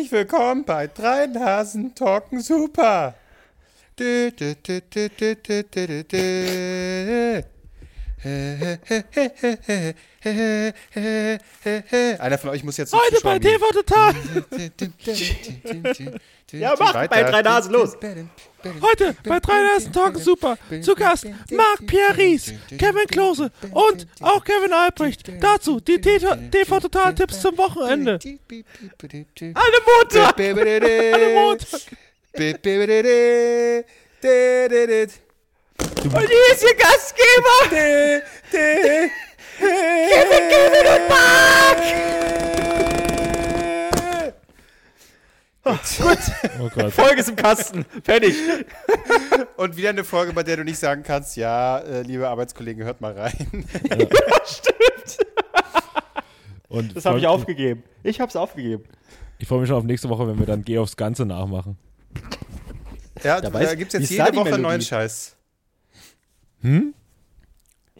Herzlich 0.00 0.12
willkommen 0.12 0.64
bei 0.64 0.86
Drei 0.86 1.26
Nasen 1.26 1.94
Talken 1.94 2.40
Super. 2.40 3.14
Einer 12.18 12.38
von 12.38 12.48
euch 12.48 12.64
muss 12.64 12.78
jetzt 12.78 12.94
Heute 12.94 13.20
bei 13.22 13.38
TV 13.38 13.66
Total. 13.72 14.14
Ja, 16.52 16.74
mach 16.78 16.92
bei 16.92 17.22
drei 17.22 17.42
Nasen 17.42 17.72
los. 17.72 17.96
Heute 18.82 19.16
bei 19.24 19.40
drei 19.40 19.62
Nasen 19.62 19.92
Talken 19.92 20.20
Super. 20.20 20.58
Zu 20.82 20.94
Gast 20.94 21.26
Marc 21.50 21.86
Pierre 21.86 22.16
Ries, 22.16 22.52
Kevin 22.78 23.06
Klose 23.06 23.50
und 23.72 24.06
auch 24.20 24.44
Kevin 24.44 24.72
Albrecht. 24.72 25.30
Dazu 25.40 25.80
die 25.80 26.00
TV 26.00 26.80
Total 26.80 27.14
Tipps 27.14 27.40
zum 27.40 27.56
Wochenende. 27.58 28.18
Alle 28.22 29.78
Montag. 29.86 30.38
Alle 30.38 31.34
Montag. 31.34 31.80
Und 36.04 36.28
hier 36.28 36.52
ist 36.52 36.62
Ihr 36.62 36.74
Gastgeber! 36.76 37.58
Kevin, 38.50 40.48
Kevin 40.48 40.86
und 40.86 41.08
Marc! 41.08 42.79
Oh 46.60 46.68
Gott. 46.74 46.92
Folge 46.92 47.20
ist 47.20 47.28
im 47.28 47.36
Kasten. 47.36 47.84
Fertig. 48.02 48.34
Und 49.56 49.76
wieder 49.76 49.90
eine 49.90 50.04
Folge, 50.04 50.32
bei 50.32 50.42
der 50.42 50.56
du 50.56 50.64
nicht 50.64 50.78
sagen 50.78 51.02
kannst, 51.02 51.36
ja, 51.36 51.78
äh, 51.78 52.02
liebe 52.02 52.28
Arbeitskollegen, 52.28 52.84
hört 52.84 53.00
mal 53.00 53.12
rein. 53.18 53.66
Und 56.68 56.96
Das 56.96 57.04
habe 57.04 57.18
ich 57.18 57.26
aufgegeben. 57.26 57.82
Ich 58.02 58.20
habe 58.20 58.28
es 58.28 58.36
aufgegeben. 58.36 58.84
Ich 59.38 59.48
freue 59.48 59.60
mich 59.60 59.68
schon 59.68 59.76
auf 59.78 59.84
nächste 59.84 60.08
Woche, 60.08 60.26
wenn 60.28 60.38
wir 60.38 60.46
dann 60.46 60.62
Geh 60.62 60.78
aufs 60.78 60.96
Ganze 60.96 61.24
nachmachen. 61.26 61.76
Ja, 63.24 63.40
Dabei 63.40 63.64
da 63.64 63.70
ist- 63.70 63.78
gibt 63.78 63.94
es 63.94 64.00
jetzt 64.08 64.18
da 64.18 64.26
jede 64.26 64.36
Woche 64.36 64.44
Melodie? 64.50 64.62
neuen 64.62 64.80
Scheiß. 64.82 65.36
Hm? 66.62 66.94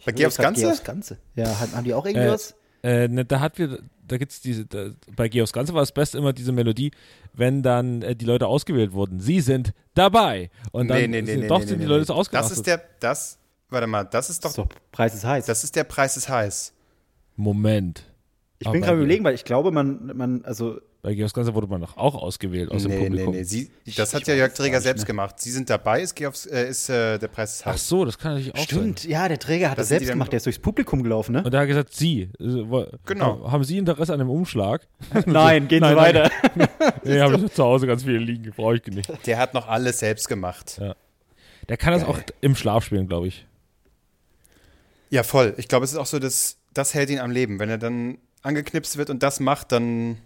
Bei 0.05 0.11
Geh 0.13 0.25
aufs 0.25 0.37
Ganze? 0.37 0.61
Geh 0.61 0.67
aufs 0.71 0.83
Ganze. 0.83 1.17
Ja, 1.35 1.47
haben 1.59 1.83
die 1.83 1.93
auch 1.93 2.05
Äh, 2.05 2.09
irgendwas? 2.11 2.55
äh, 2.83 3.07
ne, 3.07 3.25
da 3.25 3.39
hat 3.39 3.57
wir, 3.59 3.79
da 4.11 4.17
gibt's 4.17 4.41
diese, 4.41 4.65
da, 4.65 4.89
bei 5.15 5.29
aufs 5.41 5.53
Ganze 5.53 5.73
war 5.73 5.81
das 5.81 5.93
Beste 5.93 6.17
immer 6.17 6.33
diese 6.33 6.51
Melodie, 6.51 6.91
wenn 7.33 7.63
dann 7.63 8.01
äh, 8.01 8.15
die 8.15 8.25
Leute 8.25 8.47
ausgewählt 8.47 8.91
wurden. 8.91 9.19
Sie 9.21 9.39
sind 9.39 9.73
dabei. 9.93 10.49
Und 10.71 10.89
dann 10.89 10.97
nee, 10.97 11.07
nee, 11.07 11.21
nee, 11.21 11.31
sind, 11.31 11.39
nee, 11.41 11.47
doch 11.47 11.59
nee, 11.59 11.65
sind 11.65 11.77
nee, 11.77 11.85
die 11.85 11.89
Leute 11.89 12.01
nee. 12.01 12.05
so 12.07 12.13
ausgerastet. 12.13 12.51
Das 12.51 12.57
ist 12.57 12.67
der, 12.67 12.81
das, 12.99 13.37
warte 13.69 13.87
mal, 13.87 14.03
das 14.03 14.29
ist 14.29 14.43
doch, 14.43 14.51
so, 14.51 14.67
Preis 14.91 15.15
ist 15.15 15.23
heiß. 15.23 15.45
das 15.45 15.63
ist 15.63 15.75
der 15.75 15.85
Preis 15.85 16.17
ist 16.17 16.27
heiß. 16.27 16.73
Moment. 17.37 18.03
ich 18.59 18.67
Aber 18.67 18.73
bin 18.73 18.81
gerade 18.81 18.97
überlegen, 18.97 19.23
weil 19.23 19.35
ich 19.35 19.45
glaube, 19.45 19.71
man, 19.71 20.11
man, 20.15 20.43
also, 20.43 20.81
Bei 21.03 21.23
aufs 21.23 21.33
Ganze 21.33 21.55
wurde 21.55 21.65
man 21.65 21.81
doch 21.81 21.97
auch 21.97 22.13
ausgewählt 22.13 22.69
aus 22.71 22.83
dem 22.83 22.91
Nee, 22.91 22.97
nee, 22.97 23.03
Publikum. 23.07 23.33
nee, 23.33 23.43
sie, 23.43 23.71
Ich- 23.85 23.95
das 23.95 24.13
hat 24.13 24.21
ich 24.21 24.27
ja 24.27 24.35
Jörg 24.35 24.53
Träger 24.53 24.79
selbst 24.81 25.01
mehr. 25.01 25.07
gemacht. 25.07 25.39
Sie 25.39 25.49
sind 25.49 25.67
dabei, 25.69 26.01
ist, 26.03 26.13
Geh 26.15 26.27
aufs, 26.27 26.45
äh, 26.45 26.69
ist 26.69 26.89
äh, 26.89 27.17
der 27.17 27.27
Preis 27.27 27.63
Ach 27.65 27.75
so, 27.77 28.05
das 28.05 28.19
kann 28.19 28.33
natürlich 28.35 28.53
auch 28.53 28.59
stimmt, 28.59 28.99
sein. 28.99 29.09
ja, 29.11 29.27
der 29.27 29.39
Träger 29.39 29.71
hat 29.71 29.79
Das 29.79 29.85
das 29.85 29.89
selbst 29.89 30.09
dann- 30.09 30.15
gemacht, 30.17 30.31
der 30.31 30.37
ist 30.37 30.45
durchs 30.45 30.59
Publikum 30.59 31.01
gelaufen, 31.01 31.31
ne? 31.31 31.43
Und 31.43 31.51
er 31.53 31.61
hat 31.61 31.67
gesagt, 31.67 31.93
Sie. 31.95 32.29
äh, 32.39 32.85
Genau. 33.07 33.51
Haben 33.51 33.63
Sie 33.63 33.79
Interesse 33.79 34.13
an 34.13 34.19
dem 34.19 34.29
Umschlag? 34.29 34.87
Nein, 35.25 35.67
gehen 35.67 35.83
Sie 35.83 35.89
Nein, 35.93 35.95
weiter. 35.97 36.29
Nee, 37.03 37.19
habe 37.19 37.35
ich 37.35 37.51
zu 37.53 37.63
Hause 37.63 37.87
ganz 37.87 38.03
viele 38.03 38.19
liegen. 38.19 38.51
Brauche 38.55 38.75
ich 38.75 38.85
nicht. 38.85 39.09
Der 39.25 39.39
hat 39.39 39.55
noch 39.55 39.67
alles 39.67 39.97
selbst 39.99 40.27
gemacht. 40.29 40.79
Der 41.67 41.77
kann 41.77 41.93
das 41.93 42.03
auch 42.03 42.19
im 42.41 42.55
Schlaf 42.55 42.85
spielen, 42.85 43.07
glaube 43.07 43.27
ich. 43.27 43.45
Ja, 45.09 45.23
voll. 45.23 45.55
Ich 45.57 45.67
glaube, 45.67 45.83
es 45.85 45.91
ist 45.91 45.97
auch 45.97 46.05
so, 46.05 46.19
dass 46.19 46.57
das 46.73 46.93
hält 46.93 47.09
ihn 47.09 47.19
am 47.19 47.31
Leben. 47.31 47.59
Wenn 47.59 47.69
er 47.69 47.77
dann 47.77 48.17
angeknipst 48.43 48.97
wird 48.97 49.09
und 49.09 49.23
das 49.23 49.39
macht, 49.39 49.71
dann 49.71 50.17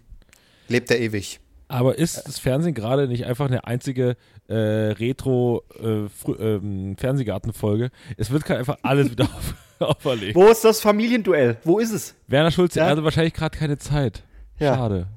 lebt 0.68 0.90
er 0.90 0.98
ewig. 1.00 1.40
Aber 1.68 1.98
ist 1.98 2.26
das 2.26 2.38
Fernsehen 2.38 2.74
gerade 2.74 3.08
nicht 3.08 3.26
einfach 3.26 3.46
eine 3.46 3.64
einzige 3.66 4.16
äh, 4.48 4.54
Retro 4.54 5.64
äh, 5.80 6.06
ähm? 6.38 6.96
Es 8.16 8.30
wird 8.30 8.44
gerade 8.44 8.60
einfach 8.60 8.78
alles 8.82 9.10
wieder 9.10 9.24
auf, 9.80 9.96
auferlegt. 9.96 10.36
Wo 10.36 10.46
ist 10.46 10.64
das 10.64 10.80
Familienduell? 10.80 11.56
Wo 11.64 11.78
ist 11.80 11.90
es? 11.92 12.14
Werner 12.28 12.52
Schulze, 12.52 12.78
Ja. 12.78 12.84
er 12.86 12.90
hatte 12.92 13.04
wahrscheinlich 13.04 13.34
gerade 13.34 13.56
keine 13.58 13.78
Zeit. 13.78 14.22
Ja. 14.58 14.76
Schade. 14.76 15.08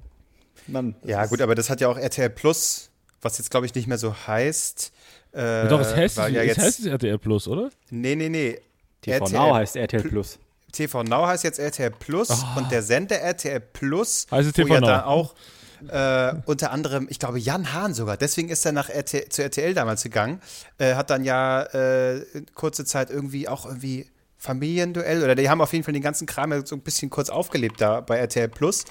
Mann, 0.68 0.96
Ja, 1.04 1.26
gut, 1.28 1.42
aber 1.42 1.56
das 1.56 1.70
hat 1.70 1.82
ja 1.82 1.88
auch 1.88 1.98
RTL 1.98 2.30
Plus, 2.30 2.90
was 3.22 3.38
jetzt, 3.38 3.52
glaube 3.52 3.66
ich, 3.66 3.76
nicht 3.76 3.88
mehr 3.88 3.98
so 3.98 4.16
heißt. 4.28 4.92
Äh, 5.32 5.68
Doch, 5.68 5.80
es 5.82 5.96
heißt, 5.96 6.18
weil 6.18 6.34
ja 6.34 6.42
es 6.42 6.48
jetzt, 6.48 6.60
heißt 6.60 6.80
es 6.80 6.86
RTL 6.88 7.20
Plus, 7.20 7.48
oder? 7.48 7.70
Nee, 7.92 8.16
nee, 8.16 8.30
nee. 8.30 8.60
TV 9.02 9.24
RTL 9.24 9.38
Now 9.38 9.54
heißt 9.56 9.76
RTL 9.76 10.04
Plus. 10.04 10.40
TV 10.72 11.04
Now 11.04 11.28
heißt 11.28 11.44
jetzt 11.44 11.60
RTL 11.60 11.92
Plus 11.92 12.30
und 12.56 12.72
der 12.72 12.84
Sender 12.84 13.20
RTL 13.20 13.60
Plus. 13.60 14.28
Heißt 14.32 14.50
es 14.50 14.58
wo 14.58 14.64
TV 14.64 14.74
ja 14.76 14.82
Now. 14.82 14.88
da 14.88 15.06
auch 15.06 15.36
äh, 15.88 16.34
unter 16.46 16.72
anderem, 16.72 17.08
ich 17.10 17.20
glaube, 17.20 17.40
Jan 17.40 17.74
Hahn 17.74 17.94
sogar, 17.94 18.18
deswegen 18.18 18.50
ist 18.50 18.66
er 18.66 18.72
nach 18.72 18.90
RTL, 18.90 19.30
zu 19.30 19.44
RTL 19.44 19.74
damals 19.74 20.04
gegangen, 20.04 20.42
äh, 20.78 20.96
hat 20.96 21.10
dann 21.10 21.24
ja 21.24 21.64
äh, 21.64 22.26
kurze 22.54 22.86
Zeit 22.86 23.10
irgendwie 23.10 23.48
auch 23.48 23.66
irgendwie 23.66 24.08
Familienduell 24.38 25.24
oder 25.24 25.36
die 25.36 25.50
haben 25.50 25.62
auf 25.62 25.74
jeden 25.74 25.84
Fall 25.84 25.94
den 25.94 26.04
ganzen 26.04 26.26
Kram 26.26 26.66
so 26.66 26.76
ein 26.76 26.82
bisschen 26.82 27.10
kurz 27.10 27.30
aufgelebt 27.30 27.82
da 27.82 28.02
bei 28.02 28.18
RTL 28.18 28.48
Plus. 28.48 28.86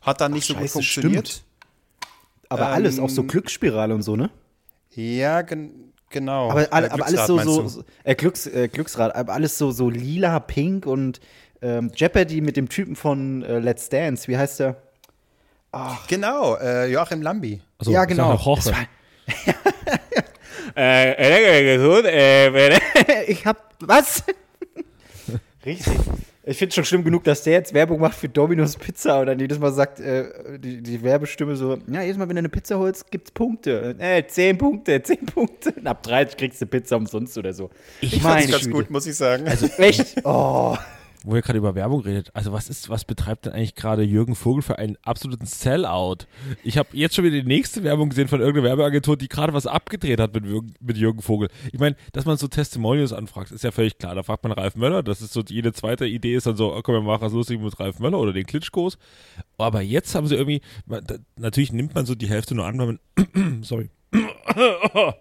Hat 0.00 0.20
dann 0.20 0.32
nicht 0.32 0.46
so 0.46 0.54
gut 0.54 0.62
scheiße, 0.62 0.72
funktioniert. 0.72 1.28
stimmt. 1.28 1.44
Aber 2.48 2.68
alles, 2.68 2.98
auch 2.98 3.08
so 3.08 3.22
Ähm, 3.22 3.28
Glücksspirale 3.28 3.94
und 3.94 4.02
so, 4.02 4.16
ne? 4.16 4.30
Ja, 4.94 5.40
gen 5.42 5.81
genau. 6.12 6.50
Aber, 6.50 6.68
alle, 6.72 6.86
Äh, 6.86 6.90
aber 6.90 7.06
alles 7.06 7.26
Glücksrad 7.26 7.44
so, 7.46 7.68
so, 7.68 7.84
äh, 8.04 8.14
Glücks, 8.14 8.46
äh, 8.46 8.68
Glücksrad, 8.68 9.14
aber 9.16 9.32
alles 9.32 9.58
so, 9.58 9.70
so 9.72 9.90
lila, 9.90 10.38
pink 10.40 10.86
und 10.86 11.20
ähm, 11.60 11.90
Jeopardy 11.94 12.40
mit 12.40 12.56
dem 12.56 12.68
Typen 12.68 12.94
von 12.96 13.42
äh, 13.42 13.58
Let's 13.58 13.88
Dance, 13.88 14.28
wie 14.28 14.36
heißt 14.36 14.60
der? 14.60 14.76
Genau, 16.08 16.56
äh, 16.56 16.86
Joachim 16.92 17.22
Lambi. 17.22 17.60
Also, 17.78 17.90
ja, 17.92 18.04
genau. 18.04 18.30
war- 18.66 18.86
äh, 20.76 21.12
äh, 21.12 22.78
ich 23.26 23.46
hab, 23.46 23.74
was? 23.80 24.22
Richtig. 25.64 25.96
Ich 26.44 26.58
finde 26.58 26.74
schon 26.74 26.84
schlimm 26.84 27.04
genug, 27.04 27.22
dass 27.22 27.44
der 27.44 27.52
jetzt 27.52 27.72
Werbung 27.72 28.00
macht 28.00 28.16
für 28.16 28.28
Domino's 28.28 28.76
Pizza 28.76 29.20
und 29.20 29.26
dann 29.26 29.38
jedes 29.38 29.60
Mal 29.60 29.72
sagt, 29.72 30.00
äh, 30.00 30.58
die, 30.58 30.82
die 30.82 31.00
Werbestimme 31.02 31.54
so, 31.54 31.78
ja, 31.86 32.02
jedes 32.02 32.18
Mal, 32.18 32.28
wenn 32.28 32.34
du 32.34 32.40
eine 32.40 32.48
Pizza 32.48 32.78
holst, 32.80 33.12
gibt's 33.12 33.30
Punkte. 33.30 33.94
Äh, 33.98 34.26
10 34.26 34.58
Punkte, 34.58 35.00
10 35.04 35.26
Punkte. 35.26 35.72
Und 35.72 35.86
ab 35.86 36.02
30 36.02 36.36
kriegst 36.36 36.60
du 36.60 36.66
Pizza 36.66 36.96
umsonst 36.96 37.38
oder 37.38 37.52
so. 37.52 37.70
Ich, 38.00 38.20
Fand's 38.20 38.24
meine 38.24 38.46
ganz 38.48 38.68
gut, 38.68 38.90
muss 38.90 39.06
ich 39.06 39.14
sagen. 39.14 39.46
Echt? 39.46 40.16
Oh. 40.24 40.76
Wo 41.24 41.36
ihr 41.36 41.42
gerade 41.42 41.58
über 41.58 41.74
Werbung 41.76 42.00
redet, 42.00 42.34
also 42.34 42.52
was 42.52 42.68
ist, 42.68 42.88
was 42.88 43.04
betreibt 43.04 43.46
denn 43.46 43.52
eigentlich 43.52 43.76
gerade 43.76 44.02
Jürgen 44.02 44.34
Vogel 44.34 44.60
für 44.62 44.78
einen 44.78 44.96
absoluten 45.02 45.46
Sellout? 45.46 46.26
Ich 46.64 46.78
habe 46.78 46.88
jetzt 46.92 47.14
schon 47.14 47.24
wieder 47.24 47.40
die 47.40 47.46
nächste 47.46 47.84
Werbung 47.84 48.08
gesehen 48.08 48.26
von 48.26 48.40
irgendeiner 48.40 48.76
Werbeagentur, 48.76 49.16
die 49.16 49.28
gerade 49.28 49.52
was 49.52 49.68
abgedreht 49.68 50.18
hat 50.18 50.34
mit, 50.34 50.44
Jürgen- 50.44 50.74
mit 50.80 50.96
Jürgen 50.96 51.22
Vogel. 51.22 51.48
Ich 51.72 51.78
meine, 51.78 51.94
dass 52.12 52.24
man 52.24 52.36
so 52.38 52.48
Testimonials 52.48 53.12
anfragt, 53.12 53.52
ist 53.52 53.62
ja 53.62 53.70
völlig 53.70 53.98
klar. 53.98 54.16
Da 54.16 54.24
fragt 54.24 54.42
man 54.42 54.52
Ralf 54.52 54.74
Möller, 54.74 55.04
das 55.04 55.22
ist 55.22 55.32
so 55.32 55.42
jede 55.46 55.72
zweite 55.72 56.06
Idee 56.06 56.34
ist 56.34 56.46
dann 56.46 56.56
so, 56.56 56.74
oh, 56.74 56.80
komm, 56.82 56.96
wir 56.96 57.02
machen 57.02 57.22
was 57.22 57.32
Lustiges 57.32 57.62
mit 57.62 57.78
Ralf 57.78 58.00
Möller 58.00 58.18
oder 58.18 58.32
den 58.32 58.44
Klitschkos. 58.46 58.98
Aber 59.58 59.80
jetzt 59.80 60.14
haben 60.16 60.26
sie 60.26 60.34
irgendwie, 60.34 60.60
natürlich 61.36 61.72
nimmt 61.72 61.94
man 61.94 62.04
so 62.04 62.16
die 62.16 62.28
Hälfte 62.28 62.56
nur 62.56 62.66
an, 62.66 62.78
weil 62.78 62.98
man, 63.36 63.62
sorry. 63.62 63.90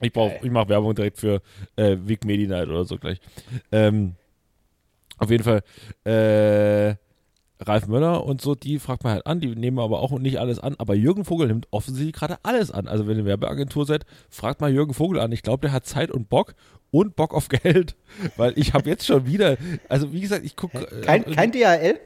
Ich 0.00 0.12
brauche, 0.12 0.34
ich 0.42 0.50
mache 0.50 0.68
Werbung 0.68 0.96
direkt 0.96 1.18
für 1.18 1.40
äh, 1.76 1.96
Vic 2.04 2.24
Medi 2.24 2.48
Night 2.48 2.68
oder 2.68 2.84
so 2.84 2.98
gleich. 2.98 3.20
Ähm, 3.70 4.16
auf 5.22 5.30
jeden 5.30 5.44
Fall, 5.44 5.62
äh, 6.04 6.96
Ralf 7.64 7.86
Möller 7.86 8.24
und 8.24 8.40
so, 8.40 8.54
die 8.54 8.78
fragt 8.78 9.04
man 9.04 9.14
halt 9.14 9.26
an, 9.26 9.40
die 9.40 9.54
nehmen 9.54 9.78
aber 9.78 10.00
auch 10.00 10.10
nicht 10.18 10.38
alles 10.38 10.58
an. 10.58 10.74
Aber 10.78 10.94
Jürgen 10.94 11.24
Vogel 11.24 11.46
nimmt 11.46 11.68
offensichtlich 11.70 12.12
gerade 12.14 12.38
alles 12.42 12.70
an. 12.70 12.88
Also 12.88 13.06
wenn 13.06 13.14
ihr 13.14 13.20
eine 13.20 13.26
Werbeagentur 13.26 13.86
seid, 13.86 14.04
fragt 14.30 14.60
mal 14.60 14.72
Jürgen 14.72 14.94
Vogel 14.94 15.20
an. 15.20 15.32
Ich 15.32 15.42
glaube, 15.42 15.62
der 15.62 15.72
hat 15.72 15.86
Zeit 15.86 16.10
und 16.10 16.28
Bock 16.28 16.54
und 16.90 17.16
Bock 17.16 17.34
auf 17.34 17.48
Geld. 17.62 17.96
Weil 18.36 18.52
ich 18.56 18.74
habe 18.74 18.88
jetzt 18.88 19.06
schon 19.06 19.26
wieder, 19.26 19.56
also 19.88 20.12
wie 20.12 20.20
gesagt, 20.20 20.44
ich 20.44 20.56
gucke. 20.56 20.86
Kein, 21.02 21.24
kein 21.24 21.52
DHL? 21.52 22.00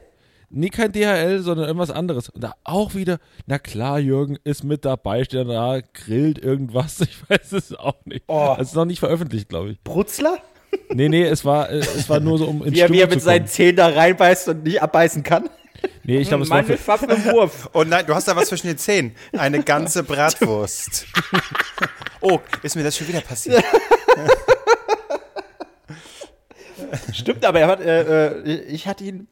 Nee, 0.49 0.69
kein 0.69 0.93
DHL, 0.93 1.41
sondern 1.41 1.67
irgendwas 1.67 1.91
anderes. 1.91 2.29
Und 2.29 2.41
da 2.41 2.53
auch 2.63 2.95
wieder, 2.95 3.19
na 3.47 3.59
klar, 3.59 3.99
Jürgen 3.99 4.37
ist 4.45 4.63
mit 4.63 4.85
dabei, 4.85 5.25
steht 5.25 5.49
da, 5.49 5.81
grillt 5.93 6.39
irgendwas. 6.39 7.01
Ich 7.07 7.29
weiß 7.29 7.51
es 7.53 7.75
auch 7.75 8.05
nicht. 8.05 8.23
Oh. 8.27 8.55
Es 8.57 8.69
ist 8.69 8.75
noch 8.75 8.85
nicht 8.85 8.99
veröffentlicht, 8.99 9.49
glaube 9.49 9.71
ich. 9.71 9.83
Brutzler? 9.83 10.37
Nee, 10.89 11.09
nee, 11.09 11.23
es 11.23 11.45
war, 11.45 11.69
äh, 11.69 11.77
es 11.77 12.09
war 12.09 12.19
nur 12.19 12.37
so, 12.37 12.45
um 12.45 12.63
in 12.63 12.73
Wie 12.73 12.79
er, 12.79 12.89
wie 12.89 13.01
er 13.01 13.07
mit 13.07 13.19
zu 13.19 13.25
seinen. 13.25 13.47
Zähnen 13.47 13.75
da 13.75 13.87
reinbeißt 13.87 14.49
und 14.49 14.63
nicht 14.63 14.81
abbeißen 14.81 15.23
kann? 15.23 15.49
Nee, 16.03 16.19
ich 16.19 16.27
glaube, 16.29 16.43
es 16.43 16.49
war 16.49 16.63
Meine 16.63 16.77
für, 16.77 17.33
Wurf. 17.33 17.69
Oh 17.73 17.83
nein, 17.83 18.05
du 18.05 18.15
hast 18.15 18.27
da 18.27 18.35
was 18.35 18.47
zwischen 18.47 18.67
den 18.67 18.77
Zähnen. 18.77 19.15
Eine 19.37 19.63
ganze 19.63 20.03
Bratwurst. 20.03 21.05
Oh, 22.21 22.39
ist 22.63 22.75
mir 22.75 22.83
das 22.83 22.97
schon 22.97 23.07
wieder 23.07 23.21
passiert? 23.21 23.63
Stimmt, 27.13 27.45
aber 27.45 27.59
er 27.59 27.67
hat, 27.67 27.81
äh, 27.81 28.27
äh, 28.27 28.61
ich 28.63 28.87
hatte 28.87 29.03
ihn 29.03 29.27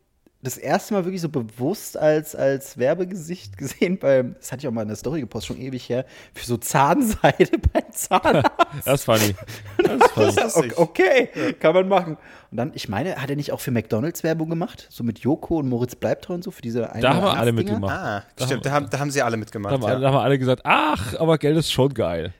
das 0.45 0.57
erste 0.57 0.93
Mal 0.93 1.05
wirklich 1.05 1.21
so 1.21 1.29
bewusst 1.29 1.97
als, 1.97 2.35
als 2.35 2.77
Werbegesicht 2.77 3.57
gesehen, 3.57 3.97
weil 4.01 4.35
das 4.39 4.51
hatte 4.51 4.61
ich 4.61 4.67
auch 4.67 4.71
mal 4.71 4.83
in 4.83 4.87
der 4.87 4.97
Story 4.97 5.21
gepostet, 5.21 5.55
schon 5.57 5.63
ewig 5.65 5.89
her, 5.89 6.05
für 6.33 6.45
so 6.45 6.57
Zahnseide 6.57 7.57
beim 7.73 7.91
Zahnarzt. 7.91 8.51
Das 8.85 8.93
ist 9.01 9.03
funny. 9.05 9.35
Das 9.77 10.37
ist 10.37 10.53
funny. 10.53 10.71
Okay, 10.75 11.29
okay, 11.33 11.53
kann 11.53 11.73
man 11.73 11.87
machen. 11.87 12.17
Und 12.51 12.57
dann, 12.57 12.71
ich 12.75 12.87
meine, 12.87 13.15
hat 13.17 13.29
er 13.29 13.35
nicht 13.35 13.51
auch 13.51 13.59
für 13.59 13.71
McDonalds 13.71 14.23
Werbung 14.23 14.49
gemacht? 14.49 14.87
So 14.89 15.03
mit 15.03 15.19
Joko 15.19 15.57
und 15.57 15.67
Moritz 15.67 15.95
Bleibtreu 15.95 16.35
und 16.35 16.43
so 16.43 16.51
für 16.51 16.61
diese 16.61 16.91
eine 16.91 17.01
Da 17.01 17.15
haben 17.15 17.23
wir 17.23 17.37
alle 17.37 17.51
mitgemacht. 17.51 17.93
Ah, 17.93 18.23
stimmt, 18.41 18.65
da 18.65 18.71
haben, 18.71 18.89
da 18.89 18.99
haben 18.99 19.11
sie 19.11 19.21
alle 19.21 19.35
Da 19.35 19.37
mitgemacht. 19.37 19.73
haben, 19.73 19.81
ja. 19.83 19.87
alle, 19.89 19.99
da 20.01 20.07
haben 20.07 20.17
alle 20.17 20.39
gesagt, 20.39 20.61
ach, 20.63 21.15
aber 21.19 21.37
Geld 21.37 21.57
ist 21.57 21.71
schon 21.71 21.93
geil. 21.93 22.33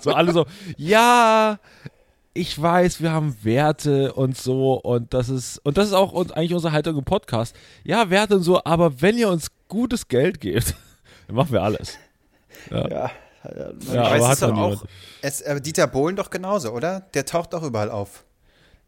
so 0.00 0.12
alle 0.12 0.32
so, 0.32 0.46
ja, 0.76 1.58
ich 2.34 2.60
weiß, 2.60 3.00
wir 3.00 3.12
haben 3.12 3.36
Werte 3.42 4.12
und 4.12 4.36
so 4.36 4.74
und 4.74 5.14
das 5.14 5.28
ist 5.28 5.58
und 5.64 5.78
das 5.78 5.86
ist 5.88 5.92
auch 5.94 6.12
uns, 6.12 6.32
eigentlich 6.32 6.54
unsere 6.54 6.72
Haltung 6.72 6.98
im 6.98 7.04
Podcast. 7.04 7.54
Ja, 7.84 8.10
Werte 8.10 8.36
und 8.36 8.42
so, 8.42 8.62
aber 8.64 9.00
wenn 9.00 9.16
ihr 9.16 9.28
uns 9.28 9.48
gutes 9.68 10.08
Geld 10.08 10.40
gebt, 10.40 10.74
dann 11.28 11.36
machen 11.36 11.52
wir 11.52 11.62
alles. 11.62 11.96
Ja, 12.70 12.88
Ja, 12.88 13.10
Aber 13.44 14.06
aber 14.06 14.16
es 14.16 14.24
hat 14.24 14.42
doch 14.42 14.56
auch, 14.58 14.84
es, 15.22 15.40
äh, 15.42 15.60
Dieter 15.60 15.86
Bohlen 15.86 16.16
doch 16.16 16.30
genauso, 16.30 16.70
oder? 16.72 17.00
Der 17.14 17.24
taucht 17.26 17.54
auch 17.54 17.62
überall 17.62 17.90
auf. 17.90 18.24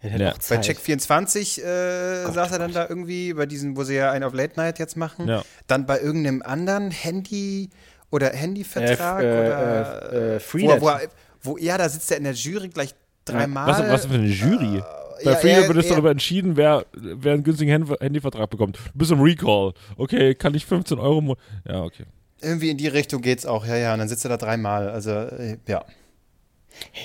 Ja, 0.03 0.11
Ja. 0.17 0.33
Bei 0.33 0.39
Zeit. 0.39 0.63
Check 0.63 0.79
24 0.81 1.63
äh, 1.63 2.25
saß 2.31 2.53
er 2.53 2.59
dann 2.59 2.73
da 2.73 2.87
irgendwie, 2.89 3.33
bei 3.35 3.47
diesen, 3.47 3.77
wo 3.77 3.85
sie 3.85 3.95
ja 3.95 4.11
einen 4.13 4.25
auf 4.25 4.33
Late 4.35 4.55
Night 4.57 4.79
jetzt 4.79 4.97
machen. 4.97 5.29
Ja. 5.29 5.43
Dann 5.67 5.85
bei 5.87 6.01
irgendeinem 6.01 6.43
anderen 6.43 6.91
Handy 6.91 7.71
oder 8.11 8.31
Handyvertrag 8.31 9.23
Äh, 9.23 9.27
äh, 9.27 9.47
oder 9.47 10.13
äh, 10.13 10.17
äh, 10.17 10.35
wo, 10.37 10.39
Freenet. 10.41 10.81
wo, 10.81 10.89
er- 10.89 11.09
wo, 11.43 11.57
ja, 11.59 11.77
da 11.79 11.89
sitzt 11.89 12.11
er 12.11 12.17
in 12.19 12.25
der 12.25 12.33
Jury 12.35 12.69
gleich 12.69 12.95
dreimal. 13.27 13.67
Was, 13.69 13.81
was 13.81 14.07
für 14.07 14.15
eine 14.15 14.27
Jury? 14.29 14.83
Bei 15.25 15.31
ja, 15.33 15.37
Freedom 15.37 15.63
er- 15.63 15.69
wird 15.69 15.79
es 15.79 15.87
er- 15.87 15.91
darüber 15.93 16.11
entschieden, 16.11 16.57
wer, 16.57 16.85
wer 16.93 17.35
einen 17.35 17.43
günstigen 17.43 17.73
Hand- 17.73 18.01
Handyvertrag 18.01 18.51
bekommt. 18.51 18.77
Du 18.77 18.99
bist 18.99 19.11
im 19.11 19.21
Recall. 19.21 19.73
Okay, 19.97 20.35
kann 20.35 20.55
ich 20.55 20.67
15 20.67 20.99
Euro. 20.99 21.37
Ja, 21.67 21.83
okay. 21.83 22.05
Irgendwie 22.43 22.69
in 22.71 22.77
die 22.77 22.89
Richtung 22.89 23.23
geht's 23.23 23.47
auch, 23.47 23.67
ja, 23.67 23.77
ja. 23.77 23.93
Und 23.95 24.01
dann 24.01 24.09
sitzt 24.09 24.25
er 24.27 24.29
da 24.29 24.37
dreimal. 24.37 24.91
Also, 24.91 25.11
äh, 25.11 25.57
ja. 25.67 25.85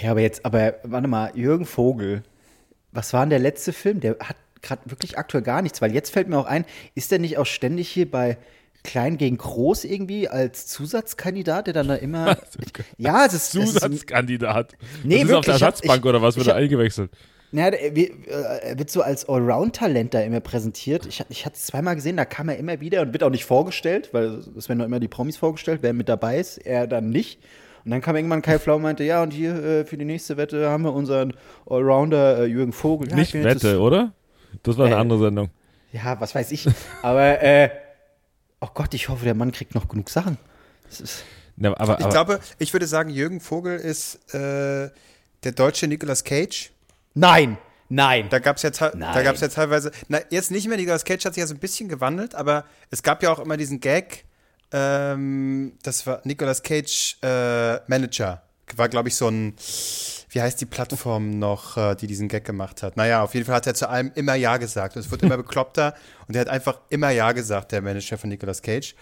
Ja, 0.02 0.12
aber 0.12 0.20
jetzt, 0.22 0.44
aber 0.46 0.76
warte 0.84 1.08
mal, 1.08 1.32
Jürgen 1.36 1.66
Vogel, 1.66 2.24
was 2.92 3.14
war 3.14 3.22
denn 3.22 3.30
der 3.30 3.40
letzte 3.40 3.72
Film? 3.72 4.02
Der 4.02 4.18
hat 4.20 4.36
gerade 4.62 4.82
wirklich 4.92 5.18
aktuell 5.18 5.44
gar 5.44 5.62
nichts, 5.62 5.82
weil 5.82 5.94
jetzt 5.94 6.12
fällt 6.12 6.28
mir 6.28 6.38
auch 6.38 6.46
ein, 6.46 6.66
ist 6.96 7.12
der 7.12 7.20
nicht 7.20 7.38
auch 7.38 7.46
ständig 7.46 7.88
hier 7.90 8.12
bei 8.12 8.38
Klein 8.84 9.18
gegen 9.18 9.38
Groß 9.38 9.84
irgendwie 9.86 10.28
als 10.28 10.66
Zusatzkandidat, 10.68 11.68
der 11.68 11.74
dann 11.74 11.88
da 11.88 11.96
immer. 11.96 12.38
ja, 12.98 13.26
es 13.26 13.34
ist. 13.34 13.52
Zusatzkandidat. 13.52 14.74
Nee, 15.04 15.22
das 15.22 15.30
ist 15.30 15.36
auf 15.36 15.46
der 15.46 15.54
wirklich, 15.54 15.56
ich 15.56 15.62
hab- 15.64 15.74
Ersatzbank 15.74 16.06
oder 16.06 16.22
was 16.22 16.36
wird 16.38 16.48
da 16.48 16.52
hab- 16.52 16.58
eingewechselt? 16.58 17.12
Der, 17.54 17.74
wie- 17.94 18.06
äh, 18.08 18.70
er 18.70 18.80
wird 18.80 18.90
so 18.90 19.02
als 19.02 19.28
Allround-Talent 19.28 20.14
da 20.14 20.22
immer 20.22 20.40
präsentiert. 20.40 21.06
Ich, 21.06 21.22
ich 21.30 21.46
hatte 21.46 21.56
es 21.58 21.66
zweimal 21.66 21.96
gesehen, 21.96 22.16
da 22.18 22.24
kam 22.26 22.48
er 22.50 22.58
immer 22.58 22.80
wieder 22.80 23.02
und 23.02 23.12
wird 23.14 23.24
auch 23.24 23.30
nicht 23.30 23.44
vorgestellt, 23.46 24.10
weil 24.14 24.40
es 24.58 24.70
werden 24.70 24.80
doch 24.80 24.86
immer 24.86 25.02
die 25.02 25.10
Promis 25.10 25.36
vorgestellt, 25.36 25.80
wer 25.84 25.92
mit 25.94 26.08
dabei 26.08 26.40
ist, 26.40 26.58
er 26.58 26.88
dann 26.88 27.10
nicht. 27.10 27.40
Und 27.84 27.92
dann 27.92 28.00
kam 28.02 28.16
irgendwann 28.16 28.42
Kai 28.42 28.58
Flau 28.58 28.78
und 28.78 28.84
meinte, 28.84 29.04
ja, 29.04 29.22
und 29.22 29.32
hier 29.34 29.56
äh, 29.64 29.86
für 29.86 29.98
die 29.98 30.06
nächste 30.06 30.38
Wette 30.38 30.70
haben 30.70 30.84
wir 30.84 30.94
unseren 30.94 31.34
Allrounder 31.70 32.40
äh, 32.40 32.46
Jürgen 32.46 32.72
Vogel. 32.74 33.10
Ja, 33.10 33.16
Nicht 33.18 33.34
Wette, 33.34 33.80
oder? 33.80 34.14
Das 34.64 34.78
war 34.78 34.86
eine 34.86 34.96
Äh, 34.96 35.00
andere 35.00 35.20
Sendung. 35.20 35.50
Das, 35.92 36.02
ja, 36.04 36.22
was 36.22 36.34
weiß 36.34 36.52
ich. 36.54 36.68
Aber, 37.02 37.42
äh, 37.44 37.70
oh 38.62 38.70
Gott, 38.74 38.94
ich 38.94 39.10
hoffe, 39.10 39.26
der 39.26 39.36
Mann 39.36 39.52
kriegt 39.52 39.76
noch 39.76 39.90
genug 39.90 40.10
Sachen. 40.10 40.38
Das 40.88 41.02
ist, 41.02 41.24
Ja, 41.58 41.78
aber, 41.78 42.00
Ich 42.00 42.06
aber, 42.06 42.12
glaube, 42.12 42.40
ich 42.60 42.74
würde 42.74 42.88
sagen, 42.88 43.10
Jürgen 43.10 43.42
Vogel 43.42 43.78
ist 43.78 44.34
äh, 44.34 44.90
der 45.44 45.52
deutsche 45.54 45.88
Nicolas 45.88 46.24
Cage. 46.24 46.72
nein, 47.14 47.58
nein. 47.90 48.28
Da 48.30 48.40
gab 48.40 48.56
es 48.58 48.64
ja, 48.64 48.70
da 48.70 49.22
gab's 49.24 49.42
ja 49.42 49.48
teilweise, 49.50 49.92
na, 50.08 50.20
jetzt 50.30 50.52
nicht 50.52 50.68
mehr, 50.68 50.78
Nicolas 50.78 51.04
Cage 51.04 51.26
hat 51.26 51.34
sich 51.34 51.42
ja 51.42 51.48
so 51.48 51.54
ein 51.54 51.60
bisschen 51.60 51.90
gewandelt, 51.90 52.36
aber 52.36 52.66
es 52.90 53.04
gab 53.04 53.22
ja 53.24 53.32
auch 53.32 53.40
immer 53.40 53.58
diesen 53.58 53.80
Gag, 53.80 54.26
ähm, 54.72 55.74
das 55.84 56.08
war 56.08 56.22
Nicolas 56.24 56.64
Cage 56.64 57.18
äh, 57.22 57.80
Manager. 57.88 58.44
War, 58.76 58.88
glaube 58.88 59.10
ich, 59.10 59.16
so 59.16 59.28
ein, 59.28 59.54
wie 60.34 60.42
heißt 60.42 60.60
die 60.62 60.66
Plattform 60.66 61.38
noch, 61.40 61.76
äh, 61.78 61.96
die 61.96 62.08
diesen 62.08 62.30
Gag 62.30 62.46
gemacht 62.46 62.84
hat? 62.84 62.96
Naja, 62.96 63.22
auf 63.22 63.34
jeden 63.34 63.46
Fall 63.46 63.56
hat 63.56 63.68
er 63.68 63.74
zu 63.74 63.90
allem 63.90 64.12
immer 64.16 64.36
Ja 64.36 64.56
gesagt. 64.58 64.96
Und 64.96 65.02
es 65.02 65.12
wird 65.12 65.24
immer 65.24 65.36
bekloppter 65.38 65.94
und 66.28 66.36
er 66.36 66.42
hat 66.42 66.48
einfach 66.50 66.80
immer 66.90 67.10
Ja 67.12 67.34
gesagt, 67.34 67.74
der 67.74 67.82
Manager 67.82 68.18
von 68.18 68.30
Nicolas 68.30 68.62
Cage. 68.62 68.96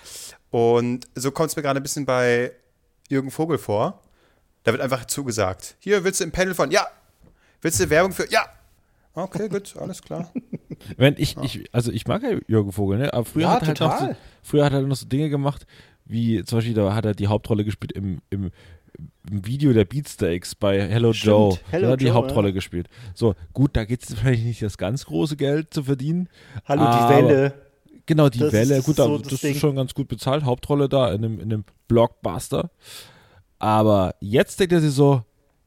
Und 0.50 1.08
so 1.14 1.30
kommt 1.32 1.52
es 1.52 1.56
mir 1.56 1.62
gerade 1.62 1.80
ein 1.80 1.84
bisschen 1.84 2.06
bei 2.06 2.52
Jürgen 3.10 3.30
Vogel 3.30 3.60
vor. 3.60 4.02
Da 4.64 4.72
wird 4.72 4.82
einfach 4.82 5.06
zugesagt. 5.06 5.76
Hier 5.80 6.04
willst 6.04 6.20
du 6.20 6.24
im 6.24 6.32
Panel 6.32 6.56
von, 6.56 6.72
ja. 6.72 6.88
Willst 7.62 7.80
du 7.80 7.90
Werbung 7.90 8.12
für, 8.12 8.30
ja. 8.32 8.46
Okay, 9.14 9.50
gut, 9.50 9.76
alles 9.78 10.02
klar. 10.02 10.32
wenn 10.98 11.16
ich, 11.18 11.38
ich, 11.38 11.64
also 11.74 11.92
ich 11.92 12.08
mag 12.08 12.24
ja 12.24 12.38
Jürgen 12.48 12.72
Vogel, 12.72 12.98
ne? 12.98 13.14
Aber 13.14 13.26
früher 13.26 13.44
Ja, 13.44 13.52
hat 13.52 13.62
er 13.64 13.68
halt 13.70 13.80
noch 13.82 13.94
so, 13.94 14.06
total. 14.06 14.18
früher 14.42 14.66
hat 14.66 14.74
er 14.74 14.82
noch 14.82 14.96
so 14.96 15.06
Dinge 15.06 15.30
gemacht, 15.30 15.68
wie 16.10 16.44
zum 16.44 16.58
Beispiel, 16.58 16.74
da 16.74 16.94
hat 16.94 17.06
er 17.06 17.14
die 17.14 17.28
Hauptrolle 17.28 17.64
gespielt 17.64 17.92
im, 17.92 18.20
im, 18.30 18.52
im 19.30 19.46
Video 19.46 19.72
der 19.72 19.86
Beatsteaks 19.86 20.56
bei 20.56 20.82
Hello 20.82 21.14
Stimmt, 21.14 21.28
Joe. 21.28 21.58
Hello 21.70 21.86
da 21.86 21.92
hat 21.94 22.02
die 22.02 22.06
Joe, 22.06 22.16
Hauptrolle 22.16 22.52
gespielt. 22.52 22.90
So, 23.14 23.36
gut, 23.54 23.78
da 23.78 23.86
geht 23.86 24.04
es 24.04 24.12
wahrscheinlich 24.16 24.44
nicht 24.44 24.62
das 24.62 24.78
ganz 24.78 25.06
große 25.06 25.38
Geld 25.38 25.74
zu 25.74 25.84
verdienen. 25.84 26.28
Hallo, 26.66 26.84
die 26.84 27.16
Welle. 27.16 27.54
Genau, 28.08 28.28
die 28.28 28.40
Das 28.40 28.52
Welle. 28.52 28.82
Gut, 28.82 28.98
da, 28.98 29.06
so 29.06 29.20
das, 29.20 29.30
das 29.30 29.44
ist 29.44 29.60
schon 29.60 29.76
ganz 29.76 29.94
gut 29.94 30.08
bezahlt. 30.08 30.44
Hauptrolle 30.44 30.90
da 30.90 31.14
in 31.14 31.24
einem, 31.24 31.40
in 31.40 31.54
einem 31.54 31.64
Blockbuster. 31.88 32.72
Aber 33.60 34.16
jetzt 34.20 34.60
denkt 34.60 34.74
er 34.74 34.82
sich 34.82 34.92
so, 34.92 35.22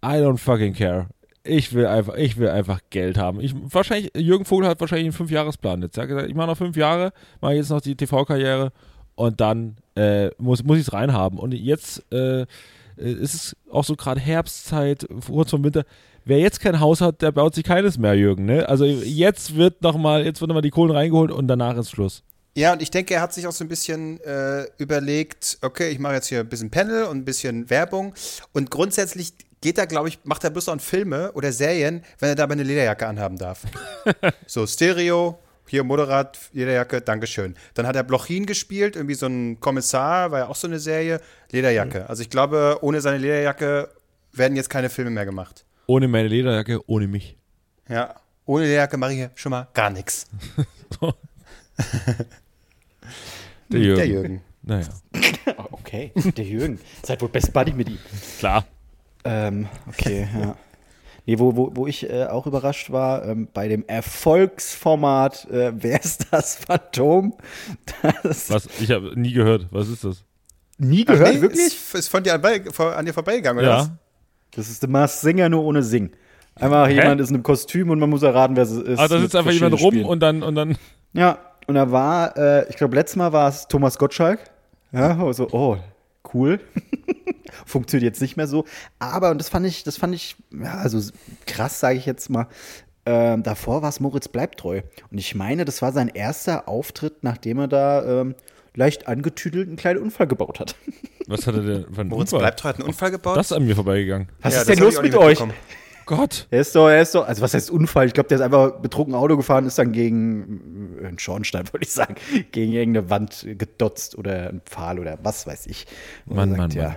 I 0.04 0.16
don't 0.16 0.38
fucking 0.38 0.74
care. 0.74 1.06
Ich 1.44 1.72
will 1.72 1.86
einfach, 1.86 2.14
ich 2.16 2.36
will 2.36 2.48
einfach 2.48 2.80
Geld 2.90 3.16
haben. 3.16 3.40
Ich, 3.40 3.54
wahrscheinlich, 3.54 4.10
Jürgen 4.16 4.44
Vogel 4.44 4.68
hat 4.68 4.80
wahrscheinlich 4.80 5.06
einen 5.06 5.12
Fünfjahresplan 5.12 5.82
jetzt. 5.82 5.96
Er 5.96 6.02
hat 6.02 6.08
gesagt, 6.08 6.28
ich 6.28 6.34
mache 6.34 6.48
noch 6.48 6.56
fünf 6.56 6.76
Jahre, 6.76 7.12
mache 7.40 7.54
jetzt 7.54 7.70
noch 7.70 7.80
die 7.80 7.96
TV-Karriere 7.96 8.72
und 9.22 9.40
dann 9.40 9.76
äh, 9.94 10.30
muss, 10.38 10.64
muss 10.64 10.78
ich 10.78 10.88
es 10.88 10.92
reinhaben. 10.92 11.38
Und 11.38 11.54
jetzt 11.54 12.02
äh, 12.12 12.40
äh, 12.40 12.46
ist 12.96 13.34
es 13.34 13.56
auch 13.70 13.84
so 13.84 13.94
gerade 13.94 14.18
Herbstzeit, 14.18 15.06
kurz 15.24 15.50
vom 15.50 15.62
Winter. 15.62 15.84
Wer 16.24 16.40
jetzt 16.40 16.60
kein 16.60 16.80
Haus 16.80 17.00
hat, 17.00 17.22
der 17.22 17.30
baut 17.30 17.54
sich 17.54 17.62
keines 17.62 17.98
mehr, 17.98 18.14
Jürgen. 18.14 18.46
Ne? 18.46 18.68
Also 18.68 18.84
jetzt 18.84 19.54
wird 19.54 19.80
noch 19.82 19.96
mal, 19.96 20.24
jetzt 20.24 20.40
wird 20.40 20.48
noch 20.48 20.56
mal 20.56 20.60
die 20.60 20.70
Kohlen 20.70 20.90
reingeholt 20.90 21.30
und 21.30 21.46
danach 21.46 21.76
ist 21.76 21.90
Schluss. 21.90 22.24
Ja, 22.56 22.72
und 22.72 22.82
ich 22.82 22.90
denke, 22.90 23.14
er 23.14 23.20
hat 23.20 23.32
sich 23.32 23.46
auch 23.46 23.52
so 23.52 23.64
ein 23.64 23.68
bisschen 23.68 24.20
äh, 24.22 24.66
überlegt, 24.78 25.58
okay, 25.62 25.90
ich 25.90 26.00
mache 26.00 26.14
jetzt 26.14 26.26
hier 26.26 26.40
ein 26.40 26.48
bisschen 26.48 26.70
Panel 26.70 27.04
und 27.04 27.18
ein 27.18 27.24
bisschen 27.24 27.70
Werbung. 27.70 28.14
Und 28.52 28.72
grundsätzlich 28.72 29.34
geht 29.60 29.78
er, 29.78 29.86
glaube 29.86 30.08
ich, 30.08 30.18
macht 30.24 30.42
er 30.42 30.50
bloß 30.50 30.68
auch 30.68 30.80
Filme 30.80 31.30
oder 31.32 31.52
Serien, 31.52 32.02
wenn 32.18 32.28
er 32.28 32.34
dabei 32.34 32.54
eine 32.54 32.64
Lederjacke 32.64 33.06
anhaben 33.06 33.38
darf. 33.38 33.62
so, 34.46 34.66
Stereo, 34.66 35.38
hier 35.72 35.84
Moderat, 35.84 36.38
Lederjacke, 36.52 37.00
Dankeschön. 37.00 37.56
Dann 37.72 37.86
hat 37.86 37.96
er 37.96 38.02
Blochin 38.04 38.44
gespielt, 38.44 38.94
irgendwie 38.94 39.14
so 39.14 39.24
ein 39.26 39.58
Kommissar, 39.58 40.30
war 40.30 40.38
ja 40.40 40.46
auch 40.48 40.54
so 40.54 40.66
eine 40.68 40.78
Serie, 40.78 41.18
Lederjacke. 41.50 42.08
Also 42.10 42.20
ich 42.22 42.28
glaube, 42.28 42.78
ohne 42.82 43.00
seine 43.00 43.16
Lederjacke 43.16 43.88
werden 44.32 44.54
jetzt 44.54 44.68
keine 44.68 44.90
Filme 44.90 45.10
mehr 45.10 45.24
gemacht. 45.24 45.64
Ohne 45.86 46.08
meine 46.08 46.28
Lederjacke, 46.28 46.80
ohne 46.88 47.08
mich. 47.08 47.38
Ja, 47.88 48.14
ohne 48.44 48.64
Lederjacke 48.64 48.98
mache 48.98 49.12
ich 49.12 49.16
hier 49.18 49.30
schon 49.34 49.50
mal 49.50 49.66
gar 49.72 49.88
nichts. 49.88 50.26
Der 53.70 53.80
Jürgen. 53.80 53.96
Der 53.96 54.06
Jürgen. 54.06 54.42
Naja, 54.62 54.86
Oh, 55.56 55.64
okay, 55.72 56.12
der 56.36 56.44
Jürgen. 56.44 56.78
Seid 57.02 57.20
wohl 57.22 57.30
Best 57.30 57.52
Buddy 57.52 57.72
mit 57.72 57.88
ihm. 57.88 57.98
klar. 58.38 58.64
Ähm, 59.24 59.66
okay, 59.88 60.28
ja. 60.38 60.56
Nee, 61.24 61.38
wo, 61.38 61.56
wo, 61.56 61.70
wo 61.74 61.86
ich 61.86 62.10
äh, 62.10 62.24
auch 62.24 62.46
überrascht 62.46 62.90
war, 62.90 63.24
ähm, 63.24 63.48
bei 63.52 63.68
dem 63.68 63.86
Erfolgsformat 63.86 65.48
äh, 65.50 65.72
Wer 65.76 66.00
ist 66.02 66.26
das 66.30 66.56
Phantom? 66.56 67.34
Das 68.22 68.50
Was? 68.50 68.68
Ich 68.80 68.90
habe 68.90 69.18
nie 69.18 69.32
gehört. 69.32 69.68
Was 69.70 69.88
ist 69.88 70.04
das? 70.04 70.24
nie 70.78 71.04
Ach 71.06 71.12
gehört, 71.12 71.34
nee, 71.34 71.40
wirklich? 71.40 71.66
Ist, 71.66 71.94
ist 71.94 72.08
von 72.08 72.22
dir 72.22 72.34
an, 72.34 72.42
an 72.44 73.06
dir 73.06 73.14
vorbeigegangen, 73.14 73.62
oder 73.62 73.76
was? 73.76 73.86
Ja. 73.86 73.96
Das 74.54 74.68
ist 74.68 74.82
der 74.82 74.90
Mars 74.90 75.20
Singer 75.20 75.48
nur 75.48 75.62
ohne 75.64 75.82
Sing. 75.82 76.10
Einfach 76.56 76.88
jemand 76.88 77.20
ist 77.20 77.30
in 77.30 77.36
einem 77.36 77.42
Kostüm 77.42 77.88
und 77.90 77.98
man 77.98 78.10
muss 78.10 78.22
erraten, 78.22 78.56
wer 78.56 78.64
es 78.64 78.72
ist. 78.72 78.98
Ah, 78.98 79.08
da 79.08 79.18
sitzt 79.18 79.34
einfach 79.34 79.52
jemand 79.52 79.80
rum 79.80 79.92
Spielen. 79.92 80.06
und 80.06 80.20
dann, 80.20 80.42
und 80.42 80.54
dann. 80.54 80.76
Ja, 81.14 81.38
und 81.66 81.76
da 81.76 81.90
war, 81.90 82.36
äh, 82.36 82.68
ich 82.68 82.76
glaube, 82.76 82.94
letztes 82.94 83.16
Mal 83.16 83.32
war 83.32 83.48
es 83.48 83.68
Thomas 83.68 83.96
Gottschalk. 83.96 84.40
Ja, 84.92 85.18
also, 85.24 85.48
oh, 85.52 85.78
cool. 86.34 86.60
Funktioniert 87.66 88.12
jetzt 88.14 88.22
nicht 88.22 88.36
mehr 88.36 88.46
so. 88.46 88.64
Aber, 88.98 89.30
und 89.30 89.38
das 89.38 89.48
fand 89.48 89.66
ich, 89.66 89.84
das 89.84 89.96
fand 89.96 90.14
ich, 90.14 90.36
ja, 90.52 90.74
also 90.74 91.00
krass, 91.46 91.80
sage 91.80 91.98
ich 91.98 92.06
jetzt 92.06 92.30
mal. 92.30 92.48
Ähm, 93.04 93.42
davor 93.42 93.82
war 93.82 93.88
es 93.88 94.00
Moritz 94.00 94.28
Bleibtreu. 94.28 94.82
Und 95.10 95.18
ich 95.18 95.34
meine, 95.34 95.64
das 95.64 95.82
war 95.82 95.92
sein 95.92 96.08
erster 96.08 96.68
Auftritt, 96.68 97.22
nachdem 97.24 97.58
er 97.58 97.68
da 97.68 98.20
ähm, 98.20 98.34
leicht 98.74 99.08
angetüdelt 99.08 99.68
einen 99.68 99.76
kleinen 99.76 100.00
Unfall 100.00 100.26
gebaut 100.26 100.60
hat. 100.60 100.76
Was 101.26 101.46
hat 101.46 101.54
er 101.56 101.62
denn 101.62 102.08
Moritz 102.08 102.32
Unfall? 102.32 102.40
Bleibtreu 102.40 102.68
hat 102.68 102.76
einen 102.76 102.88
Unfall 102.88 103.10
gebaut. 103.10 103.36
Das 103.36 103.50
ist 103.50 103.56
an 103.56 103.64
mir 103.64 103.74
vorbeigegangen. 103.74 104.28
Was 104.40 104.54
Ja, 104.54 104.60
ist 104.60 104.68
denn 104.70 104.78
los 104.78 105.00
mit 105.02 105.14
euch? 105.14 105.38
Gott. 106.06 106.46
Er 106.50 106.60
ist 106.60 106.74
doch, 106.74 106.88
er 106.88 107.02
ist 107.02 107.14
doch, 107.14 107.26
also 107.26 107.42
was 107.42 107.54
heißt 107.54 107.70
Unfall? 107.70 108.06
Ich 108.06 108.14
glaube, 108.14 108.28
der 108.28 108.36
ist 108.36 108.42
einfach 108.42 108.80
betrunken 108.80 109.14
Auto 109.14 109.36
gefahren, 109.36 109.66
ist 109.66 109.78
dann 109.78 109.92
gegen 109.92 110.98
äh, 111.02 111.06
einen 111.06 111.18
Schornstein, 111.18 111.66
wollte 111.72 111.86
ich 111.86 111.92
sagen, 111.92 112.14
gegen 112.50 112.72
irgendeine 112.72 113.10
Wand 113.10 113.46
gedotzt 113.58 114.16
oder 114.16 114.48
einen 114.48 114.60
Pfahl 114.62 114.98
oder 114.98 115.18
was 115.22 115.46
weiß 115.46 115.66
ich. 115.66 115.86
Er 116.28 116.36
Mann, 116.36 116.52
Mann, 116.56 116.70
ja. 116.70 116.88
Mann. 116.88 116.96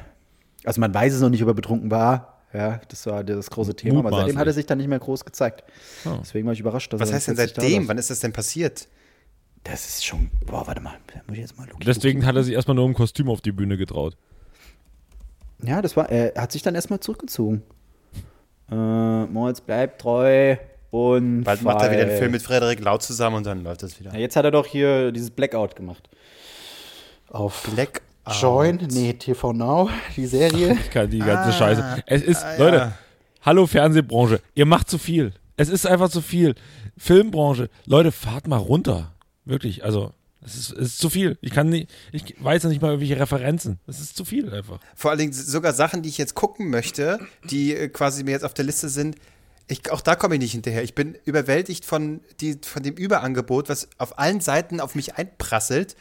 Also 0.63 0.81
man 0.81 0.93
weiß 0.93 1.13
es 1.13 1.21
noch 1.21 1.29
nicht, 1.29 1.43
ob 1.43 1.49
er 1.49 1.53
betrunken 1.53 1.91
war. 1.91 2.41
Ja, 2.53 2.79
das 2.87 3.05
war 3.05 3.23
das 3.23 3.49
große 3.49 3.75
Thema. 3.75 3.99
Aber 3.99 4.09
seitdem 4.09 4.17
Mutmaßlich. 4.19 4.37
hat 4.37 4.47
er 4.47 4.53
sich 4.53 4.65
dann 4.65 4.77
nicht 4.77 4.87
mehr 4.87 4.99
groß 4.99 5.25
gezeigt. 5.25 5.63
Oh. 6.05 6.17
Deswegen 6.21 6.45
war 6.45 6.53
ich 6.53 6.59
überrascht. 6.61 6.91
Dass 6.93 7.01
Was 7.01 7.09
er 7.09 7.15
heißt 7.15 7.27
denn 7.27 7.35
40 7.35 7.55
da 7.55 7.61
seitdem? 7.61 7.87
Wann 7.89 7.97
ist 7.97 8.09
das 8.09 8.21
denn 8.21 8.31
passiert? 8.31 8.87
Das 9.65 9.87
ist 9.87 10.05
schon. 10.05 10.29
Boah, 10.45 10.65
warte 10.65 10.79
mal. 10.79 10.93
Da 11.07 11.21
muss 11.27 11.35
ich 11.35 11.41
jetzt 11.41 11.57
mal 11.57 11.67
Luki, 11.67 11.83
Deswegen 11.83 12.25
hat 12.25 12.35
er 12.35 12.43
sich 12.43 12.53
erstmal 12.53 12.75
nur 12.75 12.85
im 12.85 12.93
Kostüm 12.93 13.29
auf 13.29 13.41
die 13.41 13.51
Bühne 13.51 13.77
getraut. 13.77 14.15
Luki. 15.59 15.71
Ja, 15.71 15.81
das 15.81 15.97
war. 15.97 16.09
Er 16.09 16.41
hat 16.41 16.51
sich 16.51 16.61
dann 16.61 16.75
erstmal 16.75 16.99
zurückgezogen. 16.99 17.63
Äh, 18.71 19.25
Moritz 19.25 19.61
bleibt 19.61 20.01
treu 20.01 20.55
und. 20.91 21.43
Bald 21.43 21.61
macht 21.61 21.81
er 21.81 21.91
wieder 21.91 22.01
einen 22.01 22.09
frei. 22.11 22.17
Film 22.19 22.31
mit 22.31 22.41
Frederik 22.41 22.79
Lau 22.79 22.97
zusammen 22.97 23.37
und 23.37 23.45
dann 23.45 23.63
läuft 23.63 23.83
das 23.83 23.99
wieder. 23.99 24.11
Ja, 24.13 24.19
jetzt 24.19 24.35
hat 24.35 24.45
er 24.45 24.51
doch 24.51 24.65
hier 24.65 25.11
dieses 25.11 25.29
Blackout 25.31 25.75
gemacht. 25.75 26.09
Auf 27.29 27.63
Black 27.73 28.01
Join, 28.41 28.77
nee, 28.91 29.13
TV 29.13 29.53
Now, 29.53 29.89
die 30.15 30.25
Serie. 30.25 30.73
Ich 30.73 30.89
kann 30.91 31.09
die 31.09 31.19
ganze 31.19 31.49
Ah, 31.49 31.51
Scheiße. 31.51 32.03
Es 32.07 32.23
ist, 32.23 32.43
ah, 32.43 32.55
Leute, 32.57 32.77
ja. 32.77 32.91
hallo 33.43 33.67
Fernsehbranche, 33.67 34.39
ihr 34.55 34.65
macht 34.65 34.89
zu 34.89 34.97
viel. 34.97 35.31
Es 35.57 35.69
ist 35.69 35.85
einfach 35.85 36.09
zu 36.09 36.21
viel. 36.21 36.55
Filmbranche, 36.97 37.69
Leute, 37.85 38.11
fahrt 38.11 38.47
mal 38.47 38.57
runter. 38.57 39.11
Wirklich, 39.45 39.83
also, 39.83 40.11
es 40.41 40.55
ist, 40.55 40.71
ist 40.71 40.99
zu 40.99 41.09
viel. 41.09 41.37
Ich 41.41 41.51
kann 41.51 41.69
nicht, 41.69 41.89
ich 42.11 42.35
weiß 42.39 42.63
ja 42.63 42.69
nicht 42.69 42.81
mal 42.81 42.89
irgendwelche 42.89 43.19
Referenzen. 43.19 43.79
Es 43.87 43.99
ist 43.99 44.15
zu 44.15 44.25
viel 44.25 44.53
einfach. 44.53 44.79
Vor 44.95 45.11
allen 45.11 45.19
Dingen 45.19 45.33
sogar 45.33 45.73
Sachen, 45.73 46.01
die 46.01 46.09
ich 46.09 46.17
jetzt 46.17 46.35
gucken 46.35 46.69
möchte, 46.69 47.19
die 47.49 47.75
äh, 47.75 47.89
quasi 47.89 48.23
mir 48.23 48.31
jetzt 48.31 48.45
auf 48.45 48.53
der 48.53 48.65
Liste 48.65 48.89
sind. 48.89 49.15
Ich, 49.67 49.91
auch 49.91 50.01
da 50.01 50.15
komme 50.15 50.35
ich 50.35 50.41
nicht 50.41 50.51
hinterher. 50.51 50.83
Ich 50.83 50.93
bin 50.93 51.17
überwältigt 51.25 51.85
von, 51.85 52.21
die, 52.39 52.59
von 52.61 52.83
dem 52.83 52.95
Überangebot, 52.95 53.69
was 53.69 53.87
auf 53.97 54.19
allen 54.19 54.39
Seiten 54.39 54.79
auf 54.79 54.93
mich 54.93 55.15
einprasselt, 55.15 55.95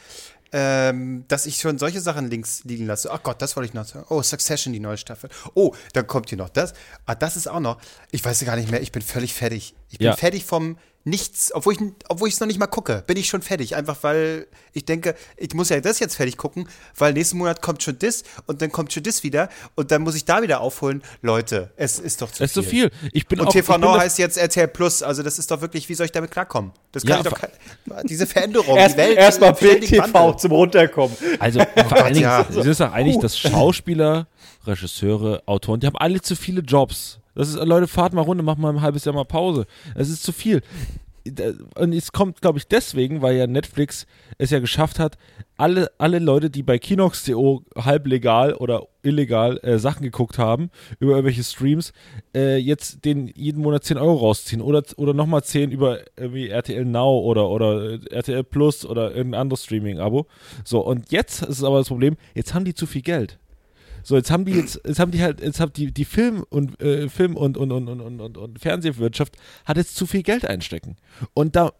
ähm, 0.51 1.25
dass 1.27 1.47
ich 1.47 1.57
schon 1.57 1.79
solche 1.79 1.99
Sachen 1.99 2.29
links 2.29 2.63
liegen 2.63 2.85
lasse. 2.85 3.11
Ach 3.11 3.23
Gott, 3.23 3.41
das 3.41 3.55
wollte 3.55 3.67
ich 3.69 3.73
noch 3.73 3.85
sagen. 3.85 4.05
Oh, 4.09 4.21
Succession, 4.21 4.71
die 4.71 4.79
neue 4.79 4.97
Staffel. 4.97 5.29
Oh, 5.55 5.73
dann 5.93 6.05
kommt 6.05 6.29
hier 6.29 6.37
noch 6.37 6.49
das. 6.49 6.73
Ah, 7.05 7.15
das 7.15 7.35
ist 7.35 7.47
auch 7.47 7.59
noch. 7.59 7.77
Ich 8.11 8.23
weiß 8.23 8.45
gar 8.45 8.55
nicht 8.55 8.69
mehr. 8.69 8.81
Ich 8.81 8.91
bin 8.91 9.01
völlig 9.01 9.33
fertig. 9.33 9.73
Ich 9.95 9.99
bin 9.99 10.07
Ja. 10.07 10.15
fertig 10.15 10.43
vom 10.43 10.77
Nichts, 11.07 11.51
obwohl 11.53 11.73
ich 11.73 11.79
obwohl 12.09 12.27
ich 12.29 12.33
es 12.33 12.39
noch 12.39 12.47
nicht 12.47 12.57
mal 12.57 12.65
gucke, 12.65 13.03
bin 13.05 13.15
ich 13.15 13.27
schon 13.27 13.43
fertig. 13.43 13.75
Einfach 13.75 13.97
weil 14.01 14.47
ich 14.73 14.85
denke, 14.85 15.13
ich 15.37 15.53
muss 15.53 15.69
ja 15.69 15.79
das 15.79 15.99
jetzt 15.99 16.15
fertig 16.15 16.35
gucken, 16.35 16.67
weil 16.97 17.13
nächsten 17.13 17.37
Monat 17.37 17.61
kommt 17.61 17.83
schon 17.83 17.99
das 17.99 18.23
und 18.47 18.59
dann 18.63 18.71
kommt 18.71 18.91
schon 18.91 19.03
das 19.03 19.21
wieder 19.21 19.49
und 19.75 19.91
dann 19.91 20.01
muss 20.01 20.15
ich 20.15 20.25
da 20.25 20.41
wieder 20.41 20.61
aufholen. 20.61 21.03
Leute, 21.21 21.71
es 21.77 21.99
ist 21.99 22.23
doch 22.23 22.31
zu 22.31 22.43
Es 22.43 22.57
ist 22.57 22.67
viel. 22.67 22.89
zu 22.89 22.97
viel. 22.97 23.09
Ich 23.13 23.27
bin 23.27 23.39
Und 23.39 23.49
auch, 23.49 23.51
TV 23.51 23.77
Now 23.77 23.99
heißt 23.99 24.17
jetzt 24.17 24.35
RTL 24.37 24.67
Plus, 24.67 25.03
also 25.03 25.21
das 25.21 25.37
ist 25.37 25.51
doch 25.51 25.61
wirklich, 25.61 25.87
wie 25.89 25.93
soll 25.93 26.07
ich 26.07 26.11
damit 26.11 26.31
klarkommen? 26.31 26.71
Das 26.91 27.03
kann 27.05 27.23
Ja, 27.23 27.31
ich 27.31 27.49
doch 27.87 28.03
diese 28.09 28.25
Veränderung, 28.25 28.75
Erst, 28.75 28.95
die 28.95 29.01
Welt 29.01 29.17
Erstmal 29.19 29.53
Bild 29.53 29.85
TV 29.85 30.33
zum 30.33 30.53
Runterkommen. 30.53 31.15
Also 31.37 31.59
vor 31.87 31.97
allen 32.03 32.15
Dingen, 32.15 32.23
ja. 32.23 32.47
es 32.49 32.65
ist 32.65 32.79
doch 32.79 32.91
eigentlich, 32.91 33.19
dass 33.19 33.37
Schauspieler, 33.37 34.25
Regisseure, 34.65 35.43
Autoren, 35.45 35.79
die 35.81 35.85
haben 35.85 35.97
alle 35.97 36.19
zu 36.19 36.35
viele 36.35 36.61
Jobs. 36.61 37.19
Das 37.35 37.49
ist, 37.49 37.55
Leute, 37.63 37.87
fahrt 37.87 38.13
mal 38.13 38.21
runter, 38.21 38.43
macht 38.43 38.57
mal 38.57 38.69
ein 38.69 38.81
halbes 38.81 39.05
Jahr 39.05 39.13
mal 39.13 39.25
Pause. 39.25 39.65
Es 39.93 40.09
ist 40.09 40.23
zu 40.23 40.31
viel. 40.31 40.61
Und 41.75 41.93
es 41.93 42.11
kommt, 42.11 42.41
glaube 42.41 42.59
ich, 42.59 42.67
deswegen, 42.67 43.23
weil 43.23 43.35
ja 43.35 43.47
Netflix 43.47 44.05
es 44.37 44.51
ja 44.51 44.59
geschafft 44.59 44.99
hat, 44.99 45.17
alle, 45.57 45.89
alle 45.97 46.19
Leute, 46.19 46.51
die 46.51 46.61
bei 46.61 46.77
Kinox.to 46.77 47.63
halb 47.75 48.05
legal 48.05 48.53
oder 48.53 48.83
illegal 49.01 49.59
äh, 49.63 49.79
Sachen 49.79 50.03
geguckt 50.03 50.37
haben, 50.37 50.69
über 50.99 51.13
irgendwelche 51.13 51.43
Streams, 51.43 51.93
äh, 52.35 52.57
jetzt 52.57 53.05
den 53.05 53.27
jeden 53.27 53.63
Monat 53.63 53.85
10 53.85 53.97
Euro 53.97 54.17
rausziehen 54.17 54.61
oder, 54.61 54.83
oder 54.97 55.13
nochmal 55.15 55.43
10 55.43 55.71
über 55.71 55.99
irgendwie 56.15 56.49
RTL 56.49 56.85
Now 56.85 57.19
oder, 57.21 57.49
oder 57.49 57.93
äh, 57.93 57.99
RTL 58.11 58.43
Plus 58.43 58.85
oder 58.85 59.15
irgendein 59.15 59.41
anderes 59.41 59.63
Streaming-Abo. 59.63 60.27
So, 60.63 60.81
und 60.81 61.11
jetzt 61.11 61.41
ist 61.41 61.63
aber 61.63 61.79
das 61.79 61.87
Problem, 61.87 62.17
jetzt 62.35 62.53
haben 62.53 62.65
die 62.65 62.75
zu 62.75 62.85
viel 62.85 63.01
Geld. 63.01 63.39
So, 64.05 64.15
jetzt 64.15 64.29
haben 64.29 64.45
die 64.45 64.51
jetzt, 64.51 64.79
jetzt 64.85 64.99
haben 64.99 65.09
die 65.09 65.23
halt, 65.23 65.41
jetzt 65.41 65.59
haben 65.59 65.73
die, 65.73 65.91
die 65.91 66.05
Film 66.05 66.45
und 66.49 66.79
äh, 66.79 67.09
Film 67.09 67.35
und, 67.35 67.57
und, 67.57 67.71
und, 67.71 67.87
und, 67.87 68.01
und, 68.01 68.21
und, 68.21 68.37
und 68.37 68.59
Fernsehwirtschaft 68.59 69.35
hat 69.65 69.77
jetzt 69.77 69.95
zu 69.95 70.05
viel 70.05 70.21
Geld 70.21 70.45
einstecken. 70.45 70.95
Und 71.33 71.55
da, 71.55 71.73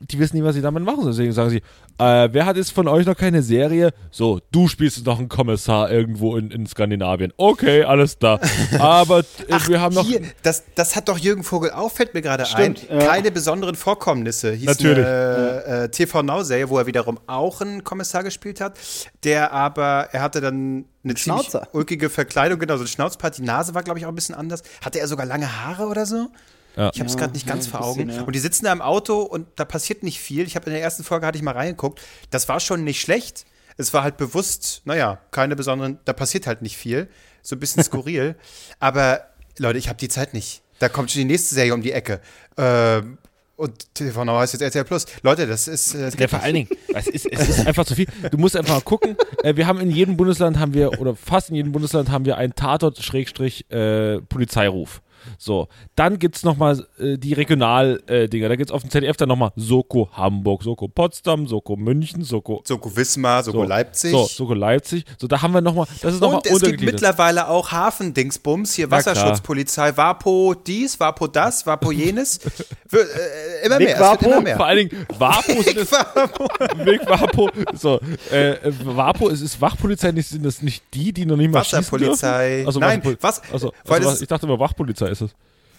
die 0.00 0.18
wissen 0.18 0.36
nicht, 0.36 0.44
was 0.44 0.54
sie 0.54 0.60
damit 0.60 0.84
machen. 0.84 1.02
sollen. 1.02 1.12
Deswegen 1.12 1.32
sagen 1.32 1.50
sie, 1.50 1.62
äh, 1.98 2.28
wer 2.30 2.44
hat 2.44 2.56
jetzt 2.56 2.72
von 2.72 2.86
euch 2.86 3.06
noch 3.06 3.16
keine 3.16 3.42
Serie? 3.42 3.92
So, 4.10 4.40
du 4.52 4.68
spielst 4.68 5.04
noch 5.06 5.18
einen 5.18 5.28
Kommissar 5.28 5.90
irgendwo 5.90 6.36
in, 6.36 6.50
in 6.50 6.66
Skandinavien. 6.66 7.32
Okay, 7.36 7.82
alles 7.82 8.18
da. 8.18 8.38
Aber 8.78 9.20
äh, 9.20 9.24
wir 9.66 9.80
haben 9.80 9.94
noch. 9.94 10.04
Hier, 10.06 10.20
das, 10.42 10.64
das 10.74 10.96
hat 10.96 11.08
doch 11.08 11.18
Jürgen 11.18 11.44
Vogel 11.44 11.70
auch, 11.70 11.90
fällt 11.90 12.12
mir 12.12 12.20
gerade 12.20 12.44
ein. 12.54 12.76
Ja. 12.88 12.98
Keine 12.98 13.30
besonderen 13.30 13.74
Vorkommnisse. 13.74 14.52
Hieß 14.52 14.66
Natürlich. 14.66 15.06
Eine, 15.06 15.64
äh, 15.64 15.88
TV 15.88 16.22
Now-Serie, 16.22 16.68
wo 16.68 16.78
er 16.78 16.86
wiederum 16.86 17.18
auch 17.26 17.60
einen 17.62 17.82
Kommissar 17.82 18.22
gespielt 18.22 18.60
hat, 18.60 18.78
der 19.24 19.52
aber, 19.52 20.08
er 20.12 20.20
hatte 20.20 20.40
dann 20.42 20.84
eine 21.04 21.14
ziemlich 21.14 21.22
Schnauzer. 21.22 21.68
ulkige 21.72 22.10
Verkleidung, 22.10 22.58
genau, 22.58 22.76
so 22.76 22.84
ein 22.84 22.88
Schnauzbart. 22.88 23.38
Die 23.38 23.42
Nase 23.42 23.74
war, 23.74 23.82
glaube 23.82 23.98
ich, 23.98 24.04
auch 24.04 24.10
ein 24.10 24.14
bisschen 24.14 24.34
anders. 24.34 24.62
Hatte 24.82 25.00
er 25.00 25.08
sogar 25.08 25.24
lange 25.24 25.64
Haare 25.64 25.86
oder 25.86 26.04
so? 26.04 26.28
Ja. 26.76 26.90
Ich 26.92 27.00
habe 27.00 27.06
es 27.08 27.14
Ja, 27.14 27.20
gerade 27.20 27.32
nicht 27.32 27.46
ganz 27.46 27.66
ja, 27.66 27.70
vor 27.72 27.84
Augen. 27.84 28.06
bisschen, 28.06 28.20
ja. 28.20 28.26
Und 28.26 28.34
die 28.34 28.38
sitzen 28.38 28.64
da 28.66 28.72
im 28.72 28.82
Auto 28.82 29.22
und 29.22 29.46
da 29.56 29.64
passiert 29.64 30.02
nicht 30.02 30.20
viel. 30.20 30.46
Ich 30.46 30.56
habe 30.56 30.66
in 30.66 30.72
der 30.72 30.82
ersten 30.82 31.04
Folge 31.04 31.26
hatte 31.26 31.38
ich 31.38 31.42
mal 31.42 31.52
reingeguckt. 31.54 32.00
Das 32.30 32.48
war 32.48 32.60
schon 32.60 32.84
nicht 32.84 33.00
schlecht. 33.00 33.46
Es 33.78 33.92
war 33.94 34.02
halt 34.02 34.16
bewusst, 34.16 34.80
naja, 34.84 35.18
keine 35.30 35.54
besonderen, 35.56 35.98
da 36.04 36.12
passiert 36.12 36.46
halt 36.46 36.60
nicht 36.62 36.76
viel. 36.76 37.08
So 37.42 37.56
ein 37.56 37.60
bisschen 37.60 37.82
skurril. 37.84 38.36
Aber 38.78 39.22
Leute, 39.58 39.78
ich 39.78 39.88
habe 39.88 39.98
die 39.98 40.08
Zeit 40.08 40.34
nicht. 40.34 40.62
Da 40.78 40.88
kommt 40.90 41.10
schon 41.10 41.20
die 41.20 41.24
nächste 41.26 41.54
Serie 41.54 41.72
um 41.74 41.80
die 41.82 41.92
Ecke. 41.92 42.20
Ähm, 42.58 43.16
und 43.56 43.94
TV 43.94 44.24
Now 44.26 44.38
heißt 44.40 44.52
jetzt 44.52 44.60
RTL 44.60 44.84
Plus. 44.84 45.06
Leute, 45.22 45.46
das 45.46 45.66
ist. 45.66 45.94
äh, 45.94 46.10
Das 46.10 46.14
Ja, 46.18 46.28
vor 46.28 46.42
allen 46.42 46.52
Dingen, 46.54 46.68
es 46.94 47.06
ist, 47.06 47.24
es 47.32 47.48
ist 47.48 47.66
einfach 47.66 47.86
zu 47.86 47.94
viel. 47.94 48.06
Du 48.30 48.36
musst 48.36 48.54
einfach 48.54 48.74
mal 48.74 48.82
gucken. 48.82 49.16
Äh, 49.42 49.56
wir 49.56 49.66
haben 49.66 49.80
in 49.80 49.90
jedem 49.90 50.18
Bundesland 50.18 50.58
haben 50.58 50.74
wir, 50.74 51.00
oder 51.00 51.16
fast 51.16 51.48
in 51.48 51.54
jedem 51.54 51.72
Bundesland 51.72 52.10
haben 52.10 52.26
wir 52.26 52.36
einen 52.36 52.54
Tatort-Polizeiruf. 52.54 55.00
So, 55.38 55.68
dann 55.94 56.18
gibt's 56.18 56.42
nochmal 56.44 56.84
äh, 56.98 57.16
die 57.18 57.32
Regional-Dinger. 57.34 58.48
da 58.48 58.56
gibt's 58.56 58.72
auf 58.72 58.82
dem 58.82 58.90
ZDF 58.90 59.16
dann 59.16 59.28
nochmal 59.28 59.52
Soko 59.56 60.08
Hamburg, 60.12 60.62
Soko 60.62 60.88
Potsdam, 60.88 61.46
Soko 61.46 61.76
München, 61.76 62.22
Soko 62.24 62.62
Soko 62.64 62.94
Wismar, 62.96 63.42
Soko 63.42 63.58
so, 63.62 63.64
Leipzig. 63.64 64.10
So, 64.12 64.24
Soko 64.24 64.54
Leipzig. 64.54 65.04
So, 65.18 65.26
da 65.26 65.40
haben 65.42 65.52
wir 65.54 65.60
nochmal, 65.60 65.86
das 66.02 66.14
ist 66.14 66.20
nochmal 66.20 66.38
und 66.38 66.46
es 66.46 66.62
gibt 66.62 66.80
mittlerweile 66.82 67.48
auch 67.48 67.70
Hafendingsbums, 67.72 68.74
hier 68.74 68.88
Na 68.88 69.00
klar. 69.00 69.14
Wasserschutzpolizei, 69.16 69.96
Wapo 69.96 70.54
dies, 70.54 70.98
Wapo 71.00 71.26
das, 71.26 71.66
Wapo 71.66 71.90
jenes. 71.92 72.40
Wir, 72.88 73.00
äh, 73.00 73.66
immer 73.66 73.78
Nick 73.78 73.88
mehr, 73.88 73.96
es 73.96 74.00
Wapo, 74.00 74.26
immer 74.26 74.40
mehr. 74.40 74.56
Vor 74.56 74.66
allen 74.66 74.88
Dingen, 74.88 75.06
Wapo 75.18 75.52
sind 75.62 75.76
es, 75.78 75.90
Weg 75.92 77.00
Wapo, 77.06 77.50
so, 77.74 78.00
äh, 78.30 78.52
äh, 78.52 78.72
Wapo, 78.84 79.28
es 79.30 79.40
ist 79.40 79.60
Wachpolizei, 79.60 80.12
nicht, 80.12 80.28
sind 80.28 80.44
das 80.44 80.62
nicht 80.62 80.82
die, 80.94 81.12
die 81.12 81.26
noch 81.26 81.36
nicht 81.36 81.50
mal 81.50 81.64
schießen 81.64 81.78
Wasserpolizei. 81.78 82.48
dürfen? 82.48 82.66
Also, 82.66 82.80
Nein, 82.80 83.02
Wasserpol- 83.02 83.16
was- 83.20 83.42
Also, 83.52 83.72
also, 83.88 84.10
das- 84.10 84.20
ich 84.20 84.28
dachte 84.28 84.46
immer, 84.46 84.58
Wachpolizei 84.58 85.08
ist 85.08 85.15
es. 85.22 85.30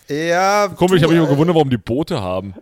Ja, 0.10 0.68
Komisch, 0.70 0.98
ich 0.98 1.04
habe 1.04 1.14
mich 1.14 1.22
immer 1.22 1.28
äh, 1.30 1.34
gewundert, 1.34 1.56
warum 1.56 1.70
die 1.70 1.78
Boote 1.78 2.22
haben. 2.22 2.54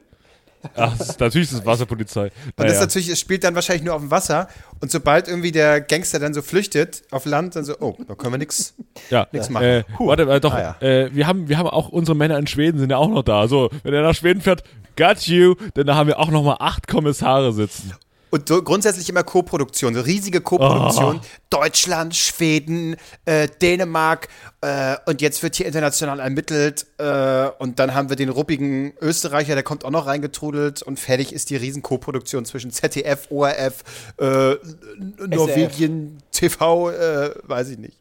Ach, 0.75 0.97
das 0.97 1.09
ist, 1.09 1.19
natürlich 1.19 1.51
ist 1.51 1.59
es 1.59 1.65
Wasserpolizei. 1.65 2.23
Und 2.23 2.31
das 2.57 2.65
ist 2.67 2.73
Naja. 2.73 2.79
natürlich, 2.81 3.09
es 3.09 3.19
spielt 3.19 3.43
dann 3.43 3.53
wahrscheinlich 3.53 3.83
nur 3.85 3.93
auf 3.93 4.01
dem 4.01 4.09
Wasser. 4.09 4.47
Und 4.81 4.89
sobald 4.89 5.27
irgendwie 5.27 5.51
der 5.51 5.79
Gangster 5.79 6.17
dann 6.17 6.33
so 6.33 6.41
flüchtet 6.41 7.03
auf 7.11 7.25
Land, 7.25 7.55
dann 7.55 7.63
so, 7.65 7.75
oh, 7.79 7.95
da 8.07 8.15
können 8.15 8.33
wir 8.33 8.37
nix. 8.39 8.73
ja. 9.11 9.27
nix 9.31 9.49
machen. 9.49 9.63
Äh, 9.63 9.83
warte, 9.99 10.23
äh, 10.23 10.39
doch, 10.39 10.53
Ah, 10.55 10.75
äh, 10.81 11.09
wir, 11.13 11.27
haben, 11.27 11.49
wir 11.49 11.59
haben 11.59 11.67
auch 11.69 11.89
unsere 11.89 12.15
Männer 12.17 12.39
in 12.39 12.47
Schweden 12.47 12.79
sind 12.79 12.89
ja 12.89 12.97
auch 12.97 13.09
noch 13.09 13.21
da. 13.21 13.47
So, 13.47 13.69
wenn 13.83 13.93
er 13.93 14.01
nach 14.01 14.15
Schweden 14.15 14.41
fährt, 14.41 14.63
got 14.97 15.21
you, 15.27 15.53
denn 15.75 15.85
da 15.85 15.93
haben 15.95 16.07
wir 16.07 16.17
auch 16.19 16.31
noch 16.31 16.43
mal 16.43 16.57
acht 16.59 16.87
Kommissare 16.87 17.53
sitzen. 17.53 17.93
Und 18.35 18.49
so 18.49 18.61
grundsätzlich 18.61 19.07
immer 19.07 19.23
Co-Produktion, 19.23 19.95
so 19.95 20.01
riesige 20.01 20.41
Co-Produktion. 20.41 21.21
Oh. 21.21 21.25
Deutschland, 21.49 22.17
Schweden, 22.17 22.97
äh, 23.23 23.47
Dänemark 23.61 24.27
äh, 24.59 24.97
und 25.05 25.21
jetzt 25.21 25.41
wird 25.41 25.55
hier 25.55 25.65
international 25.65 26.19
ermittelt 26.19 26.85
äh, 26.97 27.47
und 27.59 27.79
dann 27.79 27.93
haben 27.93 28.09
wir 28.09 28.17
den 28.17 28.27
ruppigen 28.27 28.91
Österreicher, 28.99 29.53
der 29.53 29.63
kommt 29.63 29.85
auch 29.85 29.89
noch 29.89 30.05
reingetrudelt 30.05 30.81
und 30.81 30.99
fertig 30.99 31.31
ist 31.31 31.49
die 31.49 31.55
riesen 31.55 31.81
Co-Produktion 31.81 32.43
zwischen 32.43 32.71
ZDF, 32.71 33.31
ORF, 33.31 33.85
äh, 34.19 34.55
Norwegen, 35.25 36.17
TV, 36.33 36.89
äh, 36.89 37.35
weiß 37.43 37.69
ich 37.69 37.77
nicht. 37.77 37.97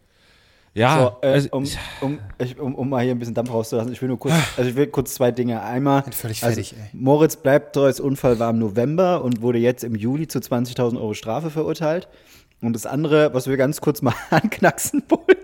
Ja, 0.74 1.16
So, 1.22 1.26
äh, 1.26 1.32
also, 1.32 1.48
um, 1.52 1.64
um, 2.00 2.18
ich, 2.38 2.58
um, 2.58 2.74
um 2.74 2.88
mal 2.88 3.02
hier 3.04 3.14
ein 3.14 3.18
bisschen 3.18 3.34
Dampf 3.34 3.52
rauszulassen, 3.52 3.92
ich 3.92 4.02
will 4.02 4.08
nur 4.08 4.18
kurz, 4.18 4.34
also 4.56 4.68
ich 4.68 4.76
will 4.76 4.88
kurz 4.88 5.14
zwei 5.14 5.30
Dinge. 5.30 5.62
Einmal, 5.62 6.02
völlig 6.10 6.42
also 6.42 6.54
fertig, 6.56 6.74
ey. 6.76 6.88
Moritz 6.92 7.36
Bleibtreu's 7.36 8.00
Unfall 8.00 8.40
war 8.40 8.50
im 8.50 8.58
November 8.58 9.22
und 9.22 9.40
wurde 9.40 9.58
jetzt 9.58 9.84
im 9.84 9.94
Juli 9.94 10.26
zu 10.26 10.40
20.000 10.40 10.96
Euro 10.96 11.14
Strafe 11.14 11.50
verurteilt. 11.50 12.08
Und 12.60 12.72
das 12.72 12.86
andere, 12.86 13.32
was 13.34 13.46
wir 13.46 13.56
ganz 13.56 13.80
kurz 13.80 14.02
mal 14.02 14.14
anknacksen 14.30 15.04
wollen, 15.08 15.38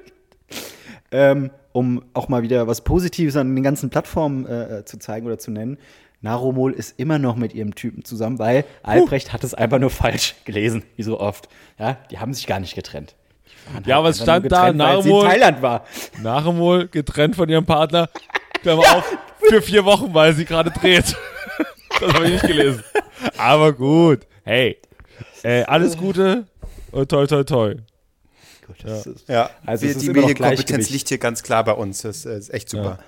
ähm, 1.12 1.50
um 1.72 2.02
auch 2.12 2.28
mal 2.28 2.42
wieder 2.42 2.66
was 2.66 2.82
Positives 2.82 3.36
an 3.36 3.54
den 3.54 3.62
ganzen 3.62 3.90
Plattformen 3.90 4.46
äh, 4.46 4.84
zu 4.84 4.98
zeigen 4.98 5.26
oder 5.26 5.38
zu 5.38 5.52
nennen. 5.52 5.78
Naromol 6.22 6.72
ist 6.72 6.98
immer 6.98 7.18
noch 7.18 7.36
mit 7.36 7.54
ihrem 7.54 7.74
Typen 7.74 8.04
zusammen, 8.04 8.38
weil 8.38 8.64
Albrecht 8.82 9.32
hat 9.32 9.44
es 9.44 9.54
einfach 9.54 9.78
nur 9.78 9.90
falsch 9.90 10.34
gelesen, 10.44 10.82
wie 10.96 11.02
so 11.02 11.20
oft. 11.20 11.48
Ja, 11.78 11.98
die 12.10 12.18
haben 12.18 12.34
sich 12.34 12.46
gar 12.46 12.60
nicht 12.60 12.74
getrennt. 12.74 13.14
Die 13.70 13.74
waren 13.74 13.84
Ja, 13.86 13.94
halt 13.96 13.98
aber 14.00 14.08
es 14.08 14.20
einfach 14.20 14.26
nur 14.26 14.50
stand 14.50 14.52
da, 14.80 14.94
in 15.00 15.20
Thailand 15.30 15.62
war. 15.62 15.84
Nachemol 16.22 16.88
getrennt 16.88 17.36
von 17.36 17.48
ihrem 17.48 17.64
Partner, 17.64 18.08
Klammer 18.62 18.82
auf, 18.96 19.16
für 19.48 19.62
vier 19.62 19.84
Wochen, 19.84 20.12
weil 20.12 20.34
sie 20.34 20.44
gerade 20.44 20.70
dreht. 20.70 21.16
das 22.00 22.12
habe 22.14 22.26
ich 22.26 22.32
nicht 22.32 22.46
gelesen. 22.46 22.82
Aber 23.38 23.72
gut, 23.72 24.20
hey, 24.44 24.78
äh, 25.42 25.62
alles 25.64 25.96
Gute. 25.96 26.46
Und 26.92 27.08
toi 27.08 27.26
toi 27.26 27.44
toi. 27.44 27.74
Das 28.84 29.06
ist- 29.06 29.28
Ja, 29.28 29.50
Also 29.66 29.86
die 29.86 30.06
noch 30.08 30.14
Medienkompetenz 30.14 30.90
liegt 30.90 31.08
hier 31.08 31.18
ganz 31.18 31.42
klar 31.42 31.64
bei 31.64 31.72
uns. 31.72 32.02
Das 32.02 32.24
äh, 32.24 32.36
ist 32.38 32.52
echt 32.54 32.68
super. 32.70 32.98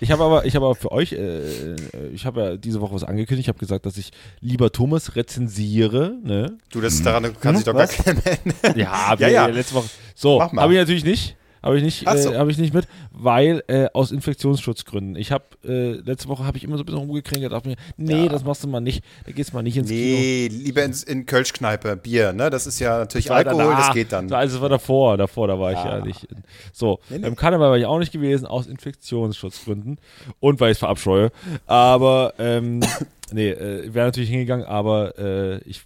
Ich 0.00 0.10
habe 0.10 0.24
aber, 0.24 0.44
ich 0.46 0.54
habe 0.56 0.66
aber 0.66 0.74
für 0.74 0.92
euch, 0.92 1.12
äh, 1.12 1.74
ich 2.12 2.26
habe 2.26 2.40
ja 2.40 2.56
diese 2.56 2.80
Woche 2.80 2.94
was 2.94 3.04
angekündigt. 3.04 3.46
Ich 3.46 3.48
habe 3.48 3.58
gesagt, 3.58 3.86
dass 3.86 3.96
ich 3.96 4.10
lieber 4.40 4.72
Thomas 4.72 5.16
rezensiere. 5.16 6.16
Ne? 6.22 6.56
Du, 6.70 6.80
das 6.80 7.02
daran 7.02 7.38
kann 7.40 7.56
sich 7.56 7.64
doch 7.64 7.72
gar 7.72 7.82
was? 7.84 7.96
keiner 7.96 8.24
erinnern. 8.26 8.78
Ja, 8.78 9.14
Ja, 9.18 9.28
ja. 9.28 9.46
letzte 9.46 9.74
Woche. 9.74 9.88
So, 10.14 10.40
habe 10.42 10.72
ich 10.72 10.78
natürlich 10.78 11.04
nicht. 11.04 11.36
Habe 11.64 11.78
ich 11.78 11.82
nicht, 11.82 12.06
so. 12.18 12.30
äh, 12.32 12.36
habe 12.36 12.50
ich 12.50 12.58
nicht 12.58 12.74
mit, 12.74 12.86
weil 13.10 13.62
äh, 13.68 13.86
aus 13.94 14.12
Infektionsschutzgründen. 14.12 15.16
Ich 15.16 15.32
habe 15.32 15.44
äh, 15.64 15.92
letzte 15.94 16.28
Woche 16.28 16.44
habe 16.44 16.58
ich 16.58 16.64
immer 16.64 16.76
so 16.76 16.82
ein 16.82 16.86
bisschen 16.86 17.00
rumgekriegt, 17.00 17.50
dachte 17.50 17.68
mir, 17.70 17.76
nee, 17.96 18.24
Ja. 18.24 18.28
das 18.28 18.44
machst 18.44 18.62
du 18.64 18.68
mal 18.68 18.80
nicht. 18.80 19.02
Da 19.24 19.32
gehst 19.32 19.54
mal 19.54 19.62
nicht 19.62 19.76
ins 19.78 19.88
Kino. 19.88 20.00
Nee, 20.18 20.48
lieber 20.48 20.84
ins, 20.84 21.02
in 21.02 21.24
Kölschkneipe, 21.24 21.96
Bier, 21.96 22.34
ne? 22.34 22.50
Das 22.50 22.66
ist 22.66 22.80
ja 22.80 22.98
natürlich 22.98 23.30
war 23.30 23.38
Alkohol, 23.38 23.64
danach. 23.64 23.86
das 23.86 23.94
geht 23.94 24.12
dann. 24.12 24.30
Also 24.32 24.56
es 24.56 24.62
war 24.62 24.68
davor, 24.68 25.16
davor, 25.16 25.48
da 25.48 25.58
war 25.58 25.72
ich 25.72 25.78
ja, 25.78 26.04
nicht. 26.04 26.28
So, 26.74 27.00
Nee, 27.08 27.16
nee. 27.16 27.22
beim 27.22 27.36
Karneval 27.36 27.70
war 27.70 27.78
ich 27.78 27.86
auch 27.86 27.98
nicht 27.98 28.12
gewesen, 28.12 28.46
aus 28.46 28.66
Infektionsschutzgründen 28.66 29.98
und 30.40 30.60
weil 30.60 30.70
ich 30.70 30.76
es 30.76 30.78
verabscheue. 30.80 31.30
Aber, 31.66 32.34
ähm, 32.38 32.80
nee, 33.32 33.48
äh, 33.50 33.92
wäre 33.94 34.06
natürlich 34.06 34.28
hingegangen, 34.30 34.66
aber 34.66 35.18
äh, 35.18 35.58
ich 35.64 35.82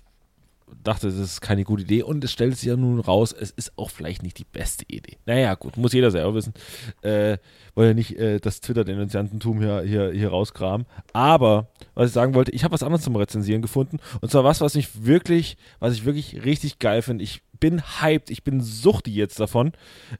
dachte, 0.83 1.07
das 1.09 1.17
ist 1.17 1.41
keine 1.41 1.65
gute 1.65 1.83
Idee 1.83 2.03
und 2.03 2.23
es 2.25 2.33
stellt 2.33 2.57
sich 2.57 2.69
ja 2.69 2.77
nun 2.77 3.01
raus, 3.01 3.33
es 3.39 3.51
ist 3.51 3.73
auch 3.77 3.91
vielleicht 3.91 4.23
nicht 4.23 4.39
die 4.39 4.45
beste 4.45 4.85
Idee. 4.89 5.17
Naja, 5.27 5.55
gut, 5.55 5.77
muss 5.77 5.93
jeder 5.93 6.11
selber 6.11 6.35
wissen. 6.35 6.55
Äh, 7.03 7.39
wollen 7.75 7.89
ja 7.89 7.95
nicht 7.95 8.17
äh, 8.19 8.39
das 8.41 8.61
Twitter-Denunziantentum 8.61 9.61
hier, 9.61 9.83
hier, 9.83 10.11
hier 10.13 10.29
rauskramen. 10.31 10.87
Aber, 11.13 11.69
was 11.95 12.09
ich 12.09 12.13
sagen 12.15 12.35
wollte, 12.35 12.53
ich 12.53 12.65
habe 12.65 12.73
was 12.73 12.83
anderes 12.83 13.03
zum 13.05 13.17
Rezensieren 13.17 13.63
gefunden 13.63 13.99
und 14.21 14.31
zwar 14.31 14.45
was, 14.45 14.61
was 14.61 14.75
mich 14.75 15.05
wirklich, 15.05 15.57
was 15.81 15.95
ich 15.95 16.05
wirklich 16.05 16.45
richtig 16.45 16.79
geil 16.79 17.03
finde. 17.03 17.25
Ich 17.25 17.43
bin 17.61 17.83
hyped, 18.01 18.31
ich 18.31 18.45
bin 18.45 18.61
suchti 18.61 19.11
jetzt 19.13 19.41
davon. 19.41 19.73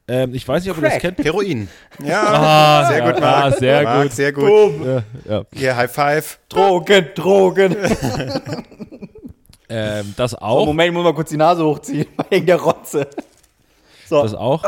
Ähm, 0.09 0.33
ich 0.33 0.45
weiß 0.45 0.61
nicht, 0.63 0.71
ob 0.71 0.77
ihr 0.77 0.83
das 0.89 0.99
Crack. 0.99 1.15
kennt. 1.15 1.25
Heroin. 1.25 1.69
Ja, 2.05 2.21
Ah, 2.25 2.87
sehr 2.89 2.97
ja, 2.99 3.11
gut, 3.11 3.21
Marc. 3.21 3.45
ah, 3.45 3.51
sehr 3.57 3.83
Marc, 3.83 4.03
gut. 4.03 4.11
sehr 4.11 4.33
gut. 4.33 4.45
Boom. 4.45 4.85
Ja, 4.85 5.03
ja. 5.29 5.43
Hier, 5.53 5.75
High 5.77 5.91
Five. 5.91 6.39
Drogen, 6.49 7.05
Drogen. 7.15 7.75
Ähm, 9.69 10.13
das 10.17 10.35
auch. 10.35 10.65
Moment, 10.65 10.89
ich 10.89 10.93
muss 10.93 11.03
mal 11.03 11.13
kurz 11.13 11.29
die 11.29 11.37
Nase 11.37 11.63
hochziehen, 11.63 12.07
wegen 12.29 12.45
der 12.45 12.59
Rotze. 12.59 13.07
So. 14.07 14.21
Das 14.23 14.33
auch. 14.33 14.63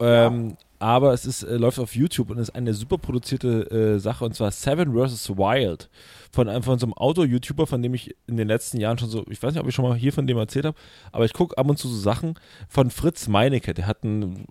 Ähm, 0.00 0.56
aber 0.80 1.12
es 1.12 1.26
ist, 1.26 1.42
äh, 1.42 1.56
läuft 1.56 1.78
auf 1.78 1.94
YouTube 1.94 2.30
und 2.30 2.38
ist 2.38 2.54
eine 2.54 2.74
super 2.74 2.98
produzierte 2.98 3.70
äh, 3.70 3.98
Sache 3.98 4.24
und 4.24 4.34
zwar 4.34 4.50
Seven 4.50 4.92
vs. 4.92 5.30
Wild 5.30 5.88
von 6.30 6.48
einem 6.48 6.62
von 6.62 6.78
so 6.78 6.86
einem 6.86 6.94
Auto-YouTuber, 6.94 7.66
von 7.66 7.82
dem 7.82 7.94
ich 7.94 8.14
in 8.26 8.36
den 8.36 8.48
letzten 8.48 8.78
Jahren 8.78 8.98
schon 8.98 9.08
so, 9.08 9.24
ich 9.28 9.42
weiß 9.42 9.52
nicht, 9.52 9.62
ob 9.62 9.68
ich 9.68 9.74
schon 9.74 9.84
mal 9.84 9.96
hier 9.96 10.12
von 10.12 10.26
dem 10.26 10.38
erzählt 10.38 10.64
habe, 10.64 10.76
aber 11.12 11.24
ich 11.24 11.32
gucke 11.32 11.58
ab 11.58 11.68
und 11.68 11.78
zu 11.78 11.88
so 11.88 11.96
Sachen 11.96 12.34
von 12.68 12.90
Fritz 12.90 13.28
Meinecke. 13.28 13.74
Der 13.74 13.86
hat 13.86 14.04
einen 14.04 14.46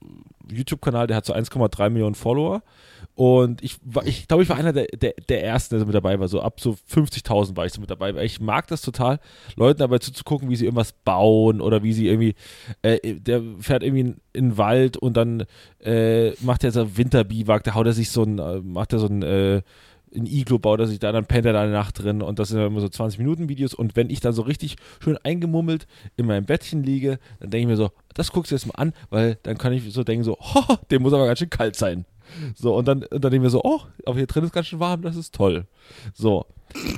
YouTube-Kanal, 0.52 1.08
der 1.08 1.18
hat 1.18 1.26
so 1.26 1.34
1,3 1.34 1.90
Millionen 1.90 2.16
Follower 2.16 2.62
und 3.16 3.64
ich 3.64 3.78
ich 4.06 4.28
glaube, 4.28 4.44
ich 4.44 4.50
war 4.50 4.58
einer 4.58 4.74
der, 4.74 4.88
der, 4.88 5.14
der 5.28 5.44
ersten, 5.44 5.76
der 5.76 5.80
so 5.80 5.86
mit 5.86 5.96
dabei 5.96 6.20
war. 6.20 6.28
So 6.28 6.42
ab 6.42 6.60
so 6.60 6.78
50.000 6.92 7.56
war 7.56 7.66
ich 7.66 7.74
so 7.74 7.82
mit 7.82 7.90
dabei. 7.90 8.14
Ich 8.24 8.40
mag 8.40 8.68
das 8.68 8.82
total, 8.82 9.20
Leuten 9.56 9.80
dabei 9.80 10.00
zuzugucken, 10.00 10.50
wie 10.50 10.56
sie 10.56 10.66
irgendwas 10.66 10.94
bauen 10.94 11.62
oder 11.62 11.84
wie 11.84 11.94
sie 11.94 12.08
irgendwie, 12.08 12.36
äh, 12.82 13.16
der 13.16 13.42
fährt 13.60 13.84
irgendwie 13.84 14.02
in, 14.02 14.18
in 14.34 14.50
den 14.50 14.58
Wald 14.58 14.98
und 14.98 15.16
dann 15.18 15.46
äh, 15.84 16.32
macht 16.42 16.64
er 16.64 16.72
so 16.72 16.98
Winterbiwak, 16.98 17.64
da 17.64 17.74
haut 17.74 17.88
er 17.88 17.94
sich 17.94 18.10
so 18.10 18.24
ein, 18.24 18.40
äh, 18.40 18.60
macht 18.62 18.94
er 18.94 19.00
so 19.00 19.08
ein, 19.08 19.24
äh, 19.24 19.62
ein 20.16 20.25
Iglo 20.25 20.60
baut 20.60 20.80
er 20.80 20.88
sich 20.88 21.00
da, 21.00 21.12
dann 21.12 21.25
pennt 21.25 21.46
er 21.46 21.54
da 21.54 21.62
eine 21.62 21.72
Nacht 21.72 22.01
drin 22.01 22.22
und 22.22 22.39
das 22.39 22.50
sind 22.50 22.60
immer 22.60 22.82
so 22.82 22.89
20 22.89 23.20
Minuten 23.20 23.50
Videos 23.50 23.74
und 23.74 23.96
wenn 23.96 24.10
ich 24.10 24.20
dann 24.20 24.34
so 24.34 24.42
richtig 24.42 24.78
schön 25.04 25.18
eingemummelt 25.24 25.88
in 26.18 26.25
meinem 26.25 26.46
Bettchen 26.46 26.84
liege, 26.84 27.20
dann 27.39 27.50
denke 27.50 27.62
ich 27.62 27.68
mir 27.68 27.78
so, 27.78 27.92
das 28.13 28.32
guckst 28.32 28.51
du 28.51 28.56
jetzt 28.56 28.66
mal 28.66 28.75
an, 28.75 28.94
weil 29.10 29.38
dann 29.44 29.58
kann 29.58 29.74
ich 29.74 29.92
so 29.94 30.04
denken 30.04 30.24
so, 30.24 30.38
oh, 30.56 30.75
der 30.89 31.00
muss 31.00 31.13
aber 31.13 31.25
ganz 31.25 31.39
schön 31.39 31.50
kalt 31.50 31.75
sein. 31.75 32.06
So, 32.56 32.75
und 32.75 32.88
dann, 32.88 33.04
und 33.04 33.24
dann 33.24 33.32
denke 33.32 33.38
ich 33.38 33.42
mir 33.42 33.50
so, 33.50 33.62
oh, 33.63 33.82
aber 34.06 34.18
hier 34.18 34.28
drin 34.28 34.44
ist 34.44 34.54
ganz 34.54 34.68
schön 34.68 34.80
warm, 34.80 35.01
das 35.01 35.16
ist 35.16 35.34
toll. 35.34 35.66
So. 36.13 36.46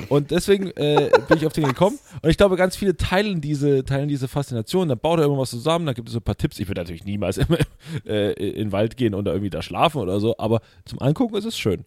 Und 0.10 0.32
deswegen 0.32 0.68
äh, 0.72 1.10
bin 1.30 1.38
ich 1.38 1.46
auf 1.46 1.54
den 1.54 1.64
gekommen. 1.64 1.98
Und 2.22 2.30
ich 2.30 2.36
glaube, 2.36 2.58
ganz 2.58 2.76
viele 2.76 2.98
teilen 2.98 3.40
diese, 3.40 3.86
teilen 3.86 4.10
diese 4.10 4.28
Faszination. 4.28 4.90
Dann 4.90 5.00
baut 5.00 5.20
er 5.20 5.24
irgendwas 5.24 5.50
zusammen, 5.50 5.86
dann 5.86 5.96
gibt 5.96 6.10
es 6.10 6.14
so 6.14 6.20
ein 6.20 6.24
paar 6.24 6.36
Tipps. 6.36 6.60
Ich 6.60 6.68
würde 6.68 6.82
natürlich 6.82 7.06
niemals 7.06 7.38
immer, 7.38 7.58
äh, 8.06 8.34
in 8.34 8.56
den 8.56 8.72
Wald 8.74 8.98
gehen 8.98 9.14
und 9.14 9.26
da 9.26 9.32
irgendwie 9.32 9.50
da 9.50 9.62
schlafen 9.62 10.02
oder 10.02 10.20
so, 10.20 10.36
aber 10.38 10.62
zum 10.86 11.02
Angucken 11.02 11.36
ist 11.36 11.46
es 11.46 11.58
schön. 11.58 11.86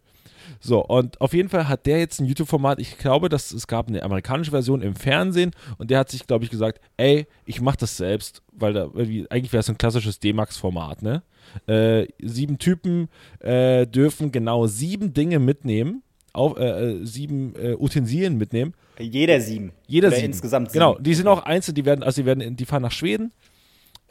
So, 0.67 0.83
und 0.83 1.21
auf 1.21 1.35
jeden 1.35 1.51
Fall 1.51 1.69
hat 1.69 1.85
der 1.85 1.99
jetzt 1.99 2.21
ein 2.21 2.25
YouTube-Format. 2.25 2.79
Ich 2.79 2.97
glaube, 2.97 3.29
dass 3.29 3.53
es 3.53 3.67
gab 3.67 3.89
eine 3.89 4.03
amerikanische 4.03 4.51
Version 4.51 4.81
im 4.81 4.97
Fernsehen 4.97 5.51
und 5.77 5.91
der 5.91 5.99
hat 5.99 6.11
sich, 6.11 6.27
glaube 6.27 6.45
ich, 6.45 6.51
gesagt, 6.51 6.81
ey, 6.97 7.27
ich 7.45 7.61
mache 7.61 7.77
das 7.77 7.99
selbst, 7.99 8.41
weil 8.51 8.73
da 8.73 8.85
irgendwie, 8.95 9.31
eigentlich 9.31 9.53
wäre 9.53 9.61
es 9.61 9.69
ein 9.69 9.77
klassisches 9.77 10.21
D-Max-Format, 10.21 11.03
ne? 11.03 11.23
Äh, 11.67 12.07
sieben 12.19 12.57
Typen 12.57 13.09
äh, 13.41 13.87
dürfen 13.87 14.33
genau 14.33 14.67
sieben 14.67 15.13
Dinge 15.13 15.39
mitnehmen, 15.39 16.03
auf, 16.33 16.57
äh, 16.57 16.93
äh, 16.93 17.05
sieben 17.05 17.55
äh, 17.57 17.77
Utensilien 17.79 18.39
mitnehmen. 18.39 18.73
Jeder 18.99 19.43
sieben. 19.43 19.73
Jeder 19.87 20.09
Oder 20.09 20.17
sieben. 20.17 20.33
insgesamt 20.33 20.71
sieben. 20.71 20.81
Genau, 20.81 20.99
die 20.99 21.13
sind 21.13 21.29
auch 21.29 21.43
einzeln, 21.43 21.75
die 21.75 21.85
werden, 21.85 22.03
also 22.03 22.23
die 22.23 22.27
werden, 22.27 22.57
die 22.57 22.65
fahren 22.65 22.83
nach 22.83 22.91
Schweden. 22.93 23.33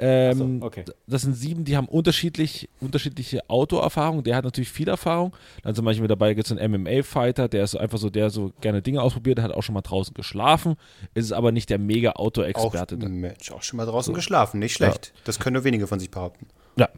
Ähm, 0.06 0.60
so, 0.60 0.66
okay. 0.66 0.84
Das 1.08 1.22
sind 1.22 1.34
sieben, 1.34 1.64
die 1.64 1.78
haben 1.78 1.88
unterschiedlich, 1.88 2.68
unterschiedliche 2.82 3.50
Autoerfahrung. 3.50 4.22
Der 4.22 4.36
hat 4.36 4.44
natürlich 4.44 4.70
viel 4.70 4.90
Erfahrung. 4.90 5.34
Dann 5.62 5.76
zum 5.76 5.86
Beispiel 5.86 6.02
mit 6.02 6.12
dabei 6.12 6.34
gibt 6.34 6.46
es 6.46 6.58
einen 6.58 6.84
MMA-Fighter, 6.84 7.48
der 7.48 7.64
ist 7.64 7.72
so 7.72 7.78
einfach 7.78 7.98
so, 7.98 8.10
der 8.10 8.30
so 8.30 8.52
gerne 8.60 8.82
Dinge 8.82 9.02
ausprobiert, 9.02 9.38
der 9.38 9.46
hat 9.46 9.54
auch 9.54 9.64
schon 9.64 9.74
mal 9.74 9.82
draußen 9.82 10.14
geschlafen, 10.14 10.76
ist 11.14 11.32
aber 11.32 11.54
nicht 11.54 11.70
der 11.70 11.80
mega 11.80 12.12
Auch, 12.12 12.26
Auto-Experte. 12.26 12.98
Mensch, 12.98 13.50
auch 13.54 13.64
schon 13.64 13.78
mal 13.78 13.86
draußen 13.86 14.14
geschlafen, 14.14 14.60
nicht 14.60 14.74
schlecht. 14.74 15.14
Das 15.24 15.40
können 15.40 15.54
nur 15.54 15.64
wenige 15.64 15.88
von 15.88 16.02
sich 16.02 16.12
behaupten. 16.12 16.48
Ja. 16.76 16.90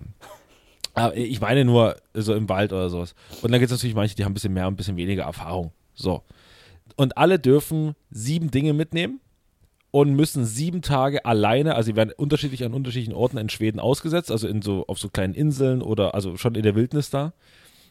Aber 0.96 1.16
ich 1.16 1.40
meine 1.40 1.64
nur 1.64 1.98
so 2.16 2.34
im 2.34 2.50
Wald 2.50 2.74
oder 2.74 2.90
sowas. 2.90 3.14
Und 3.44 3.52
dann 3.52 3.60
gibt 3.60 3.72
es 3.72 3.78
natürlich 3.78 3.96
manche, 3.96 4.16
die 4.16 4.24
haben 4.24 4.32
ein 4.32 4.34
bisschen 4.34 4.54
mehr 4.54 4.66
und 4.66 4.74
ein 4.74 4.78
bisschen 4.78 4.98
weniger 4.98 5.26
Erfahrung. 5.26 5.74
So. 5.94 6.24
Und 6.96 7.18
alle 7.18 7.38
dürfen 7.38 7.94
sieben 8.10 8.50
Dinge 8.50 8.74
mitnehmen 8.74 9.20
und 9.96 10.14
müssen 10.14 10.44
sieben 10.44 10.82
Tage 10.82 11.24
alleine, 11.24 11.76
also 11.76 11.86
sie 11.88 11.96
werden 11.96 12.12
unterschiedlich 12.18 12.66
an 12.66 12.74
unterschiedlichen 12.74 13.14
Orten 13.14 13.38
in 13.38 13.48
Schweden 13.48 13.80
ausgesetzt, 13.80 14.30
also 14.30 14.46
in 14.46 14.62
so, 14.62 14.86
auf 14.88 15.00
so 15.00 15.08
kleinen 15.08 15.34
Inseln 15.34 15.82
oder 15.82 16.14
also 16.14 16.36
schon 16.36 16.56
in 16.56 16.64
der 16.64 16.76
Wildnis 16.76 17.12
da. 17.12 17.32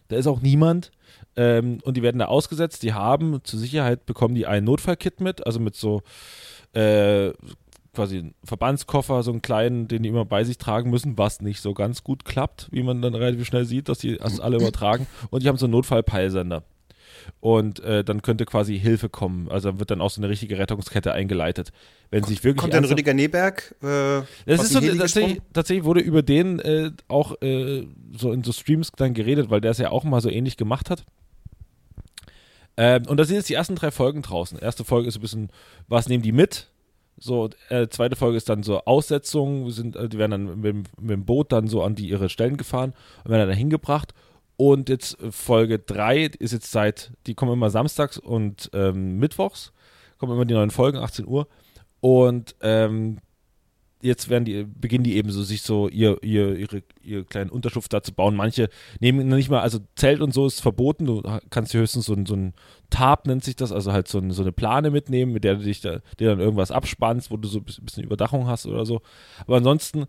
Da 0.08 0.16
ist 0.16 0.26
auch 0.26 0.42
niemand. 0.42 0.90
Ähm, 1.34 1.78
und 1.82 1.96
die 1.96 2.02
werden 2.02 2.18
da 2.18 2.26
ausgesetzt. 2.26 2.82
Die 2.82 2.92
haben 2.92 3.40
zur 3.44 3.58
Sicherheit 3.58 4.04
bekommen 4.04 4.34
die 4.34 4.46
ein 4.46 4.64
Notfallkit 4.64 5.22
mit, 5.22 5.46
also 5.46 5.60
mit 5.60 5.76
so 5.76 6.02
äh, 6.74 7.32
quasi 7.94 8.18
einen 8.18 8.34
Verbandskoffer, 8.44 9.22
so 9.22 9.30
einen 9.30 9.40
kleinen, 9.40 9.88
den 9.88 10.02
die 10.02 10.10
immer 10.10 10.26
bei 10.26 10.44
sich 10.44 10.58
tragen 10.58 10.90
müssen, 10.90 11.16
was 11.16 11.40
nicht 11.40 11.62
so 11.62 11.72
ganz 11.72 12.04
gut 12.04 12.26
klappt, 12.26 12.68
wie 12.70 12.82
man 12.82 13.00
dann 13.00 13.14
relativ 13.14 13.46
schnell 13.46 13.64
sieht, 13.64 13.88
dass 13.88 13.96
die 13.96 14.18
das 14.18 14.40
alle 14.40 14.58
übertragen. 14.58 15.06
Und 15.30 15.42
die 15.42 15.48
haben 15.48 15.56
so 15.56 15.64
einen 15.64 15.72
Notfallpeilsender. 15.72 16.64
Und 17.40 17.80
äh, 17.80 18.04
dann 18.04 18.22
könnte 18.22 18.44
quasi 18.46 18.78
Hilfe 18.78 19.08
kommen. 19.08 19.48
Also 19.50 19.70
dann 19.70 19.78
wird 19.78 19.90
dann 19.90 20.00
auch 20.00 20.10
so 20.10 20.20
eine 20.20 20.28
richtige 20.28 20.58
Rettungskette 20.58 21.12
eingeleitet. 21.12 21.72
Wenn 22.10 22.24
sich 22.24 22.42
wirklich 22.44 22.60
Kommt 22.60 22.74
ernsthaft- 22.74 22.92
Rüdiger 22.92 23.14
Neberg? 23.14 23.74
Äh, 23.82 24.22
das 24.46 24.64
ist 24.64 24.72
so, 24.72 24.80
tatsächlich, 24.80 25.40
tatsächlich 25.52 25.84
wurde 25.84 26.00
über 26.00 26.22
den 26.22 26.58
äh, 26.60 26.90
auch 27.08 27.40
äh, 27.42 27.86
so 28.16 28.32
in 28.32 28.42
so 28.44 28.52
Streams 28.52 28.92
dann 28.96 29.14
geredet, 29.14 29.50
weil 29.50 29.60
der 29.60 29.72
es 29.72 29.78
ja 29.78 29.90
auch 29.90 30.04
mal 30.04 30.20
so 30.20 30.30
ähnlich 30.30 30.56
gemacht 30.56 30.90
hat. 30.90 31.04
Ähm, 32.76 33.04
und 33.06 33.18
da 33.18 33.24
sind 33.24 33.36
jetzt 33.36 33.48
die 33.48 33.54
ersten 33.54 33.76
drei 33.76 33.90
Folgen 33.90 34.22
draußen. 34.22 34.58
Erste 34.58 34.84
Folge 34.84 35.08
ist 35.08 35.16
ein 35.16 35.20
bisschen, 35.20 35.50
was 35.88 36.08
nehmen 36.08 36.22
die 36.22 36.32
mit? 36.32 36.68
So, 37.16 37.48
äh, 37.68 37.86
zweite 37.88 38.16
Folge 38.16 38.36
ist 38.36 38.48
dann 38.48 38.64
so 38.64 38.84
Aussetzung, 38.84 39.70
sind, 39.70 39.94
äh, 39.94 40.08
die 40.08 40.18
werden 40.18 40.30
dann 40.32 40.56
mit, 40.60 40.64
dem- 40.64 40.82
mit 41.00 41.10
dem 41.10 41.24
Boot 41.24 41.52
dann 41.52 41.68
so 41.68 41.82
an 41.84 41.94
die 41.94 42.08
ihre 42.08 42.28
Stellen 42.28 42.56
gefahren 42.56 42.92
und 43.22 43.30
werden 43.30 43.48
dann 43.48 43.56
hingebracht. 43.56 44.12
Und 44.56 44.88
jetzt 44.88 45.20
äh, 45.20 45.32
Folge 45.32 45.78
3 45.78 46.26
ist 46.38 46.52
jetzt 46.52 46.70
seit, 46.70 47.12
die 47.26 47.34
kommen 47.34 47.52
immer 47.52 47.70
samstags 47.70 48.18
und 48.18 48.70
ähm, 48.72 49.18
mittwochs, 49.18 49.72
kommen 50.18 50.32
immer 50.32 50.44
die 50.44 50.54
neuen 50.54 50.70
Folgen, 50.70 50.98
18 50.98 51.26
Uhr. 51.26 51.48
Und 52.00 52.54
ähm, 52.60 53.18
jetzt 54.04 54.28
werden 54.28 54.44
die, 54.44 54.64
beginnen 54.64 55.02
die 55.02 55.16
eben 55.16 55.30
so, 55.30 55.42
sich 55.42 55.62
so 55.62 55.88
ihr, 55.88 56.22
ihr, 56.22 56.54
ihre, 56.56 56.82
ihr 57.02 57.24
kleinen 57.24 57.48
Unterschlupf 57.48 57.88
da 57.88 58.02
zu 58.02 58.12
bauen. 58.12 58.36
Manche 58.36 58.68
nehmen 59.00 59.26
nicht 59.28 59.48
mal, 59.48 59.60
also 59.60 59.78
Zelt 59.96 60.20
und 60.20 60.34
so 60.34 60.46
ist 60.46 60.60
verboten, 60.60 61.06
du 61.06 61.22
kannst 61.48 61.72
dir 61.72 61.80
höchstens 61.80 62.04
so 62.04 62.12
ein, 62.12 62.26
so 62.26 62.36
ein 62.36 62.52
Tarp 62.90 63.26
nennt 63.26 63.42
sich 63.42 63.56
das, 63.56 63.72
also 63.72 63.92
halt 63.92 64.06
so, 64.06 64.18
ein, 64.18 64.30
so 64.30 64.42
eine 64.42 64.52
Plane 64.52 64.90
mitnehmen, 64.90 65.32
mit 65.32 65.42
der 65.42 65.54
du 65.54 65.64
dich 65.64 65.80
da, 65.80 66.00
dir 66.20 66.28
dann 66.28 66.40
irgendwas 66.40 66.70
abspannst, 66.70 67.30
wo 67.30 67.38
du 67.38 67.48
so 67.48 67.60
ein 67.60 67.64
bisschen 67.64 68.04
Überdachung 68.04 68.46
hast 68.46 68.66
oder 68.66 68.84
so. 68.84 69.00
Aber 69.46 69.56
ansonsten 69.56 70.04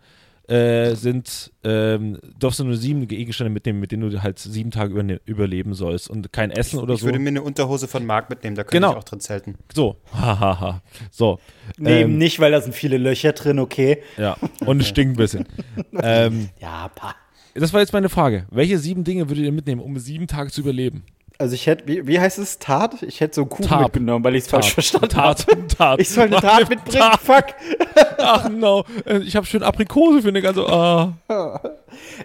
äh, 0.48 0.94
sind, 0.96 1.52
ähm, 1.64 2.20
darfst 2.40 2.60
du 2.60 2.64
nur 2.66 2.78
sieben 2.78 3.08
Gegenstände 3.08 3.50
mitnehmen, 3.52 3.80
mit 3.80 3.92
denen 3.92 4.10
du 4.10 4.22
halt 4.22 4.38
sieben 4.40 4.70
Tage 4.72 4.94
überne- 4.94 5.20
überleben 5.26 5.74
sollst 5.74 6.10
und 6.10 6.32
kein 6.32 6.52
Essen 6.52 6.80
oder 6.80 6.94
Ich 6.94 7.00
so. 7.00 7.08
würde 7.08 7.20
mir 7.20 7.30
eine 7.30 7.42
Unterhose 7.42 7.88
von 7.88 8.06
Marc 8.06 8.30
mitnehmen, 8.30 8.56
da 8.56 8.64
könnte 8.64 8.78
Genau. 8.78 8.92
ich 8.92 8.98
auch 8.98 9.04
drin 9.04 9.20
zelten. 9.20 9.56
So, 9.74 9.96
hahaha. 10.14 10.82
so. 11.12 11.40
Nee, 11.78 12.02
ähm, 12.02 12.18
nicht, 12.18 12.40
weil 12.40 12.52
da 12.52 12.62
sind 12.62 12.74
viele 12.76 12.98
Löcher 12.98 13.34
drin, 13.34 13.58
okay. 13.60 14.04
Ja, 14.18 14.38
und 14.66 14.82
es 14.82 14.88
stinkt 14.88 15.16
ein 15.16 15.18
bisschen. 15.18 15.46
ähm, 16.04 16.50
Ja, 16.62 16.90
pa. 16.94 17.16
das 17.56 17.74
war 17.74 17.82
jetzt 17.82 17.94
meine 17.94 18.10
Frage. 18.10 18.46
Welche 18.52 18.78
sieben 18.78 19.04
Dinge 19.04 19.28
würdet 19.30 19.46
ihr 19.46 19.52
mitnehmen, 19.52 19.82
um 19.82 19.98
sieben 19.98 20.28
Tage 20.28 20.52
zu 20.52 20.62
überleben? 20.62 21.04
Also 21.38 21.54
ich 21.56 21.68
hätte, 21.68 21.86
wie, 21.88 22.08
wie 22.08 22.18
heißt 22.18 22.38
es, 22.40 22.60
Tat? 22.60 23.04
Ich 23.04 23.20
hätte 23.20 23.36
so 23.36 23.42
einen 23.42 23.50
Kuchen 23.50 23.68
Tarp. 23.68 23.82
mitgenommen, 23.84 24.24
weil 24.24 24.36
ich 24.36 24.44
es 24.46 24.48
falsch 24.50 24.74
verstanden 24.74 25.18
habe. 25.18 25.36
Tat, 25.44 25.78
Tat. 25.78 26.00
Ich 26.00 26.08
soll 26.10 26.28
eine 26.28 26.38
Tat 26.38 26.70
mitbringen, 26.70 27.12
fuck. 27.22 27.46
Ach 28.18 28.50
no, 28.50 28.84
äh, 29.06 29.20
ich 29.20 29.36
habe 29.36 29.46
schön 29.46 29.64
Aprikose 29.64 30.22
für 30.22 30.30
eine 30.30 30.42
ganze. 30.42 30.68
Ah. 30.68 31.14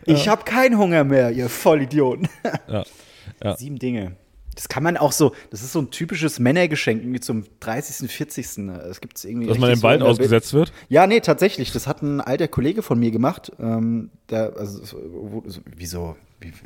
Ich 0.04 0.26
habe 0.28 0.42
keinen 0.44 0.78
Hunger 0.78 1.04
mehr, 1.04 1.30
ihr 1.30 1.48
Vollidioten. 1.48 2.28
Ja. 2.68 2.84
Ja. 3.42 3.56
Sieben 3.56 3.78
Dinge. 3.78 4.16
Das 4.54 4.68
kann 4.68 4.82
man 4.82 4.98
auch 4.98 5.12
so, 5.12 5.32
das 5.50 5.62
ist 5.62 5.72
so 5.72 5.78
ein 5.78 5.90
typisches 5.90 6.38
Männergeschenk 6.40 7.00
irgendwie 7.02 7.20
zum 7.20 7.44
30., 7.60 8.10
40. 8.10 8.46
Es 8.90 9.00
gibt 9.00 9.24
irgendwie. 9.24 9.46
Dass 9.46 9.56
man 9.56 9.70
im 9.70 9.76
so 9.76 9.82
Wald 9.84 10.00
in 10.00 10.04
der 10.04 10.10
ausgesetzt 10.10 10.52
wird. 10.52 10.72
Ja, 10.90 11.06
nee, 11.06 11.20
tatsächlich. 11.20 11.72
Das 11.72 11.86
hat 11.86 12.02
ein 12.02 12.20
alter 12.20 12.48
Kollege 12.48 12.82
von 12.82 12.98
mir 12.98 13.10
gemacht. 13.10 13.50
Ähm, 13.58 14.10
der, 14.28 14.52
also, 14.58 14.84
so- 14.84 14.98
wo- 15.10 15.42
so- 15.46 15.60
wie 15.74 15.86
so, 15.86 16.16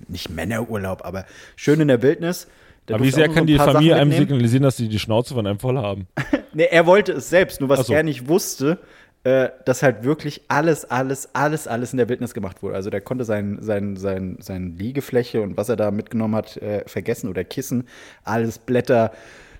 nicht 0.08 0.30
Männerurlaub, 0.30 1.04
aber 1.04 1.26
schön 1.54 1.78
in 1.80 1.86
der 1.88 2.02
Wildnis. 2.02 2.48
Der 2.88 2.96
Aber 2.96 3.04
wie 3.04 3.10
sehr 3.12 3.26
kann 3.28 3.44
so 3.44 3.44
die 3.44 3.56
Familie 3.58 3.94
einem 3.96 4.10
signalisieren, 4.10 4.64
dass 4.64 4.76
sie 4.76 4.88
die 4.88 4.98
Schnauze 4.98 5.34
von 5.34 5.46
einem 5.46 5.60
voll 5.60 5.76
haben? 5.78 6.08
Nee, 6.56 6.68
er 6.70 6.86
wollte 6.86 7.10
es 7.12 7.30
selbst, 7.30 7.58
nur 7.60 7.68
was 7.68 7.88
so. 7.88 7.92
er 7.92 8.04
nicht 8.04 8.28
wusste, 8.28 8.78
äh, 9.24 9.48
dass 9.64 9.82
halt 9.82 10.04
wirklich 10.04 10.42
alles, 10.48 10.84
alles, 10.84 11.34
alles, 11.34 11.66
alles 11.66 11.92
in 11.92 11.96
der 11.96 12.10
Wildnis 12.10 12.34
gemacht 12.34 12.62
wurde. 12.62 12.74
Also 12.74 12.90
der 12.90 13.00
konnte 13.00 13.24
sein, 13.24 13.58
sein, 13.60 13.96
sein, 13.96 14.36
sein 14.40 14.76
Liegefläche 14.76 15.40
und 15.40 15.56
was 15.56 15.70
er 15.70 15.76
da 15.76 15.90
mitgenommen 15.90 16.36
hat, 16.36 16.58
äh, 16.58 16.84
vergessen 16.86 17.30
oder 17.30 17.42
Kissen, 17.42 17.88
alles 18.22 18.58
Blätter. 18.58 19.12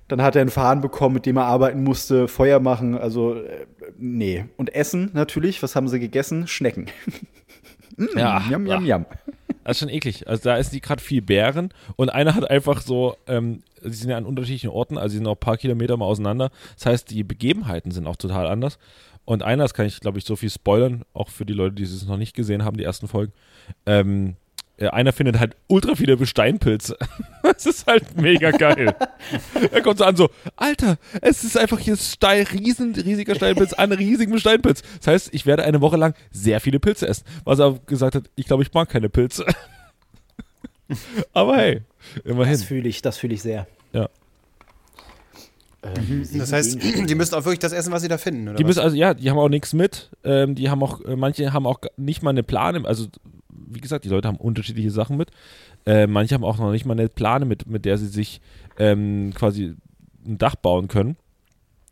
Dann 0.07 0.21
hat 0.21 0.37
er 0.37 0.43
einen 0.43 0.51
Faden 0.51 0.83
bekommen, 0.83 1.15
mit 1.15 1.25
dem 1.25 1.39
er 1.39 1.47
arbeiten 1.47 1.83
musste, 1.83 2.29
Feuer 2.29 2.61
machen, 2.61 2.97
also 2.97 3.37
äh, 3.37 3.65
nee. 3.97 4.45
Und 4.59 4.75
Essen 4.75 5.11
natürlich, 5.15 5.63
was 5.63 5.75
haben 5.75 5.89
sie 5.89 5.99
gegessen? 5.99 6.47
Schnecken. 6.47 6.87
Ja. 8.17 8.43
Yum, 8.51 8.67
yum, 8.67 8.85
yum. 8.85 9.07
Das 9.63 9.77
ist 9.77 9.79
schon 9.79 9.89
eklig. 9.89 10.29
Also 10.29 10.43
da 10.43 10.57
ist 10.57 10.73
die 10.73 10.81
gerade 10.81 11.01
viel 11.01 11.23
Bären 11.23 11.71
und 11.95 12.11
einer 12.11 12.35
hat 12.35 12.51
einfach 12.51 12.83
so, 12.83 13.17
ähm, 13.29 13.63
sie 13.83 13.91
sind 13.91 14.11
ja 14.11 14.17
an 14.17 14.27
unterschiedlichen 14.27 14.71
Orten, 14.71 14.99
also 14.99 15.13
sie 15.13 15.19
sind 15.19 15.27
auch 15.29 15.37
ein 15.37 15.41
paar 15.41 15.57
Kilometer 15.57 15.97
mal 15.97 16.07
auseinander. 16.07 16.51
Das 16.77 16.87
heißt, 16.87 17.11
die 17.11 17.23
Begebenheiten 17.23 17.93
sind 17.93 18.07
auch 18.07 18.17
total 18.17 18.49
anders. 18.49 18.79
Und 19.25 19.43
einer, 19.43 19.65
das 19.65 19.75
kann 19.75 19.87
ich, 19.87 20.01
glaube 20.01 20.19
ich, 20.19 20.25
so 20.25 20.37
viel 20.37 20.51
spoilern, 20.51 21.05
auch 21.15 21.29
für 21.29 21.47
die 21.47 21.55
Leute, 21.55 21.77
die 21.77 21.83
es 21.83 22.07
noch 22.07 22.19
nicht 22.19 22.35
gesehen 22.35 22.65
haben, 22.65 22.77
die 22.77 22.85
ersten 22.85 23.09
Folgen. 23.09 23.33
Ähm, 23.87 24.37
äh, 24.77 24.89
einer 24.89 25.13
findet 25.13 25.39
halt 25.39 25.57
ultra 25.69 25.95
viele 25.95 26.17
Besteinpilze. 26.17 26.97
das 27.43 27.65
ist 27.65 27.87
halt 27.87 28.21
mega 28.21 28.51
geil. 28.51 28.95
er 29.73 29.83
kommt 29.83 29.99
so 29.99 30.05
an, 30.05 30.17
so, 30.17 30.31
Alter, 30.57 30.99
es 31.21 31.45
ist 31.45 31.57
einfach 31.57 31.79
hier 31.79 31.97
Steil, 31.97 32.45
riesen, 32.53 32.95
riesiger 32.95 33.35
Steinpilz, 33.35 33.73
ein 33.75 33.93
riesigen 33.93 34.39
Steinpilz. 34.39 34.83
Das 34.99 35.07
heißt, 35.07 35.35
ich 35.35 35.47
werde 35.47 35.65
eine 35.65 35.81
Woche 35.81 35.97
lang 35.97 36.15
sehr 36.31 36.61
viele 36.61 36.81
Pilze 36.81 37.07
essen. 37.07 37.25
Was 37.45 37.61
er 37.61 37.79
gesagt 37.87 38.17
hat, 38.17 38.31
ich 38.35 38.47
glaube, 38.47 38.63
ich 38.63 38.73
mag 38.75 38.89
keine 38.89 39.09
Pilze. 39.09 39.47
Aber 41.33 41.57
hey, 41.57 41.83
immerhin. 42.25 42.55
Das 42.55 42.65
fühle 42.65 42.89
ich, 42.89 43.01
das 43.01 43.17
fühle 43.17 43.35
ich 43.35 43.43
sehr. 43.43 43.67
Ja. 43.93 44.09
Ähm, 45.85 46.25
sieben 46.25 46.39
Das 46.41 46.53
heißt, 46.53 46.79
die 47.09 47.15
müssen 47.15 47.35
auch 47.35 47.45
wirklich 47.45 47.59
das 47.59 47.73
essen, 47.73 47.93
was 47.93 48.03
sie 48.03 48.09
da 48.09 48.19
finden, 48.19 48.49
oder 48.49 48.57
Die 48.57 48.65
was? 48.65 48.69
müssen 48.69 48.81
also, 48.81 48.97
ja, 48.97 49.15
die 49.15 49.31
haben 49.31 49.39
auch 49.39 49.49
nichts 49.49 49.73
mit. 49.73 50.11
Ähm, 50.25 50.55
die 50.55 50.71
haben 50.71 50.83
auch, 50.83 51.01
äh, 51.05 51.17
manche 51.17 51.53
haben 51.53 51.67
auch 51.67 51.81
nicht 51.97 52.23
mal 52.23 52.31
eine 52.31 52.43
Plane. 52.43 52.85
Also, 52.87 53.07
wie 53.49 53.81
gesagt, 53.81 54.05
die 54.05 54.09
Leute 54.09 54.29
haben 54.29 54.37
unterschiedliche 54.37 54.91
Sachen 54.91 55.17
mit. 55.17 55.31
Äh, 55.87 56.07
manche 56.07 56.35
haben 56.35 56.45
auch 56.45 56.59
noch 56.59 56.71
nicht 56.73 56.87
mal 56.87 56.93
eine 56.95 57.09
Plane 57.09 57.45
mit, 57.45 57.67
mit 57.67 57.85
der 57.85 57.99
sie 57.99 58.07
sich 58.07 58.41
ähm, 58.79 59.33
quasi 59.35 59.75
ein 60.27 60.39
Dach 60.39 60.57
bauen 60.57 60.89
können. 60.89 61.17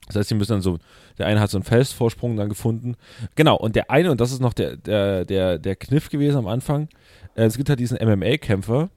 Das 0.07 0.17
heißt, 0.17 0.29
sie 0.31 0.35
müssen 0.35 0.53
dann 0.53 0.63
so, 0.63 0.79
der 1.19 1.27
eine 1.27 1.41
hat 1.41 1.51
so 1.51 1.59
einen 1.59 1.65
Felsvorsprung 1.65 2.37
dann 2.37 2.49
gefunden. 2.49 2.97
Genau, 3.35 3.57
und 3.57 3.77
der 3.77 3.91
eine, 3.91 4.11
und 4.11 4.21
das 4.21 4.33
ist 4.33 4.41
noch 4.41 4.53
der, 4.53 4.77
der, 4.77 5.25
der, 5.25 5.59
der 5.59 5.77
Kniff 5.77 6.09
gewesen 6.09 6.39
am 6.39 6.47
Anfang, 6.47 6.89
äh, 7.35 7.45
es 7.45 7.57
gibt 7.57 7.69
halt 7.69 7.79
diesen 7.79 7.99
MMA-Kämpfer 7.99 8.91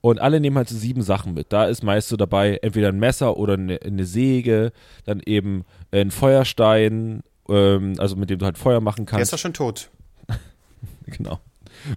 und 0.00 0.20
alle 0.20 0.40
nehmen 0.40 0.56
halt 0.56 0.68
so 0.68 0.76
sieben 0.76 1.02
Sachen 1.02 1.34
mit. 1.34 1.52
Da 1.52 1.66
ist 1.66 1.82
meist 1.82 2.08
so 2.08 2.16
dabei 2.16 2.58
entweder 2.62 2.88
ein 2.88 2.98
Messer 2.98 3.36
oder 3.36 3.54
eine, 3.54 3.80
eine 3.82 4.04
Säge, 4.04 4.72
dann 5.04 5.20
eben 5.24 5.64
ein 5.90 6.10
Feuerstein, 6.10 7.22
ähm, 7.48 7.94
also 7.98 8.16
mit 8.16 8.30
dem 8.30 8.38
du 8.38 8.44
halt 8.46 8.58
Feuer 8.58 8.80
machen 8.80 9.06
Der 9.06 9.14
ist 9.14 9.30
kannst. 9.30 9.32
doch 9.32 9.38
schon 9.38 9.54
tot. 9.54 9.90
genau. 11.06 11.40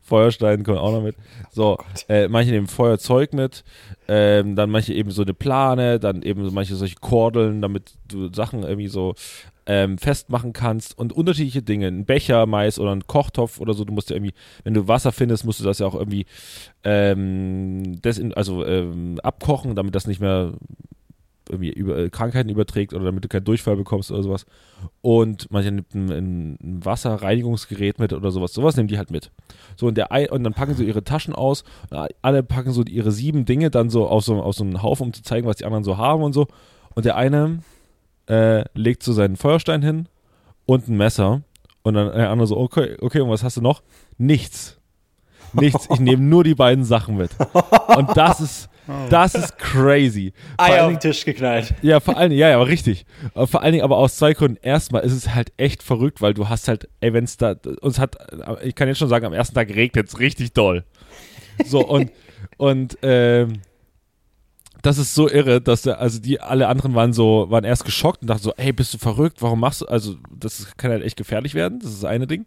Feuerstein 0.04 0.64
kommen 0.64 0.78
auch 0.78 0.92
noch 0.92 1.02
mit. 1.02 1.16
So, 1.52 1.78
äh, 2.08 2.28
manche 2.28 2.52
nehmen 2.52 2.68
Feuerzeug 2.68 3.34
mit, 3.34 3.64
ähm, 4.08 4.56
dann 4.56 4.70
manche 4.70 4.94
eben 4.94 5.12
so 5.12 5.24
eine 5.24 5.34
Plane, 5.34 6.00
dann 6.00 6.22
eben 6.22 6.46
so 6.46 6.52
manche 6.52 6.76
solche 6.76 6.96
Kordeln, 6.96 7.62
damit 7.62 7.94
du 8.08 8.32
Sachen 8.34 8.64
irgendwie 8.64 8.88
so 8.88 9.16
ähm, 9.66 9.98
festmachen 9.98 10.54
kannst 10.54 10.98
und 10.98 11.14
unterschiedliche 11.14 11.62
Dinge. 11.62 11.88
Ein 11.88 12.06
Becher, 12.06 12.46
Mais 12.46 12.80
oder 12.80 12.92
ein 12.92 13.08
Kochtopf 13.08 13.60
oder 13.60 13.74
so. 13.74 13.86
Du 13.86 13.94
musst 13.94 14.10
ja 14.10 14.16
irgendwie, 14.16 14.34
wenn 14.64 14.74
du 14.74 14.88
Wasser 14.88 15.12
findest, 15.12 15.46
musst 15.46 15.60
du 15.60 15.64
das 15.64 15.80
ja 15.80 15.88
auch 15.88 15.96
irgendwie 15.96 16.26
ähm, 16.84 18.02
desin 18.02 18.34
also 18.34 18.66
ähm, 18.66 19.20
abkochen, 19.22 19.76
damit 19.76 19.96
das 19.96 20.08
nicht 20.08 20.20
mehr 20.20 20.54
irgendwie 21.50 21.72
über, 21.72 21.98
äh, 21.98 22.10
Krankheiten 22.10 22.50
überträgt 22.50 22.94
oder 22.94 23.06
damit 23.06 23.24
du 23.24 23.28
keinen 23.28 23.44
Durchfall 23.44 23.76
bekommst 23.76 24.12
oder 24.12 24.24
sowas. 24.24 24.46
Und 25.02 25.48
manche 25.52 25.72
nimmt 25.72 25.94
ein, 25.94 26.12
ein, 26.12 26.58
ein 26.62 26.86
Wasserreinigungsgerät 26.86 28.00
mit 28.00 28.14
oder 28.14 28.32
sowas. 28.32 28.54
Sowas 28.54 28.78
nehmen 28.78 28.88
die 28.88 28.98
halt 28.98 29.12
mit. 29.12 29.32
So, 29.76 29.88
und, 29.88 29.98
der, 29.98 30.12
Ei- 30.12 30.30
und 30.32 30.44
dann 30.44 30.54
packen 30.54 30.76
sie 30.76 30.86
ihre 30.86 31.04
Taschen 31.04 31.36
aus. 31.36 31.64
Alle 32.22 32.44
packen 32.44 32.72
so 32.72 32.84
ihre 32.84 33.12
sieben 33.12 33.46
Dinge 33.46 33.70
dann 33.70 33.90
so 33.90 34.08
auf 34.08 34.24
so, 34.24 34.42
auf 34.42 34.56
so 34.56 34.64
einen 34.64 34.82
Haufen, 34.82 35.08
um 35.08 35.14
zu 35.14 35.24
zeigen, 35.24 35.48
was 35.48 35.58
die 35.58 35.66
anderen 35.66 35.84
so 35.84 35.98
haben 35.98 36.24
und 36.24 36.34
so. 36.34 36.48
Und 36.96 37.06
der 37.06 37.18
eine 37.18 37.60
äh, 38.28 38.64
legt 38.74 39.04
so 39.04 39.14
seinen 39.14 39.36
Feuerstein 39.36 39.82
hin 39.82 40.08
und 40.66 40.88
ein 40.88 40.98
Messer. 40.98 41.42
Und 41.84 41.96
dann 41.96 42.14
der 42.14 42.30
andere 42.30 42.48
so, 42.48 42.58
okay, 42.58 42.96
okay, 43.02 43.22
und 43.22 43.30
was 43.30 43.44
hast 43.44 43.58
du 43.58 43.62
noch? 43.62 43.82
Nichts. 44.18 44.78
Nichts. 45.54 45.88
Ich 45.92 46.00
nehme 46.00 46.22
nur 46.22 46.44
die 46.44 46.56
beiden 46.56 46.86
Sachen 46.86 47.18
mit. 47.18 47.32
Und 47.98 48.16
das 48.16 48.40
ist, 48.40 48.70
das 49.10 49.36
ist 49.36 49.58
crazy. 49.58 50.34
Eier 50.58 50.86
auf 50.86 50.92
den 50.92 51.00
Tisch 51.00 51.26
geknallt. 51.26 51.74
ja, 51.82 52.00
vor 52.00 52.18
allen 52.18 52.30
Dingen, 52.30 52.40
ja, 52.40 52.50
ja, 52.50 52.56
aber 52.56 52.68
richtig. 52.68 53.06
Vor 53.34 53.62
allen 53.62 53.74
Dingen 53.74 53.84
aber 53.84 53.98
aus 53.98 54.16
zwei 54.16 54.34
Gründen. 54.34 54.60
Erstmal 54.62 55.04
ist 55.04 55.14
es 55.14 55.34
halt 55.34 55.52
echt 55.58 55.84
verrückt, 55.84 56.22
weil 56.22 56.34
du 56.34 56.48
hast 56.48 56.68
halt, 56.68 56.88
ey, 57.02 57.14
wenn's 57.14 57.38
da, 57.38 57.56
uns 57.82 58.00
hat, 58.00 58.16
ich 58.64 58.76
kann 58.76 58.88
jetzt 58.88 59.00
schon 59.00 59.10
sagen, 59.10 59.26
am 59.26 59.34
ersten 59.34 59.56
Tag 59.56 59.70
regnet 59.70 60.08
es 60.08 60.20
richtig 60.20 60.54
doll. 60.54 60.86
So, 61.66 61.86
und, 61.86 62.12
und, 62.58 62.98
ähm, 63.02 63.62
das 64.82 64.98
ist 64.98 65.14
so 65.14 65.30
irre, 65.30 65.62
dass 65.62 65.84
der, 65.84 66.00
also 66.00 66.20
die, 66.20 66.40
alle 66.40 66.68
anderen 66.68 66.96
waren 66.96 67.14
so, 67.14 67.48
waren 67.50 67.64
erst 67.64 67.86
geschockt 67.86 68.22
und 68.22 68.28
dachten 68.28 68.44
so, 68.44 68.54
ey, 68.58 68.74
bist 68.74 68.94
du 68.94 68.98
verrückt? 68.98 69.42
Warum 69.42 69.60
machst 69.60 69.82
du, 69.82 69.86
also, 69.86 70.16
das 70.36 70.68
kann 70.78 70.92
halt 70.92 71.04
echt 71.04 71.18
gefährlich 71.18 71.54
werden. 71.54 71.80
Das 71.80 71.92
ist 71.92 72.04
das 72.04 72.10
eine 72.10 72.28
Ding. 72.28 72.46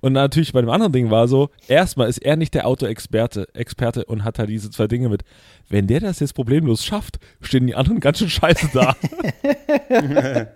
Und 0.00 0.14
natürlich 0.14 0.52
bei 0.52 0.60
dem 0.60 0.70
anderen 0.70 0.92
Ding 0.92 1.10
war 1.10 1.28
so, 1.28 1.50
erstmal 1.68 2.08
ist 2.08 2.18
er 2.18 2.36
nicht 2.36 2.54
der 2.54 2.66
Autoexperte 2.66 3.46
Experte 3.54 4.04
und 4.06 4.24
hat 4.24 4.38
halt 4.38 4.48
diese 4.48 4.70
zwei 4.70 4.86
Dinge 4.86 5.08
mit. 5.10 5.22
Wenn 5.68 5.86
der 5.86 6.00
das 6.00 6.20
jetzt 6.20 6.34
problemlos 6.34 6.84
schafft, 6.84 7.18
stehen 7.42 7.66
die 7.66 7.74
anderen 7.74 8.00
ganz 8.00 8.18
schön 8.18 8.30
scheiße 8.30 8.70
da. 8.72 8.96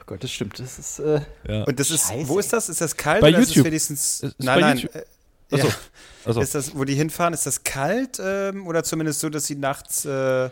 Oh 0.00 0.02
Gott, 0.06 0.22
das 0.22 0.30
stimmt. 0.30 0.58
Das 0.58 0.78
ist. 0.78 1.00
Äh, 1.00 1.20
ja. 1.48 1.64
Und 1.64 1.78
das 1.78 1.90
ist, 1.90 2.08
Scheiße. 2.08 2.28
wo 2.28 2.38
ist 2.38 2.52
das? 2.52 2.68
Ist 2.68 2.80
das 2.80 2.96
kalt 2.96 3.20
Bei 3.20 3.30
oder 3.30 3.38
ist 3.38 3.48
YouTube. 3.48 3.66
es 3.66 3.70
wenigstens. 3.70 4.20
Ist 4.20 4.34
nein, 4.38 4.60
bei 4.60 4.60
nein. 4.60 4.78
YouTube. 4.78 5.02
Achso, 5.50 5.68
ja. 5.68 5.74
also, 6.24 6.40
Ist 6.40 6.54
das, 6.54 6.76
wo 6.76 6.84
die 6.84 6.94
hinfahren, 6.94 7.34
ist 7.34 7.46
das 7.46 7.64
kalt 7.64 8.20
ähm, 8.22 8.66
oder 8.66 8.84
zumindest 8.84 9.20
so, 9.20 9.28
dass 9.28 9.46
sie 9.46 9.56
nachts 9.56 10.04
äh, 10.04 10.50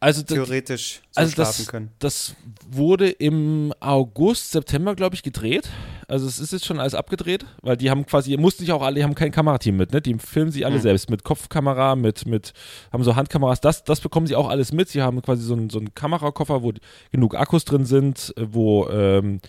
also, 0.00 0.22
theoretisch 0.22 1.00
so 1.10 1.20
also 1.20 1.32
schlafen 1.32 1.58
das, 1.58 1.66
können? 1.66 1.90
das 1.98 2.34
wurde 2.70 3.10
im 3.10 3.72
August, 3.80 4.52
September, 4.52 4.94
glaube 4.94 5.16
ich, 5.16 5.22
gedreht. 5.22 5.68
Also 6.08 6.26
es 6.26 6.40
ist 6.40 6.52
jetzt 6.52 6.64
schon 6.64 6.80
alles 6.80 6.94
abgedreht, 6.94 7.44
weil 7.60 7.76
die 7.76 7.90
haben 7.90 8.06
quasi, 8.06 8.34
mussten 8.38 8.62
sich 8.62 8.72
auch 8.72 8.80
alle, 8.80 8.96
die 8.96 9.04
haben 9.04 9.14
kein 9.14 9.30
Kamerateam 9.30 9.76
mit, 9.76 9.92
ne? 9.92 10.00
Die 10.00 10.14
filmen 10.14 10.50
sie 10.50 10.64
alle 10.64 10.76
Hm. 10.76 10.80
selbst 10.80 11.10
mit 11.10 11.22
Kopfkamera, 11.22 11.96
mit, 11.96 12.26
mit, 12.26 12.54
haben 12.90 13.04
so 13.04 13.14
Handkameras, 13.14 13.60
das, 13.60 13.84
das 13.84 14.00
bekommen 14.00 14.26
sie 14.26 14.34
auch 14.34 14.48
alles 14.48 14.72
mit. 14.72 14.88
Sie 14.88 15.02
haben 15.02 15.20
quasi 15.20 15.42
so 15.42 15.52
einen, 15.52 15.68
so 15.68 15.78
einen 15.78 15.94
Kamerakoffer, 15.94 16.62
wo 16.62 16.72
genug 17.12 17.34
Akkus 17.34 17.66
drin 17.66 17.84
sind, 17.84 18.32
wo 18.40 18.88
ähm, 18.88 19.40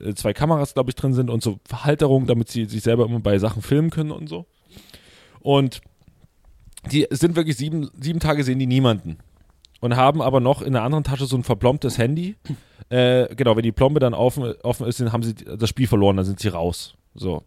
äh, 0.00 0.12
zwei 0.12 0.34
Kameras, 0.34 0.74
glaube 0.74 0.90
ich, 0.90 0.96
drin 0.96 1.14
sind 1.14 1.30
und 1.30 1.42
so 1.42 1.58
Halterungen, 1.72 2.26
damit 2.26 2.50
sie 2.50 2.66
sich 2.66 2.82
selber 2.82 3.06
immer 3.06 3.20
bei 3.20 3.38
Sachen 3.38 3.62
filmen 3.62 3.88
können 3.88 4.10
und 4.10 4.28
so. 4.28 4.44
Und 5.40 5.80
die 6.90 7.06
sind 7.10 7.36
wirklich 7.36 7.56
sieben, 7.56 7.90
sieben 7.98 8.20
Tage 8.20 8.44
sehen 8.44 8.58
die 8.58 8.66
niemanden. 8.66 9.16
Und 9.82 9.96
haben 9.96 10.22
aber 10.22 10.38
noch 10.38 10.62
in 10.62 10.74
der 10.74 10.84
anderen 10.84 11.02
Tasche 11.02 11.26
so 11.26 11.36
ein 11.36 11.42
verblombtes 11.42 11.98
Handy. 11.98 12.36
Äh, 12.88 13.34
genau, 13.34 13.56
wenn 13.56 13.62
die 13.62 13.72
Plombe 13.72 14.00
dann 14.00 14.14
offen, 14.14 14.54
offen 14.62 14.86
ist, 14.86 15.00
dann 15.00 15.12
haben 15.12 15.22
sie 15.22 15.34
das 15.34 15.68
Spiel 15.68 15.86
verloren, 15.86 16.16
dann 16.16 16.26
sind 16.26 16.38
sie 16.40 16.48
raus. 16.48 16.94
So. 17.14 17.42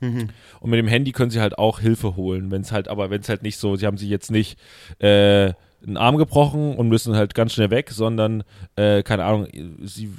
Mhm. 0.00 0.28
Und 0.60 0.70
mit 0.70 0.78
dem 0.78 0.88
Handy 0.88 1.12
können 1.12 1.30
sie 1.30 1.40
halt 1.40 1.58
auch 1.58 1.80
Hilfe 1.80 2.16
holen, 2.16 2.50
wenn 2.50 2.62
es 2.62 2.72
halt, 2.72 2.88
aber 2.88 3.10
wenn 3.10 3.20
es 3.20 3.28
halt 3.28 3.42
nicht 3.42 3.58
so, 3.58 3.76
sie 3.76 3.86
haben 3.86 3.98
sich 3.98 4.08
jetzt 4.08 4.30
nicht 4.30 4.58
äh, 4.98 5.52
einen 5.86 5.96
Arm 5.96 6.16
gebrochen 6.16 6.76
und 6.76 6.88
müssen 6.88 7.16
halt 7.16 7.34
ganz 7.34 7.52
schnell 7.52 7.70
weg, 7.70 7.90
sondern, 7.90 8.44
äh, 8.76 9.02
keine 9.02 9.24
Ahnung, 9.24 9.46
sie 9.82 10.10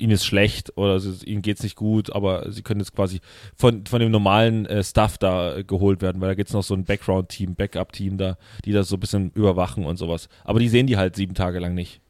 ihnen 0.00 0.12
ist 0.12 0.24
schlecht 0.24 0.76
oder 0.76 0.98
sie, 0.98 1.24
ihnen 1.24 1.42
geht's 1.42 1.62
nicht 1.62 1.76
gut, 1.76 2.12
aber 2.12 2.50
sie 2.50 2.62
können 2.62 2.80
jetzt 2.80 2.94
quasi 2.94 3.20
von, 3.56 3.84
von 3.86 4.00
dem 4.00 4.10
normalen 4.10 4.66
äh, 4.66 4.82
Stuff 4.82 5.18
da 5.18 5.56
äh, 5.56 5.64
geholt 5.64 6.02
werden, 6.02 6.20
weil 6.20 6.28
da 6.28 6.34
gibt's 6.34 6.52
noch 6.52 6.62
so 6.62 6.74
ein 6.74 6.84
Background-Team, 6.84 7.54
Backup-Team 7.54 8.18
da, 8.18 8.36
die 8.64 8.72
das 8.72 8.88
so 8.88 8.96
ein 8.96 9.00
bisschen 9.00 9.30
überwachen 9.34 9.84
und 9.84 9.96
sowas. 9.96 10.28
Aber 10.44 10.58
die 10.58 10.68
sehen 10.68 10.86
die 10.86 10.96
halt 10.96 11.16
sieben 11.16 11.34
Tage 11.34 11.58
lang 11.58 11.74
nicht. 11.74 12.00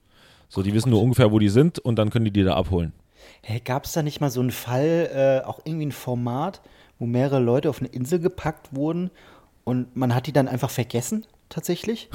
So, 0.49 0.63
die 0.63 0.75
wissen 0.75 0.91
nur 0.91 1.03
ungefähr, 1.03 1.31
wo 1.31 1.39
die 1.39 1.49
sind 1.49 1.79
und 1.79 1.97
dann 1.97 2.11
können 2.11 2.25
die 2.25 2.33
die 2.33 2.43
da 2.43 2.55
abholen. 2.55 2.93
hey, 3.43 3.61
gab 3.61 3.85
es 3.85 3.93
da 3.93 4.03
nicht 4.03 4.21
mal 4.21 4.31
so 4.31 4.41
einen 4.41 4.51
Fall, 4.51 5.43
äh, 5.43 5.47
auch 5.47 5.61
irgendwie 5.65 5.87
ein 5.87 5.93
Format, 5.93 6.61
wo 6.99 7.07
mehrere 7.07 7.41
Leute 7.41 7.71
auf 7.71 7.81
eine 7.81 7.89
Insel 7.89 8.19
gepackt 8.19 8.75
wurden 8.75 9.11
und 9.65 9.97
man 9.97 10.15
hat 10.15 10.27
die 10.27 10.33
dann 10.33 10.49
einfach 10.49 10.71
vergessen, 10.71 11.27
tatsächlich? 11.49 12.09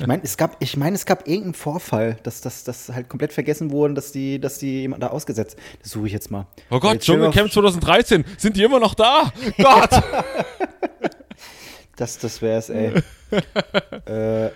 Ich 0.00 0.06
meine, 0.06 0.22
es 0.22 0.36
gab, 0.36 0.56
ich 0.62 0.76
meine, 0.76 0.94
es 0.94 1.04
gab 1.06 1.26
irgendeinen 1.26 1.54
Vorfall, 1.54 2.18
dass 2.22 2.40
das 2.40 2.62
dass 2.64 2.88
halt 2.90 3.08
komplett 3.08 3.32
vergessen 3.32 3.70
wurden, 3.72 3.94
dass 3.96 4.12
die, 4.12 4.40
dass 4.40 4.58
die 4.58 4.82
jemand 4.82 5.02
da 5.02 5.08
ausgesetzt. 5.08 5.56
Das 5.82 5.90
suche 5.90 6.06
ich 6.06 6.12
jetzt 6.12 6.30
mal. 6.30 6.46
Oh 6.70 6.78
Gott, 6.78 7.00
Dschungelcamp 7.00 7.52
2013, 7.52 8.24
sind 8.36 8.56
die 8.56 8.62
immer 8.62 8.78
noch 8.78 8.94
da? 8.94 9.32
Gott! 9.58 9.90
Das, 11.96 12.16
das 12.18 12.40
wär's, 12.40 12.70
ey. 12.70 12.92
äh, 14.06 14.46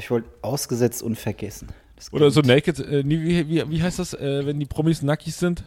Ich 0.00 0.10
wollte 0.10 0.28
ausgesetzt 0.42 1.02
und 1.02 1.16
vergessen. 1.18 1.68
Das 1.96 2.12
Oder 2.12 2.30
so 2.30 2.40
Naked, 2.40 2.78
äh, 2.80 3.02
wie, 3.06 3.48
wie, 3.48 3.70
wie 3.70 3.82
heißt 3.82 3.98
das, 3.98 4.14
äh, 4.14 4.46
wenn 4.46 4.58
die 4.58 4.66
Promis 4.66 5.02
nackig 5.02 5.34
sind? 5.34 5.62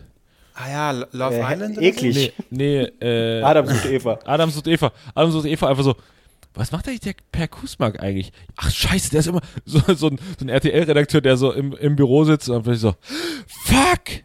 Ah 0.56 0.70
ja, 0.72 0.92
Lo- 0.92 1.06
Love 1.12 1.36
Äh, 1.36 1.54
Island? 1.54 1.78
eklig. 1.82 2.34
Nee, 2.50 2.90
nee, 3.00 3.06
äh, 3.08 3.42
Adam 3.44 3.68
sucht 3.68 3.86
Eva. 3.86 4.20
Adam 4.26 4.50
sucht 4.50 4.68
Eva. 4.68 4.92
Adam 5.14 5.32
sucht 5.32 5.46
Eva 5.46 5.70
einfach 5.70 5.84
so, 5.84 5.96
was 6.60 6.72
macht 6.72 6.88
eigentlich 6.88 7.00
der 7.00 7.14
Per 7.32 7.48
Kusmak 7.48 8.02
eigentlich? 8.02 8.32
Ach 8.58 8.70
scheiße, 8.70 9.12
der 9.12 9.22
ist 9.22 9.28
immer 9.28 9.42
so, 9.66 9.80
so 9.96 10.08
ein, 10.08 10.20
so 10.38 10.46
ein 10.46 10.50
RTL-Redakteur, 10.50 11.22
der 11.22 11.38
so 11.38 11.52
im, 11.52 11.74
im 11.74 11.96
Büro 11.96 12.24
sitzt 12.26 12.50
und 12.50 12.56
dann 12.56 12.64
plötzlich 12.64 12.82
so, 12.82 12.96
fuck! 13.48 14.24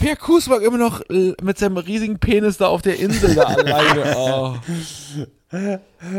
Per 0.00 0.16
Kusmak 0.16 0.62
immer 0.62 0.78
noch 0.78 1.02
mit 1.08 1.56
seinem 1.58 1.76
riesigen 1.76 2.18
Penis 2.18 2.56
da 2.56 2.66
auf 2.66 2.82
der 2.82 2.98
Insel 2.98 3.34
da 3.36 3.42
alleine. 3.44 4.14
Oh. 4.16 4.56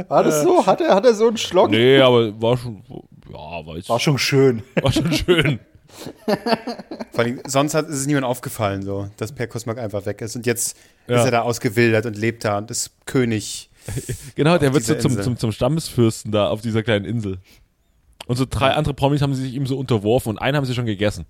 War 0.07 0.23
das 0.23 0.43
so? 0.43 0.65
Hat 0.65 0.79
er, 0.79 0.95
hat 0.95 1.05
er 1.05 1.13
so 1.13 1.27
einen 1.27 1.37
Schlock? 1.37 1.71
Nee, 1.71 1.99
aber 1.99 2.41
war 2.41 2.57
schon, 2.57 2.81
ja, 3.29 3.65
weiß, 3.67 3.89
War 3.89 3.99
schon 3.99 4.17
schön. 4.17 4.63
war 4.81 4.91
schon 4.93 5.11
schön. 5.11 5.59
Vor 7.11 7.23
allem, 7.23 7.41
sonst 7.45 7.73
hat, 7.73 7.89
ist 7.89 7.95
es 7.97 8.05
niemand 8.07 8.25
aufgefallen, 8.25 8.81
so, 8.81 9.09
dass 9.17 9.33
Per 9.33 9.47
Kusmak 9.47 9.77
einfach 9.77 10.05
weg 10.05 10.21
ist. 10.21 10.35
Und 10.37 10.45
jetzt 10.45 10.77
Ja. 11.07 11.17
ist 11.19 11.25
er 11.25 11.31
da 11.31 11.41
ausgewildert 11.41 12.05
und 12.05 12.17
lebt 12.17 12.45
da 12.45 12.57
und 12.59 12.71
ist 12.71 12.91
König. 13.05 13.69
Genau, 14.35 14.57
der 14.57 14.73
wird 14.73 14.83
so 14.83 14.95
zum, 14.95 15.21
zum, 15.21 15.37
zum 15.37 15.51
Stammesfürsten 15.51 16.31
da 16.31 16.49
auf 16.49 16.61
dieser 16.61 16.83
kleinen 16.83 17.05
Insel. 17.05 17.39
Und 18.27 18.37
so 18.37 18.45
drei 18.49 18.71
andere 18.71 18.93
Promis 18.93 19.21
haben 19.21 19.33
sie 19.33 19.43
sich 19.43 19.53
ihm 19.53 19.67
so 19.67 19.77
unterworfen 19.77 20.29
und 20.29 20.37
einen 20.39 20.57
haben 20.57 20.65
sie 20.65 20.73
schon 20.73 20.85
gegessen. 20.85 21.25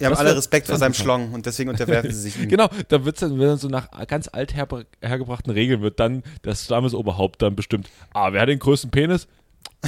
Die 0.00 0.04
haben 0.06 0.12
Das 0.12 0.20
alle 0.20 0.36
Respekt 0.36 0.68
vor 0.68 0.76
seinem 0.76 0.92
ist 0.92 0.98
Schlong 0.98 1.32
und 1.32 1.44
deswegen 1.44 1.70
unterwerfen 1.70 2.12
sie 2.12 2.20
sich 2.20 2.38
ihm. 2.38 2.48
Genau, 2.48 2.68
da 2.88 3.04
wird's 3.04 3.20
dann, 3.20 3.38
wenn 3.38 3.48
dann 3.48 3.58
so 3.58 3.68
nach 3.68 3.88
ganz 4.06 4.28
alt 4.32 4.54
her, 4.54 4.68
hergebrachten 5.02 5.52
Regeln 5.52 5.82
wird 5.82 5.98
dann 5.98 6.22
das 6.42 6.64
Stammesoberhaupt 6.64 7.42
dann 7.42 7.56
bestimmt. 7.56 7.88
Ah, 8.14 8.32
wer 8.32 8.42
hat 8.42 8.48
den 8.48 8.60
größten 8.60 8.90
Penis? 8.90 9.26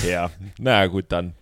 Ja, 0.06 0.30
naja, 0.58 0.86
gut, 0.86 1.06
dann. 1.08 1.34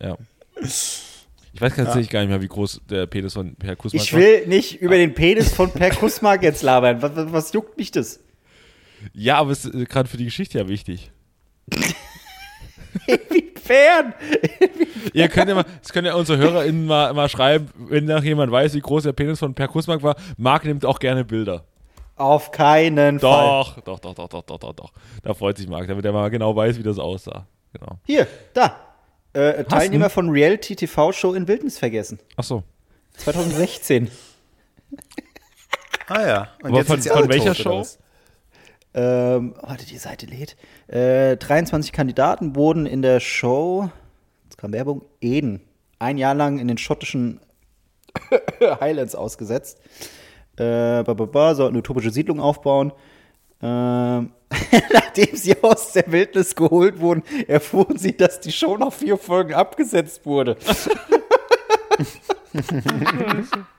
Ja. 0.00 0.16
Ich 0.60 1.60
weiß 1.60 1.74
tatsächlich 1.76 2.10
gar 2.10 2.20
nicht 2.20 2.30
mehr, 2.30 2.40
wie 2.42 2.48
groß 2.48 2.82
der 2.88 3.06
Penis 3.06 3.34
von 3.34 3.54
Per 3.56 3.76
Kusmak 3.76 4.02
Ich 4.02 4.12
will 4.12 4.46
nicht 4.46 4.80
über 4.80 4.96
den 4.96 5.14
Penis 5.14 5.52
von 5.52 5.70
Per 5.70 5.90
Kusmark 5.90 6.42
jetzt 6.42 6.62
labern. 6.62 7.02
Was, 7.02 7.14
was, 7.16 7.32
was 7.32 7.52
juckt 7.52 7.76
mich 7.76 7.90
das? 7.90 8.20
Ja, 9.12 9.38
aber 9.38 9.50
es 9.50 9.64
ist 9.64 9.74
äh, 9.74 9.84
gerade 9.84 10.08
für 10.08 10.16
die 10.16 10.24
Geschichte 10.24 10.58
ja 10.58 10.68
wichtig. 10.68 11.10
Inwiefern? 13.06 14.14
Ihr 15.12 15.28
könnt 15.28 15.48
ja 15.48 15.54
mal, 15.54 15.64
das 15.82 15.92
können 15.92 16.06
ja 16.06 16.14
unsere 16.14 16.38
HörerInnen 16.38 16.86
mal, 16.86 17.12
mal 17.12 17.28
schreiben, 17.28 17.68
wenn 17.76 18.04
noch 18.04 18.22
jemand 18.22 18.52
weiß, 18.52 18.74
wie 18.74 18.80
groß 18.80 19.04
der 19.04 19.12
Penis 19.12 19.38
von 19.38 19.54
Per 19.54 19.68
Kusmak 19.68 20.02
war. 20.02 20.16
Marc 20.36 20.64
nimmt 20.64 20.84
auch 20.84 20.98
gerne 20.98 21.24
Bilder. 21.24 21.64
Auf 22.16 22.52
keinen 22.52 23.18
Fall. 23.18 23.30
Doch, 23.46 23.80
doch, 23.80 23.98
doch, 23.98 24.14
doch, 24.14 24.28
doch, 24.28 24.42
doch, 24.42 24.58
doch, 24.58 24.72
doch. 24.72 24.92
Da 25.22 25.34
freut 25.34 25.58
sich 25.58 25.66
Marc, 25.68 25.88
damit 25.88 26.04
er 26.04 26.12
mal 26.12 26.30
genau 26.30 26.54
weiß, 26.54 26.78
wie 26.78 26.82
das 26.84 26.98
aussah. 26.98 27.46
Genau. 27.72 27.98
Hier, 28.06 28.26
da. 28.52 28.78
Äh, 29.32 29.64
Teilnehmer 29.64 30.10
von 30.10 30.30
Reality 30.30 30.76
TV 30.76 31.10
Show 31.10 31.34
in 31.34 31.48
Wildnis 31.48 31.76
vergessen. 31.78 32.20
Ach 32.36 32.44
so. 32.44 32.62
2016. 33.16 34.08
Ah 36.06 36.20
ja. 36.26 36.48
Und 36.62 36.68
Aber 36.68 36.78
jetzt 36.78 36.86
von- 36.86 36.96
sind 36.96 37.02
sie 37.02 37.08
von 37.08 37.18
alle 37.18 37.28
welcher 37.28 37.54
tot, 37.54 37.86
Show? 37.86 37.86
Ähm, 38.94 39.54
warte, 39.60 39.86
die 39.86 39.98
Seite 39.98 40.26
lädt. 40.26 40.56
Äh, 40.86 41.36
23 41.36 41.92
Kandidaten 41.92 42.54
wurden 42.54 42.86
in 42.86 43.02
der 43.02 43.18
Show, 43.18 43.90
jetzt 44.44 44.56
kam 44.56 44.72
Werbung, 44.72 45.02
Eden, 45.20 45.60
ein 45.98 46.16
Jahr 46.16 46.34
lang 46.34 46.58
in 46.58 46.68
den 46.68 46.78
schottischen 46.78 47.40
Highlands 48.80 49.16
ausgesetzt. 49.16 49.80
Äh, 50.56 51.02
ba, 51.02 51.14
ba, 51.14 51.26
ba, 51.26 51.54
sollten 51.56 51.74
eine 51.74 51.80
utopische 51.80 52.10
Siedlung 52.10 52.38
aufbauen. 52.38 52.92
Ähm, 53.60 54.30
nachdem 54.92 55.36
sie 55.36 55.60
aus 55.62 55.92
der 55.92 56.10
Wildnis 56.12 56.54
geholt 56.54 57.00
wurden, 57.00 57.24
erfuhren 57.48 57.98
sie, 57.98 58.16
dass 58.16 58.38
die 58.38 58.52
Show 58.52 58.76
nach 58.76 58.92
vier 58.92 59.16
Folgen 59.16 59.54
abgesetzt 59.54 60.24
wurde. 60.24 60.56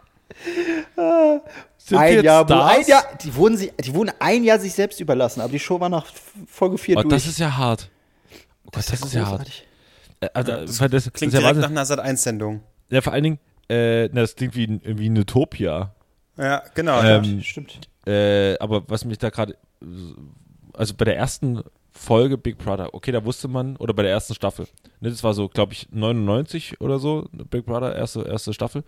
Sind 1.78 1.98
ein 1.98 2.24
Jahr, 2.24 2.50
ein 2.50 2.86
Jahr, 2.88 3.04
die 3.24 3.36
wurden, 3.36 3.58
sie, 3.58 3.72
die 3.84 3.94
wurden 3.94 4.12
ein 4.20 4.44
Jahr 4.44 4.60
sich 4.60 4.74
selbst 4.74 5.00
überlassen, 5.00 5.42
aber 5.42 5.52
die 5.52 5.60
Show 5.60 5.80
war 5.80 5.90
nach 5.90 6.06
Folge 6.48 6.78
4 6.78 6.98
Oh, 6.98 7.02
durch. 7.04 7.14
das 7.14 7.28
ist 7.28 7.38
ja 7.40 7.56
hart. 7.56 7.90
Oh 8.66 8.70
Gott, 8.72 8.76
das, 8.78 8.90
ist 8.90 9.14
ja 9.14 9.22
hart. 9.26 9.32
großartig. 9.40 9.68
Äh, 10.22 10.30
also, 10.34 10.52
Das 10.52 10.78
das, 10.78 10.90
das 11.06 11.14
Klingt 11.14 11.34
direkt 11.34 11.58
nach 11.60 11.70
einer 11.70 11.86
Sat-1-Sendung. 11.86 12.62
ja, 12.90 13.02
vor 13.02 13.14
allen 13.14 13.24
Dingen, 13.24 13.40
äh, 13.68 14.10
das 14.10 14.36
klingt 14.36 14.56
wie, 14.56 14.80
wie 14.84 15.06
eine 15.06 15.20
Utopia. 15.22 15.94
Ja, 16.38 16.64
genau. 16.74 17.02
Ähm, 17.02 17.42
Stimmt. 17.42 17.80
Äh, 18.08 18.58
aber 18.60 18.84
was 18.90 19.06
mich 19.06 19.18
da 19.20 19.30
gerade, 19.30 19.56
also 20.74 20.94
bei 20.96 21.06
der 21.06 21.18
ersten 21.18 21.62
Folge 21.98 22.38
Big 22.38 22.58
Brother, 22.58 22.94
okay, 22.94 23.14
da 23.14 23.24
wusste 23.24 23.48
man, 23.48 23.78
oder 23.78 23.94
bei 23.94 24.04
der 24.04 24.12
ersten 24.12 24.36
Staffel, 24.36 24.68
ne, 25.00 25.10
das 25.10 25.24
war 25.24 25.34
so, 25.34 25.48
glaube 25.48 25.72
ich, 25.72 25.88
99 25.92 26.82
oder 26.82 27.00
so, 27.00 27.30
Big 27.50 27.66
Brother, 27.66 27.96
erste, 27.96 28.22
erste 28.24 28.54
Staffel, 28.54 28.84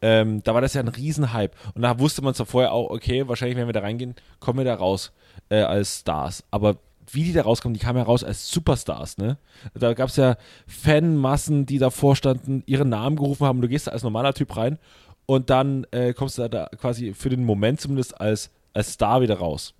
ähm, 0.00 0.42
da 0.44 0.54
war 0.54 0.60
das 0.60 0.74
ja 0.74 0.80
ein 0.80 0.88
Riesenhype. 0.88 1.54
Und 1.74 1.82
da 1.82 1.98
wusste 1.98 2.22
man 2.22 2.34
zwar 2.34 2.46
vorher 2.46 2.72
auch, 2.72 2.90
okay, 2.90 3.26
wahrscheinlich, 3.26 3.58
wenn 3.58 3.66
wir 3.66 3.72
da 3.72 3.80
reingehen, 3.80 4.14
kommen 4.38 4.58
wir 4.58 4.64
da 4.64 4.76
raus 4.76 5.12
äh, 5.48 5.62
als 5.62 6.00
Stars. 6.00 6.44
Aber 6.52 6.76
wie 7.10 7.24
die 7.24 7.32
da 7.32 7.42
rauskommen, 7.42 7.74
die 7.74 7.80
kamen 7.80 7.98
ja 7.98 8.04
raus 8.04 8.22
als 8.22 8.50
Superstars, 8.50 9.18
ne? 9.18 9.38
Da 9.74 9.94
gab 9.94 10.08
es 10.08 10.16
ja 10.16 10.36
Fanmassen, 10.66 11.66
die 11.66 11.78
davor 11.78 12.16
standen, 12.16 12.62
ihren 12.66 12.88
Namen 12.88 13.16
gerufen 13.16 13.46
haben. 13.46 13.60
Du 13.60 13.68
gehst 13.68 13.88
da 13.88 13.90
als 13.90 14.02
normaler 14.02 14.34
Typ 14.34 14.56
rein 14.56 14.78
und 15.26 15.50
dann 15.50 15.84
äh, 15.90 16.14
kommst 16.14 16.38
du 16.38 16.42
da, 16.42 16.48
da 16.48 16.76
quasi 16.76 17.12
für 17.12 17.28
den 17.28 17.44
Moment 17.44 17.80
zumindest 17.80 18.20
als, 18.20 18.50
als 18.72 18.92
Star 18.92 19.20
wieder 19.20 19.38
raus. 19.38 19.74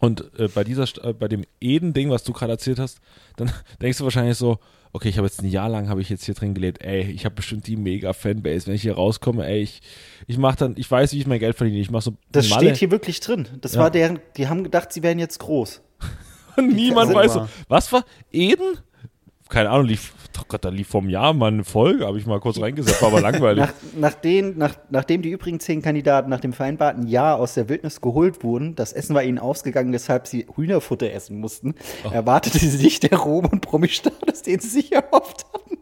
Und 0.00 0.32
äh, 0.38 0.48
bei 0.48 0.64
dieser, 0.64 0.84
äh, 1.04 1.12
bei 1.12 1.28
dem 1.28 1.44
Eden-Ding, 1.60 2.10
was 2.10 2.24
du 2.24 2.32
gerade 2.32 2.52
erzählt 2.52 2.78
hast, 2.78 3.00
dann 3.36 3.52
denkst 3.82 3.98
du 3.98 4.04
wahrscheinlich 4.04 4.36
so, 4.36 4.58
okay, 4.92 5.08
ich 5.08 5.18
habe 5.18 5.26
jetzt 5.28 5.42
ein 5.42 5.48
Jahr 5.48 5.68
lang 5.68 5.88
habe 5.88 6.00
ich 6.00 6.08
jetzt 6.08 6.24
hier 6.24 6.34
drin 6.34 6.54
gelebt, 6.54 6.82
ey, 6.82 7.02
ich 7.02 7.24
habe 7.24 7.34
bestimmt 7.36 7.66
die 7.66 7.76
mega 7.76 8.12
Fanbase, 8.12 8.66
wenn 8.66 8.74
ich 8.74 8.82
hier 8.82 8.94
rauskomme, 8.94 9.46
ey, 9.46 9.60
ich, 9.60 9.82
ich 10.26 10.38
mache 10.38 10.56
dann, 10.56 10.74
ich 10.76 10.90
weiß, 10.90 11.12
wie 11.12 11.18
ich 11.18 11.26
mein 11.26 11.38
Geld 11.38 11.54
verdiene, 11.56 11.78
ich 11.78 11.90
mache 11.90 12.02
so 12.02 12.14
Das 12.32 12.48
Malle 12.48 12.66
steht 12.68 12.78
hier 12.78 12.90
wirklich 12.90 13.20
drin. 13.20 13.46
Das 13.60 13.74
Ja. 13.74 13.82
war 13.82 13.90
deren, 13.90 14.18
die 14.36 14.48
haben 14.48 14.64
gedacht, 14.64 14.92
sie 14.92 15.02
wären 15.02 15.18
jetzt 15.18 15.38
groß. 15.38 15.82
und 16.56 16.74
niemand 16.74 17.14
weiß 17.14 17.34
so, 17.34 17.48
was 17.68 17.92
war 17.92 18.04
Eden? 18.32 18.78
Keine 19.50 19.68
Ahnung, 19.70 19.86
lief, 19.86 20.14
oh 20.38 20.42
Gott, 20.48 20.64
da 20.64 20.68
lief 20.68 20.88
vom 20.88 21.08
Jahr 21.10 21.34
mal 21.34 21.48
eine 21.48 21.64
Folge, 21.64 22.06
habe 22.06 22.18
ich 22.18 22.24
mal 22.24 22.38
kurz 22.40 22.60
reingesetzt, 22.60 23.02
war 23.02 23.08
aber 23.08 23.20
langweilig. 23.20 23.64
Nach, 23.64 23.72
nachdem, 23.96 24.56
nach, 24.56 24.76
nachdem 24.90 25.22
die 25.22 25.30
übrigen 25.30 25.58
zehn 25.60 25.82
Kandidaten 25.82 26.30
nach 26.30 26.40
dem 26.40 26.52
vereinbarten 26.52 27.06
Jahr 27.08 27.38
aus 27.38 27.54
der 27.54 27.68
Wildnis 27.68 28.00
geholt 28.00 28.42
wurden, 28.44 28.76
das 28.76 28.92
Essen 28.92 29.14
war 29.14 29.22
ihnen 29.24 29.38
ausgegangen, 29.40 29.92
weshalb 29.92 30.26
sie 30.28 30.46
Hühnerfutter 30.54 31.10
essen 31.12 31.40
mussten, 31.40 31.74
Oh. 32.04 32.10
erwartete 32.10 32.58
sie 32.58 32.68
sich 32.68 33.00
der 33.00 33.18
Ruhm 33.18 33.46
und 33.46 33.60
Promi-Status, 33.60 34.42
den 34.42 34.60
sie 34.60 34.68
sich 34.68 34.92
erhofft 34.92 35.44
hatten. 35.52 35.76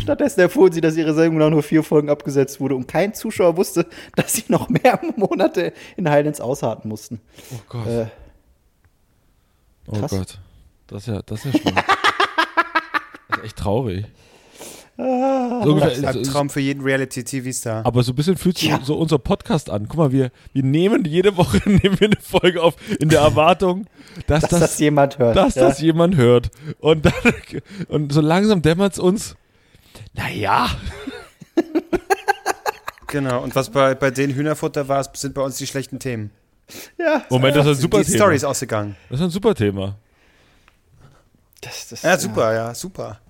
Stattdessen 0.00 0.40
erfuhren 0.40 0.70
sie, 0.72 0.80
dass 0.80 0.96
ihre 0.96 1.14
Sendung 1.14 1.38
nach 1.38 1.50
nur 1.50 1.62
vier 1.62 1.82
Folgen 1.82 2.08
abgesetzt 2.10 2.60
wurde 2.60 2.76
und 2.76 2.86
kein 2.86 3.14
Zuschauer 3.14 3.56
wusste, 3.56 3.86
dass 4.14 4.34
sie 4.34 4.44
noch 4.48 4.68
mehr 4.68 5.00
Monate 5.16 5.72
in 5.96 6.08
Highlands 6.08 6.40
ausharten 6.40 6.88
mussten. 6.88 7.20
Oh 7.52 7.60
Gott, 7.68 7.86
Äh, 7.86 8.06
oh. 9.88 9.98
Gott, 10.08 10.38
das 10.86 11.02
ist 11.02 11.06
ja, 11.08 11.22
das 11.22 11.44
ist 11.44 11.54
ja 11.54 11.60
schlimm. 11.60 11.74
Ist 13.42 13.46
echt 13.46 13.56
traurig. 13.56 14.06
Ah. 14.98 15.62
So 15.64 15.72
ungefähr, 15.72 16.08
Ein 16.08 16.22
Traum 16.22 16.50
für 16.50 16.60
jeden 16.60 16.82
Reality-TV-Star. 16.82 17.84
Aber 17.86 18.02
so 18.02 18.12
ein 18.12 18.14
bisschen 18.14 18.36
fühlt 18.36 18.58
sich 18.58 18.68
Ja. 18.68 18.80
so 18.82 18.96
unser 18.96 19.18
Podcast 19.18 19.70
an. 19.70 19.88
Guck 19.88 19.96
mal, 19.96 20.12
wir, 20.12 20.30
wir 20.52 20.62
nehmen 20.62 21.04
jede 21.04 21.36
Woche 21.36 21.58
nehmen 21.64 21.98
wir 21.98 22.08
eine 22.08 22.20
Folge 22.20 22.62
auf 22.62 22.74
in 23.00 23.08
der 23.08 23.20
Erwartung, 23.20 23.86
dass, 24.26 24.42
dass 24.42 24.50
das, 24.50 24.60
das, 24.60 24.78
jemand 24.78 25.18
hört. 25.18 25.36
dass 25.36 25.54
ja. 25.54 25.68
das 25.68 25.80
jemand 25.80 26.16
hört. 26.16 26.50
Und 26.78 27.06
dann 27.06 27.12
und 27.88 28.12
so 28.12 28.20
langsam 28.20 28.60
dämmert 28.62 28.92
es 28.92 28.98
uns. 28.98 29.34
Naja, 30.14 30.68
Genau. 33.08 33.42
Und 33.42 33.54
was 33.54 33.68
bei, 33.70 33.94
bei 33.94 34.10
denen 34.10 34.34
Hühnerfutter 34.34 34.88
war, 34.88 35.04
sind 35.14 35.34
bei 35.34 35.42
uns 35.42 35.58
die 35.58 35.66
schlechten 35.66 35.98
Themen. 35.98 36.30
ja, 36.98 37.22
Moment, 37.28 37.54
das 37.56 37.66
ist 37.66 37.78
ein 37.78 37.80
super 37.82 37.98
die 37.98 38.04
Thema. 38.04 38.16
Story 38.16 38.36
ist 38.36 38.44
ausgegangen. 38.44 38.96
Das 39.10 39.20
ist 39.20 39.24
ein 39.26 39.30
super 39.30 39.54
Thema. 39.54 39.96
das, 41.60 41.88
das, 41.88 42.02
Ja, 42.02 42.16
super, 42.18 42.54
ja, 42.54 42.74
super. 42.74 43.20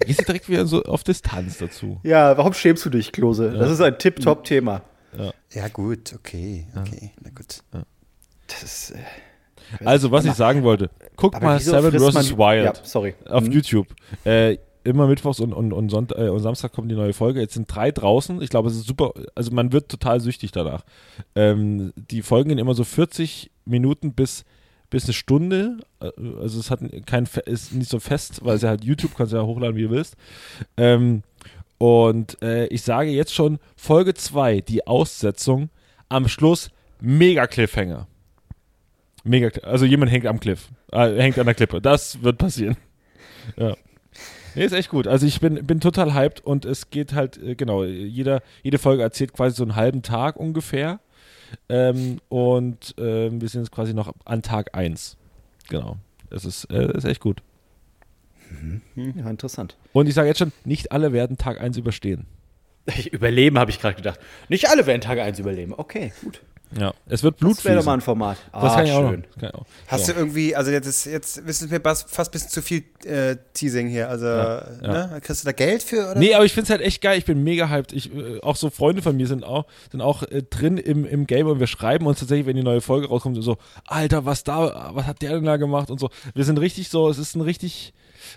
Gehst 0.00 0.20
du 0.20 0.24
direkt 0.24 0.48
wieder 0.48 0.66
so 0.66 0.82
auf 0.84 1.02
Distanz 1.04 1.58
dazu. 1.58 2.00
Ja, 2.02 2.36
warum 2.38 2.52
schämst 2.54 2.84
du 2.84 2.90
dich, 2.90 3.12
Klose? 3.12 3.50
Das 3.52 3.70
ist 3.70 3.80
ein 3.80 3.98
Tip-Top-Thema. 3.98 4.82
Ja, 5.52 5.68
gut, 5.68 6.14
okay, 6.14 6.66
okay, 6.76 7.12
na 7.22 7.30
gut. 7.30 7.62
Das 8.46 8.62
ist, 8.62 8.90
äh, 8.92 9.84
Also, 9.84 10.10
was 10.10 10.24
ich 10.24 10.34
sagen 10.34 10.62
wollte, 10.62 10.90
guck 11.16 11.34
aber 11.34 11.44
mal 11.46 11.60
Seven 11.60 11.90
vs. 11.92 12.36
Wild. 12.38 12.64
Ja, 12.64 12.72
sorry. 12.82 13.14
auf 13.28 13.44
Mhm. 13.44 13.52
YouTube. 13.52 13.88
Äh, 14.24 14.58
immer 14.84 15.06
mittwochs 15.06 15.40
und, 15.40 15.52
und, 15.52 15.72
und, 15.72 15.88
Sonnt 15.90 16.12
äh, 16.16 16.28
und 16.28 16.40
Samstag 16.40 16.72
kommt 16.72 16.90
die 16.90 16.94
neue 16.94 17.12
Folge. 17.12 17.40
Jetzt 17.40 17.54
sind 17.54 17.66
drei 17.74 17.90
draußen. 17.90 18.40
Ich 18.40 18.48
glaube, 18.50 18.68
es 18.68 18.76
ist 18.76 18.86
super. 18.86 19.12
Also 19.34 19.50
man 19.50 19.72
wird 19.72 19.90
total 19.90 20.20
süchtig 20.20 20.52
danach. 20.52 20.84
Ähm, 21.34 21.92
die 21.96 22.22
Folgen 22.22 22.50
gehen 22.50 22.58
immer 22.58 22.74
so 22.74 22.84
40 22.84 23.50
Minuten 23.66 24.12
bis 24.14 24.44
bis 24.90 25.04
eine 25.04 25.12
Stunde. 25.12 25.78
Äh, 26.00 26.10
Also 26.40 26.60
es 26.60 26.70
hat 26.70 26.80
kein 27.06 27.28
ist 27.46 27.72
nicht 27.72 27.90
so 27.90 28.00
fest, 28.00 28.40
weil 28.44 28.56
es 28.56 28.62
ja 28.62 28.70
halt 28.70 28.84
YouTube 28.84 29.14
kannst 29.16 29.32
ja 29.32 29.42
hochladen, 29.42 29.76
wie 29.76 29.82
du 29.82 29.90
willst. 29.90 30.16
Ähm, 30.76 31.22
und 31.78 32.40
äh, 32.42 32.66
ich 32.66 32.82
sage 32.82 33.10
jetzt 33.10 33.34
schon 33.34 33.58
Folge 33.76 34.14
2, 34.14 34.62
die 34.62 34.86
Aussetzung, 34.86 35.70
am 36.08 36.26
Schluss 36.28 36.70
mega 37.00 37.46
Cliffhanger. 37.46 38.08
Mega, 39.24 39.48
also 39.62 39.84
jemand 39.84 40.10
hängt 40.10 40.26
am 40.26 40.40
Cliff, 40.40 40.70
äh, 40.92 41.20
hängt 41.20 41.38
an 41.38 41.46
der 41.46 41.54
Klippe. 41.54 41.80
Das 41.80 42.22
wird 42.22 42.38
passieren. 42.38 42.76
Ja. 43.56 43.76
Nee, 44.54 44.64
ist 44.64 44.72
echt 44.72 44.88
gut. 44.88 45.06
Also 45.06 45.26
ich 45.26 45.40
bin, 45.40 45.66
bin 45.66 45.80
total 45.80 46.14
hyped 46.14 46.40
und 46.44 46.64
es 46.64 46.90
geht 46.90 47.12
halt, 47.12 47.40
äh, 47.40 47.54
genau, 47.54 47.84
jeder, 47.84 48.42
jede 48.62 48.78
Folge 48.78 49.02
erzählt 49.02 49.32
quasi 49.32 49.54
so 49.56 49.62
einen 49.62 49.76
halben 49.76 50.02
Tag 50.02 50.36
ungefähr. 50.36 51.00
Ähm, 51.68 52.18
und 52.28 52.94
ähm, 52.98 53.40
wir 53.40 53.48
sind 53.48 53.62
jetzt 53.62 53.72
quasi 53.72 53.94
noch 53.94 54.12
an 54.24 54.42
Tag 54.42 54.74
1. 54.74 55.16
Genau. 55.68 55.96
Es 56.30 56.44
ist, 56.44 56.64
äh, 56.70 56.96
ist 56.96 57.04
echt 57.04 57.20
gut. 57.20 57.42
Ja, 58.96 59.28
interessant. 59.28 59.76
Und 59.92 60.08
ich 60.08 60.14
sage 60.14 60.28
jetzt 60.28 60.38
schon, 60.38 60.52
nicht 60.64 60.92
alle 60.92 61.12
werden 61.12 61.36
Tag 61.36 61.60
1 61.60 61.76
überstehen. 61.76 62.26
Überleben, 63.12 63.58
habe 63.58 63.70
ich 63.70 63.80
gerade 63.80 63.96
gedacht. 63.96 64.20
Nicht 64.48 64.70
alle 64.70 64.86
werden 64.86 65.02
Tag 65.02 65.18
1 65.18 65.38
überleben. 65.38 65.74
Okay, 65.76 66.12
gut. 66.22 66.42
Ja. 66.76 66.92
Es 67.06 67.22
wird 67.22 67.36
Das 67.42 67.64
wäre 67.64 67.76
doch 67.76 67.84
mal 67.84 67.94
ein 67.94 68.00
Format. 68.00 68.36
Ah, 68.52 68.62
das 68.62 68.74
kann 68.74 68.86
ich 68.86 68.92
auch 68.92 69.02
noch. 69.02 69.10
schön. 69.10 69.24
Ich 69.36 69.54
auch. 69.54 69.64
Hast 69.86 70.06
so. 70.06 70.12
du 70.12 70.18
irgendwie, 70.18 70.54
also 70.54 70.70
jetzt, 70.70 70.86
ist, 70.86 71.06
jetzt 71.06 71.38
ist 71.38 71.62
es 71.62 71.70
mir 71.70 71.80
fast, 71.80 72.10
fast 72.10 72.30
ein 72.30 72.32
bisschen 72.32 72.50
zu 72.50 72.62
viel 72.62 72.84
äh, 73.04 73.36
Teasing 73.54 73.88
hier. 73.88 74.08
Also, 74.08 74.26
ja. 74.26 74.72
Ne? 74.82 75.20
kriegst 75.22 75.42
du 75.42 75.46
da 75.46 75.52
Geld 75.52 75.82
für? 75.82 76.10
Oder? 76.10 76.18
Nee, 76.18 76.34
aber 76.34 76.44
ich 76.44 76.52
finde 76.52 76.64
es 76.64 76.70
halt 76.70 76.82
echt 76.82 77.00
geil. 77.00 77.18
Ich 77.18 77.24
bin 77.24 77.42
mega 77.42 77.68
hyped. 77.68 77.92
Ich, 77.92 78.14
äh, 78.14 78.40
auch 78.40 78.56
so 78.56 78.70
Freunde 78.70 79.00
von 79.02 79.16
mir 79.16 79.26
sind 79.26 79.44
auch, 79.44 79.66
sind 79.90 80.02
auch 80.02 80.22
äh, 80.24 80.42
drin 80.42 80.76
im, 80.76 81.06
im 81.06 81.26
Game 81.26 81.46
und 81.46 81.58
wir 81.58 81.66
schreiben 81.66 82.06
uns 82.06 82.20
tatsächlich, 82.20 82.46
wenn 82.46 82.56
die 82.56 82.62
neue 82.62 82.80
Folge 82.80 83.08
rauskommt, 83.08 83.42
so, 83.42 83.56
Alter, 83.86 84.24
was 84.24 84.44
da, 84.44 84.90
was 84.92 85.06
hat 85.06 85.22
der 85.22 85.32
denn 85.32 85.44
da 85.44 85.56
gemacht 85.56 85.90
und 85.90 85.98
so. 85.98 86.10
Wir 86.34 86.44
sind 86.44 86.58
richtig 86.58 86.88
so, 86.90 87.08
es 87.08 87.18
ist 87.18 87.34
ein 87.34 87.40
richtig, 87.40 87.94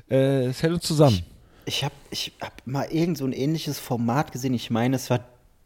äh, 0.09 0.45
es 0.45 0.63
hält 0.63 0.73
uns 0.73 0.83
zusammen. 0.83 1.23
Ich 1.65 1.83
habe 1.83 1.93
ich 2.09 2.33
hab 2.41 2.65
mal 2.65 2.87
irgend 2.89 3.17
so 3.17 3.25
ein 3.25 3.33
ähnliches 3.33 3.77
Format 3.79 4.31
gesehen. 4.31 4.53
Ich 4.53 4.71
meine, 4.71 4.95
es 4.95 5.09
war 5.09 5.19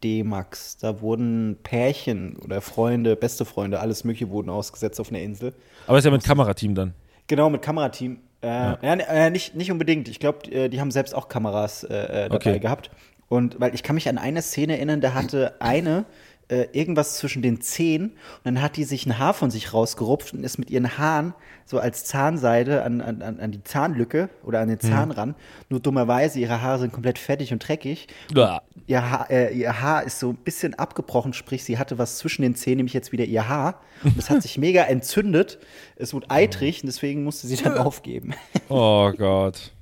D-Max. 0.06 0.76
Da 0.78 1.00
wurden 1.00 1.58
Pärchen 1.62 2.36
oder 2.36 2.60
Freunde, 2.60 3.16
beste 3.16 3.44
Freunde, 3.44 3.80
alles 3.80 4.04
Mögliche 4.04 4.30
wurden 4.30 4.50
ausgesetzt 4.50 5.00
auf 5.00 5.10
einer 5.10 5.20
Insel. 5.20 5.52
Aber 5.86 5.98
es 5.98 6.04
ist 6.04 6.06
ja 6.06 6.12
mit 6.12 6.24
Kamerateam 6.24 6.74
dann. 6.74 6.94
Genau, 7.26 7.50
mit 7.50 7.62
Kamerateam. 7.62 8.18
Äh, 8.42 8.46
ja. 8.46 8.74
äh, 8.82 9.30
nicht, 9.30 9.54
nicht 9.56 9.72
unbedingt. 9.72 10.08
Ich 10.08 10.20
glaube, 10.20 10.50
äh, 10.52 10.68
die 10.68 10.80
haben 10.80 10.90
selbst 10.90 11.14
auch 11.14 11.28
Kameras 11.28 11.84
äh, 11.84 11.94
äh, 11.94 12.28
dabei 12.28 12.36
Okay. 12.36 12.58
gehabt. 12.60 12.90
Und 13.28 13.58
weil 13.58 13.74
ich 13.74 13.82
kann 13.82 13.94
mich 13.96 14.08
an 14.08 14.18
eine 14.18 14.40
Szene 14.42 14.76
erinnern, 14.76 15.00
da 15.00 15.14
hatte 15.14 15.54
eine 15.60 16.04
äh, 16.48 16.68
irgendwas 16.72 17.16
zwischen 17.16 17.42
den 17.42 17.60
Zehen 17.60 18.10
und 18.10 18.44
dann 18.44 18.62
hat 18.62 18.76
die 18.76 18.84
sich 18.84 19.06
ein 19.06 19.18
Haar 19.18 19.34
von 19.34 19.50
sich 19.50 19.72
rausgerupft 19.72 20.32
und 20.32 20.44
ist 20.44 20.58
mit 20.58 20.70
ihren 20.70 20.98
Haaren 20.98 21.34
so 21.64 21.80
als 21.80 22.04
Zahnseide 22.04 22.84
an, 22.84 23.00
an, 23.00 23.22
an 23.22 23.50
die 23.50 23.64
Zahnlücke 23.64 24.30
oder 24.44 24.60
an 24.60 24.68
den 24.68 24.78
Zahn 24.78 25.10
ran. 25.10 25.34
Nur 25.68 25.80
dummerweise, 25.80 26.38
ihre 26.38 26.62
Haare 26.62 26.78
sind 26.78 26.92
komplett 26.92 27.18
fettig 27.18 27.52
und 27.52 27.66
dreckig. 27.66 28.06
Uah. 28.34 28.62
Ihr 28.86 29.10
Haar, 29.10 29.30
äh, 29.30 29.52
ihr 29.52 29.80
Haar 29.80 30.04
ist 30.04 30.20
so 30.20 30.30
ein 30.30 30.36
bisschen 30.36 30.74
abgebrochen, 30.74 31.32
sprich, 31.32 31.64
sie 31.64 31.78
hatte 31.78 31.98
was 31.98 32.18
zwischen 32.18 32.42
den 32.42 32.54
Zähnen, 32.54 32.76
nämlich 32.76 32.94
jetzt 32.94 33.10
wieder 33.10 33.24
ihr 33.24 33.48
Haar. 33.48 33.80
Und 34.04 34.16
es 34.16 34.30
hat 34.30 34.42
sich 34.42 34.58
mega 34.58 34.84
entzündet. 34.84 35.58
Es 35.96 36.14
wurde 36.14 36.30
eitrig 36.30 36.82
und 36.82 36.86
deswegen 36.86 37.24
musste 37.24 37.48
sie 37.48 37.56
dann 37.56 37.76
aufgeben. 37.76 38.34
Oh 38.68 39.10
Gott. 39.12 39.72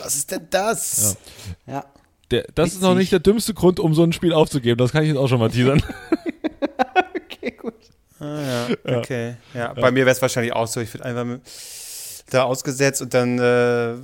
Was 0.00 0.14
ist 0.14 0.30
denn 0.30 0.46
das? 0.50 1.16
ja. 1.66 1.84
Der, 2.32 2.46
das 2.54 2.72
ist 2.72 2.80
noch 2.82 2.90
Witzig. 2.90 2.98
nicht 3.00 3.12
der 3.12 3.20
dümmste 3.20 3.54
Grund, 3.54 3.78
um 3.78 3.94
so 3.94 4.02
ein 4.02 4.12
Spiel 4.12 4.32
aufzugeben. 4.32 4.78
Das 4.78 4.90
kann 4.92 5.02
ich 5.02 5.08
jetzt 5.10 5.18
auch 5.18 5.28
schon 5.28 5.38
mal 5.38 5.50
teasern. 5.50 5.82
Okay, 7.34 7.50
gut. 7.52 7.74
Ah, 8.20 8.68
ja. 8.86 8.98
Okay. 8.98 9.34
Ja, 9.54 9.72
bei 9.72 9.90
mir 9.90 10.00
wäre 10.06 10.10
es 10.10 10.22
wahrscheinlich 10.22 10.52
auch 10.52 10.66
so. 10.68 10.80
Ich 10.80 10.92
würde 10.94 11.04
einfach 11.04 11.26
da 12.30 12.44
ausgesetzt 12.44 13.02
und 13.02 13.12
dann 13.14 13.38
äh, 13.38 13.94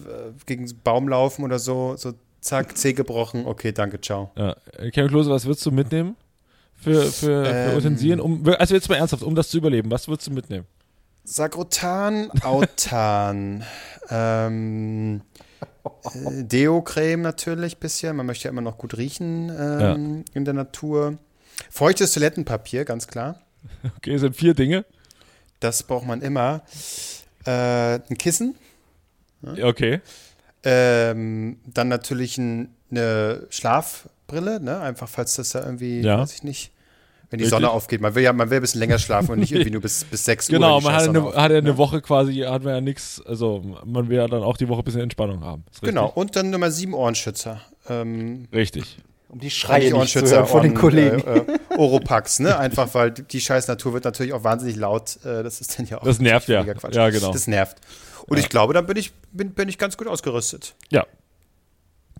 gegen 0.46 0.66
den 0.66 0.80
Baum 0.82 1.08
laufen 1.08 1.44
oder 1.44 1.58
so. 1.58 1.94
So, 1.96 2.14
zack, 2.40 2.76
Zeh 2.76 2.94
gebrochen. 2.94 3.46
Okay, 3.46 3.70
danke, 3.72 4.00
ciao. 4.00 4.32
ja. 4.36 4.56
Äh, 4.76 4.90
Kevin 4.90 5.08
Klose, 5.08 5.30
was 5.30 5.44
würdest 5.46 5.64
du 5.66 5.70
mitnehmen? 5.70 6.16
Für, 6.76 7.02
für, 7.06 7.44
für 7.44 7.46
Ähm. 7.46 7.76
Utensilien? 7.76 8.20
Um, 8.20 8.42
also 8.58 8.74
jetzt 8.74 8.88
mal 8.88 8.96
ernsthaft, 8.96 9.22
um 9.22 9.34
das 9.34 9.48
zu 9.50 9.58
überleben. 9.58 9.90
Was 9.90 10.08
würdest 10.08 10.26
du 10.28 10.32
mitnehmen? 10.32 10.66
Sagrotan, 11.24 12.30
Autan, 12.42 13.62
ähm, 14.10 15.20
äh, 15.20 15.42
Deo-Creme 16.14 17.22
natürlich 17.22 17.76
ein 17.76 17.80
bisschen. 17.80 18.16
Man 18.16 18.26
möchte 18.26 18.44
ja 18.44 18.50
immer 18.50 18.60
noch 18.60 18.78
gut 18.78 18.96
riechen 18.96 19.50
ähm, 19.58 20.24
in 20.34 20.44
der 20.44 20.54
Natur. 20.54 21.18
Feuchtes 21.70 22.12
Toilettenpapier, 22.12 22.84
ganz 22.84 23.06
klar. 23.06 23.40
Okay, 23.96 24.16
sind 24.18 24.36
vier 24.36 24.54
Dinge. 24.54 24.84
Das 25.60 25.82
braucht 25.82 26.06
man 26.06 26.22
immer. 26.22 26.62
Äh, 27.44 27.50
ein 28.08 28.18
Kissen. 28.18 28.54
Ja, 29.42 29.66
Okay. 29.66 30.00
Ähm, 30.64 31.60
dann 31.66 31.86
natürlich 31.88 32.36
ein, 32.36 32.74
eine 32.90 33.46
Schlafbrille, 33.50 34.60
ne? 34.60 34.80
Einfach 34.80 35.08
falls 35.08 35.36
das 35.36 35.50
da 35.50 35.64
irgendwie, 35.64 36.00
Ja. 36.00 36.18
weiß 36.18 36.34
ich 36.34 36.42
nicht, 36.42 36.72
wenn 37.30 37.38
die 37.38 37.44
Richtig. 37.44 37.50
Sonne 37.50 37.70
aufgeht. 37.70 38.00
Man 38.00 38.14
will 38.14 38.22
ja, 38.22 38.32
man 38.32 38.48
will 38.50 38.58
ein 38.58 38.60
bisschen 38.62 38.80
länger 38.80 38.98
schlafen 38.98 39.32
und 39.32 39.40
nicht 39.40 39.52
irgendwie 39.52 39.70
nur 39.72 39.82
bis, 39.82 40.04
bis 40.04 40.24
6 40.24 40.48
Uhr. 40.48 40.54
Genau, 40.54 40.80
man 40.80 40.94
hat 40.94 41.08
eine, 41.08 41.24
hat 41.24 41.34
ja 41.50 41.58
eine 41.58 41.62
ne? 41.62 41.76
Woche 41.76 42.00
quasi, 42.00 42.36
hat 42.36 42.64
man 42.64 42.74
ja 42.74 42.80
nichts, 42.80 43.22
also 43.26 43.62
man 43.84 44.08
will 44.08 44.16
ja 44.16 44.26
dann 44.26 44.42
auch 44.42 44.56
die 44.56 44.68
Woche 44.68 44.80
ein 44.80 44.84
bisschen 44.84 45.02
Entspannung 45.02 45.44
haben. 45.44 45.64
Genau, 45.82 46.10
und 46.14 46.36
dann 46.36 46.50
Nummer 46.50 46.70
7 46.70 46.94
Ohrenschützer. 46.94 47.60
Ähm, 47.88 48.48
Richtig. 48.52 48.98
Um 49.28 49.40
die 49.40 49.50
Schreie 49.50 49.80
nicht 49.80 49.90
zu 49.90 49.96
Ohrenschützer 49.96 50.36
hören 50.36 50.46
von 50.46 50.62
den 50.62 50.74
Kollegen. 50.74 51.20
Äh, 51.20 51.38
äh, 51.38 51.58
Oropax, 51.76 52.40
ne? 52.40 52.58
Einfach, 52.58 52.94
weil 52.94 53.10
die, 53.10 53.40
scheiß 53.40 53.68
Natur 53.68 53.92
wird 53.92 54.04
natürlich 54.04 54.32
auch 54.32 54.42
wahnsinnig 54.42 54.76
laut. 54.76 55.18
Äh, 55.24 55.42
das 55.42 55.60
ist 55.60 55.78
dann 55.78 55.86
ja 55.86 55.98
auch. 55.98 56.04
Das 56.04 56.18
nervt 56.18 56.48
ja. 56.48 56.64
Quatsch. 56.64 56.94
Ja, 56.94 57.10
genau. 57.10 57.30
Das 57.32 57.46
nervt. 57.46 57.76
Und 58.26 58.38
ich 58.38 58.48
glaube, 58.48 58.72
dann 58.72 58.86
bin 58.86 58.96
ich, 58.96 59.12
bin, 59.32 59.52
bin 59.52 59.68
ich 59.68 59.76
ganz 59.76 59.96
gut 59.96 60.06
ausgerüstet. 60.06 60.74
Ja. 60.90 61.06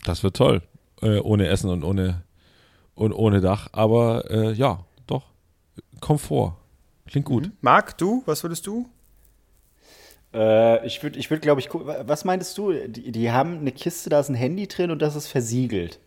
Das 0.05 0.23
wird 0.23 0.35
toll. 0.35 0.61
Äh, 1.01 1.19
ohne 1.19 1.47
Essen 1.47 1.69
und 1.69 1.83
ohne, 1.83 2.23
und 2.93 3.13
ohne 3.13 3.41
Dach. 3.41 3.69
Aber 3.71 4.29
äh, 4.29 4.51
ja. 4.51 4.85
Komfort. 6.01 6.55
Klingt 7.07 7.25
gut. 7.25 7.51
Marc, 7.61 7.97
du, 7.97 8.23
was 8.25 8.43
würdest 8.43 8.67
du? 8.67 8.87
Äh, 10.33 10.85
ich 10.85 11.01
würde, 11.01 11.17
ich 11.17 11.29
würd, 11.31 11.41
glaube 11.41 11.59
ich, 11.61 11.69
was 11.73 12.23
meintest 12.25 12.57
du? 12.57 12.71
Die, 12.71 13.11
die 13.11 13.31
haben 13.31 13.59
eine 13.59 13.71
Kiste, 13.71 14.09
da 14.09 14.19
ist 14.19 14.29
ein 14.29 14.35
Handy 14.35 14.67
drin 14.67 14.91
und 14.91 15.01
das 15.01 15.15
ist 15.15 15.27
versiegelt. 15.27 15.99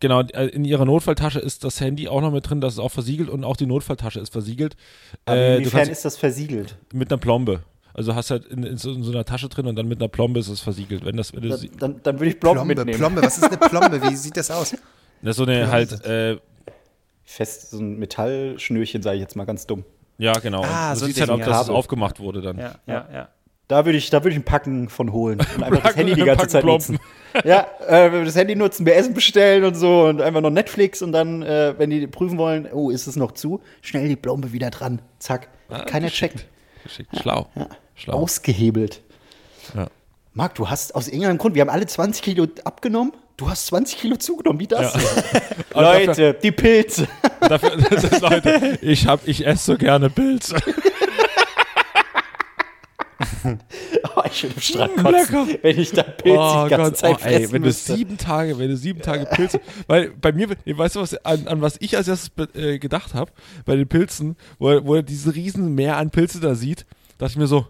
Genau, 0.00 0.22
äh, 0.22 0.46
in 0.46 0.64
ihrer 0.64 0.84
Notfalltasche 0.84 1.38
ist 1.38 1.62
das 1.62 1.80
Handy 1.80 2.08
auch 2.08 2.20
noch 2.20 2.32
mit 2.32 2.48
drin, 2.50 2.60
das 2.60 2.74
ist 2.74 2.78
auch 2.80 2.90
versiegelt 2.90 3.28
und 3.30 3.44
auch 3.44 3.56
die 3.56 3.66
Notfalltasche 3.66 4.18
ist 4.18 4.32
versiegelt. 4.32 4.76
Aber 5.24 5.36
Äh, 5.36 5.56
inwiefern 5.58 5.88
ist 5.88 6.04
das 6.04 6.16
versiegelt? 6.16 6.76
mit 6.92 7.12
einer 7.12 7.20
Plombe. 7.20 7.62
Also 7.96 8.16
hast 8.16 8.32
halt 8.32 8.44
in, 8.46 8.64
in, 8.64 8.76
so, 8.76 8.90
in 8.92 9.04
so 9.04 9.12
einer 9.12 9.24
Tasche 9.24 9.48
drin 9.48 9.66
und 9.68 9.76
dann 9.76 9.86
mit 9.86 10.00
einer 10.00 10.08
Plombe 10.08 10.40
ist 10.40 10.48
es 10.48 10.60
versiegelt. 10.60 11.04
Wenn 11.04 11.16
das, 11.16 11.32
wenn 11.32 11.42
du 11.42 11.48
Dann, 11.50 11.68
dann, 11.78 12.00
dann 12.02 12.18
würde 12.18 12.30
ich 12.30 12.40
Blomben 12.40 12.66
Plombe, 12.66 12.74
mitnehmen. 12.74 12.98
Plombe, 12.98 13.22
was 13.22 13.38
ist 13.38 13.44
eine 13.44 13.56
Plombe? 13.56 14.02
Wie 14.10 14.16
sieht 14.16 14.36
das 14.36 14.50
aus? 14.50 14.72
das 15.22 15.30
ist 15.30 15.36
so 15.36 15.44
eine 15.44 15.70
halt, 15.70 16.04
äh, 16.04 16.38
Fest, 17.24 17.70
so 17.70 17.78
ein 17.78 17.98
Metallschnürchen, 17.98 19.02
sage 19.02 19.16
ich 19.16 19.22
jetzt 19.22 19.34
mal 19.36 19.44
ganz 19.44 19.66
dumm. 19.66 19.84
ja 20.18 20.32
genau. 20.34 20.62
Ah, 20.62 20.92
du 20.94 21.00
so 21.00 21.06
siehst 21.06 21.20
halt, 21.20 21.30
ob 21.30 21.38
das 21.40 21.48
ja. 21.48 21.52
Kabel. 21.54 21.74
aufgemacht 21.74 22.20
wurde 22.20 22.42
dann. 22.42 22.58
Ja, 22.58 22.74
ja, 22.86 23.08
ja. 23.12 23.28
Da 23.66 23.86
würde 23.86 23.96
ich, 23.96 24.10
da 24.10 24.18
würde 24.22 24.30
ich 24.32 24.36
ein 24.36 24.44
Packen 24.44 24.90
von 24.90 25.10
holen 25.10 25.40
und 25.40 25.46
einfach 25.62 25.70
das 25.70 25.80
Packen- 25.80 25.96
Handy 26.00 26.14
die 26.14 26.20
ganze 26.20 26.36
Packen 26.36 26.50
Zeit 26.50 26.64
nutzen. 26.64 26.98
Ja, 27.44 27.66
äh, 27.88 28.24
das 28.24 28.36
Handy 28.36 28.54
nutzen, 28.54 28.84
wir 28.84 28.94
Essen 28.94 29.14
bestellen 29.14 29.64
und 29.64 29.74
so 29.74 30.02
und 30.04 30.20
einfach 30.20 30.42
noch 30.42 30.50
Netflix 30.50 31.00
und 31.00 31.12
dann, 31.12 31.42
äh, 31.42 31.74
wenn 31.78 31.88
die 31.90 32.06
prüfen 32.06 32.36
wollen, 32.36 32.68
oh, 32.70 32.90
ist 32.90 33.06
es 33.06 33.16
noch 33.16 33.32
zu, 33.32 33.62
schnell 33.80 34.06
die 34.06 34.16
Plombe 34.16 34.52
wieder 34.52 34.68
dran. 34.70 35.00
Zack. 35.18 35.48
Keiner 35.86 36.08
checkt. 36.08 36.46
Geschickt. 36.84 37.08
Schlau. 37.20 37.48
Schlau. 37.94 38.14
Ausgehebelt. 38.18 39.00
Ja. 39.74 39.86
Marc, 40.34 40.54
du 40.56 40.68
hast 40.68 40.94
aus 40.94 41.08
irgendeinem 41.08 41.38
Grund, 41.38 41.54
wir 41.54 41.62
haben 41.62 41.70
alle 41.70 41.86
20 41.86 42.22
Kilo 42.22 42.46
abgenommen. 42.64 43.12
Du 43.36 43.48
hast 43.50 43.66
20 43.66 43.98
Kilo 43.98 44.16
zugenommen, 44.16 44.60
wie 44.60 44.66
das? 44.66 44.94
Aber 45.72 45.82
Leute, 45.94 46.38
die 46.40 46.52
Pilze. 46.52 47.08
Dafür, 47.40 47.76
Leute, 48.20 48.78
ich, 48.80 49.06
hab, 49.06 49.26
ich 49.26 49.44
esse 49.44 49.72
so 49.72 49.76
gerne 49.76 50.08
Pilze. 50.08 50.56
Oh, 54.16 54.22
ich 54.30 54.42
will 54.44 54.52
im 54.54 54.60
Strand 54.60 54.96
kotzen, 54.96 55.58
wenn 55.62 55.78
ich 55.78 55.90
da 55.90 56.02
Pilze 56.02 56.38
Oh 56.38 56.64
die 56.64 56.70
ganze 56.70 56.90
Gott, 56.90 56.96
Zeit 56.96 57.16
oh, 57.22 57.26
ey, 57.26 57.52
wenn 57.52 57.62
du 57.62 57.68
müsste. 57.68 57.94
sieben 57.94 58.16
Tage, 58.16 58.58
wenn 58.58 58.68
du 58.68 58.76
sieben 58.76 59.02
Tage 59.02 59.26
Pilze, 59.26 59.60
weil 59.86 60.10
bei 60.10 60.32
mir, 60.32 60.48
weißt 60.64 60.96
du 60.96 61.00
was, 61.00 61.14
an, 61.24 61.46
an 61.48 61.60
was 61.60 61.76
ich 61.80 61.96
als 61.96 62.08
erstes 62.08 62.30
äh, 62.54 62.78
gedacht 62.78 63.14
habe, 63.14 63.32
bei 63.64 63.76
den 63.76 63.88
Pilzen, 63.88 64.36
wo 64.58 64.70
er, 64.70 64.86
wo 64.86 64.94
er 64.94 65.02
diese 65.02 65.34
riesen 65.34 65.74
Meer 65.74 65.96
an 65.96 66.10
Pilze 66.10 66.40
da 66.40 66.54
sieht, 66.54 66.86
dachte 67.18 67.32
ich 67.32 67.36
mir 67.36 67.46
so, 67.46 67.66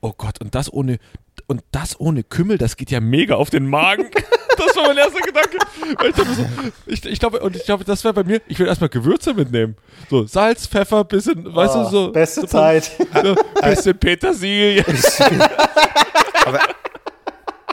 oh 0.00 0.12
Gott, 0.16 0.40
und 0.40 0.54
das 0.54 0.72
ohne, 0.72 0.98
und 1.46 1.62
das 1.72 1.98
ohne 1.98 2.22
Kümmel, 2.22 2.58
das 2.58 2.76
geht 2.76 2.90
ja 2.90 3.00
mega 3.00 3.34
auf 3.36 3.50
den 3.50 3.66
Magen. 3.68 4.10
das 4.56 4.76
war 4.76 4.88
mein 4.88 4.96
erster 4.98 5.20
Gedanke. 5.20 5.58
Ich 6.06 6.14
dachte 6.14 6.34
so, 6.34 6.46
ich, 6.86 7.04
ich 7.06 7.18
glaube, 7.20 7.40
und 7.40 7.56
ich 7.56 7.64
glaube, 7.64 7.84
das 7.84 8.04
wäre 8.04 8.14
bei 8.14 8.24
mir, 8.24 8.40
ich 8.48 8.58
will 8.58 8.66
erstmal 8.66 8.88
Gewürze 8.90 9.34
mitnehmen. 9.34 9.76
So, 10.08 10.26
Salz, 10.26 10.66
Pfeffer, 10.66 11.04
bisschen, 11.04 11.54
weißt 11.54 11.74
du, 11.74 11.84
so. 11.84 12.08
Oh, 12.08 12.12
Beste 12.12 12.42
so, 12.42 12.46
Zeit. 12.46 12.90
So, 13.22 13.34
bisschen 13.62 13.98
Petersilie. 13.98 14.84
Aber 16.46 16.60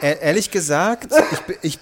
e- 0.02 0.16
ehrlich 0.20 0.50
gesagt, 0.50 1.12
ich, 1.32 1.40
bin- 1.40 1.56
ich 1.62 1.78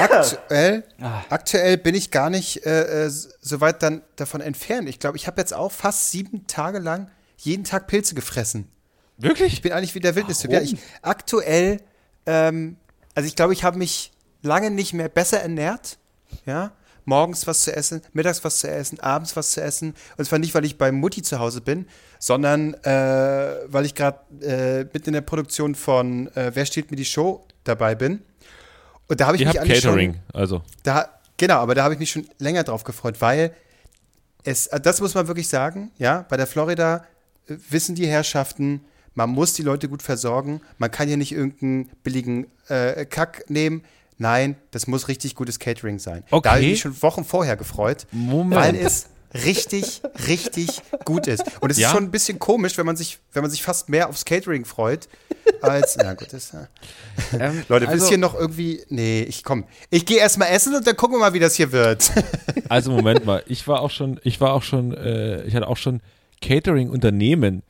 aktuell, 0.00 0.84
aktuell 1.28 1.76
bin 1.78 1.94
ich 1.94 2.10
gar 2.10 2.30
nicht 2.30 2.64
äh, 2.66 3.06
äh, 3.06 3.10
so 3.10 3.60
weit 3.60 3.82
dann 3.82 4.02
davon 4.16 4.40
entfernt. 4.40 4.88
Ich 4.88 4.98
glaube, 4.98 5.16
ich 5.16 5.26
habe 5.26 5.40
jetzt 5.40 5.54
auch 5.54 5.72
fast 5.72 6.10
sieben 6.10 6.46
Tage 6.46 6.78
lang 6.78 7.10
jeden 7.36 7.64
Tag 7.64 7.86
Pilze 7.86 8.14
gefressen. 8.14 8.68
Wirklich? 9.22 9.54
Ich 9.54 9.62
bin 9.62 9.72
eigentlich 9.72 9.94
wie 9.94 10.00
der 10.00 10.14
Wildnistyp. 10.14 10.50
Ja, 10.50 10.60
ich 10.60 10.76
aktuell, 11.02 11.80
ähm, 12.26 12.76
also 13.14 13.26
ich 13.26 13.36
glaube, 13.36 13.52
ich 13.52 13.64
habe 13.64 13.78
mich 13.78 14.12
lange 14.42 14.70
nicht 14.70 14.92
mehr 14.92 15.08
besser 15.08 15.40
ernährt. 15.40 15.98
Ja. 16.46 16.72
Morgens 17.04 17.46
was 17.46 17.64
zu 17.64 17.74
essen, 17.74 18.02
mittags 18.12 18.44
was 18.44 18.58
zu 18.58 18.70
essen, 18.70 19.00
abends 19.00 19.34
was 19.34 19.52
zu 19.52 19.62
essen. 19.62 19.94
Und 20.16 20.24
zwar 20.26 20.38
nicht, 20.38 20.54
weil 20.54 20.64
ich 20.64 20.78
bei 20.78 20.92
Mutti 20.92 21.22
zu 21.22 21.38
Hause 21.38 21.60
bin, 21.60 21.86
sondern 22.18 22.74
äh, 22.84 23.56
weil 23.66 23.84
ich 23.86 23.94
gerade 23.94 24.18
äh, 24.42 24.84
mitten 24.84 25.08
in 25.08 25.12
der 25.14 25.20
Produktion 25.22 25.74
von 25.74 26.28
äh, 26.36 26.52
Wer 26.54 26.66
steht 26.66 26.90
mir 26.90 26.96
die 26.96 27.04
Show 27.04 27.44
dabei 27.64 27.94
bin. 27.94 28.22
Und 29.08 29.20
da 29.20 29.26
habe 29.26 29.36
ich 29.36 29.42
Ihr 29.42 29.48
mich 29.48 29.56
habt 29.56 29.66
eigentlich 29.66 29.82
Catering, 29.82 30.14
schon, 30.14 30.40
also. 30.40 30.62
da, 30.84 31.08
genau, 31.36 31.56
aber 31.56 31.74
da 31.74 31.82
habe 31.82 31.94
ich 31.94 32.00
mich 32.00 32.12
schon 32.12 32.28
länger 32.38 32.62
drauf 32.62 32.84
gefreut, 32.84 33.16
weil 33.20 33.52
es, 34.44 34.68
äh, 34.68 34.78
das 34.78 35.00
muss 35.00 35.14
man 35.14 35.26
wirklich 35.26 35.48
sagen, 35.48 35.90
ja, 35.98 36.24
bei 36.28 36.36
der 36.36 36.46
Florida 36.46 37.04
äh, 37.48 37.56
wissen 37.70 37.94
die 37.94 38.06
Herrschaften, 38.06 38.84
man 39.26 39.30
muss 39.34 39.52
die 39.52 39.62
Leute 39.62 39.88
gut 39.88 40.02
versorgen, 40.02 40.62
man 40.78 40.90
kann 40.90 41.06
hier 41.08 41.18
nicht 41.18 41.32
irgendeinen 41.32 41.90
billigen 42.02 42.46
äh, 42.68 43.04
Kack 43.04 43.44
nehmen. 43.48 43.82
Nein, 44.16 44.56
das 44.70 44.86
muss 44.86 45.08
richtig 45.08 45.34
gutes 45.34 45.58
Catering 45.58 45.98
sein. 45.98 46.24
Okay. 46.30 46.40
Da 46.42 46.50
habe 46.52 46.62
ich 46.62 46.70
mich 46.70 46.80
schon 46.80 47.02
Wochen 47.02 47.24
vorher 47.24 47.56
gefreut, 47.56 48.06
Moment. 48.12 48.60
weil 48.60 48.76
es 48.76 49.06
richtig, 49.44 50.00
richtig 50.26 50.80
gut 51.04 51.26
ist. 51.26 51.44
Und 51.60 51.70
es 51.70 51.78
Ja? 51.78 51.88
ist 51.88 51.94
schon 51.94 52.04
ein 52.04 52.10
bisschen 52.10 52.38
komisch, 52.38 52.76
wenn 52.78 52.86
man 52.86 52.96
sich, 52.96 53.18
wenn 53.32 53.42
man 53.42 53.50
sich 53.50 53.62
fast 53.62 53.88
mehr 53.90 54.08
aufs 54.08 54.24
Catering 54.24 54.64
freut, 54.64 55.08
als, 55.62 55.96
na 55.98 56.14
gut, 56.14 56.32
das, 56.32 56.52
ja. 56.52 56.66
Ähm, 57.38 57.62
Leute, 57.68 57.88
also, 57.88 58.10
ihr 58.10 58.18
noch 58.18 58.34
irgendwie, 58.34 58.82
nee, 58.88 59.22
ich 59.22 59.44
komm, 59.44 59.64
ich 59.90 60.06
gehe 60.06 60.18
erstmal 60.18 60.48
essen 60.48 60.74
und 60.74 60.86
dann 60.86 60.96
gucken 60.96 61.16
wir 61.16 61.20
mal, 61.20 61.34
wie 61.34 61.38
das 61.38 61.54
hier 61.54 61.72
wird. 61.72 62.10
Also 62.70 62.90
Moment 62.90 63.24
mal, 63.26 63.42
ich 63.46 63.68
war 63.68 63.80
auch 63.80 63.90
schon, 63.90 64.18
ich 64.24 64.40
war 64.40 64.52
auch 64.54 64.62
schon, 64.62 64.94
äh, 64.94 65.42
ich 65.44 65.54
hatte 65.54 65.68
auch 65.68 65.76
schon 65.76 66.00
Catering-Unternehmen, 66.42 67.62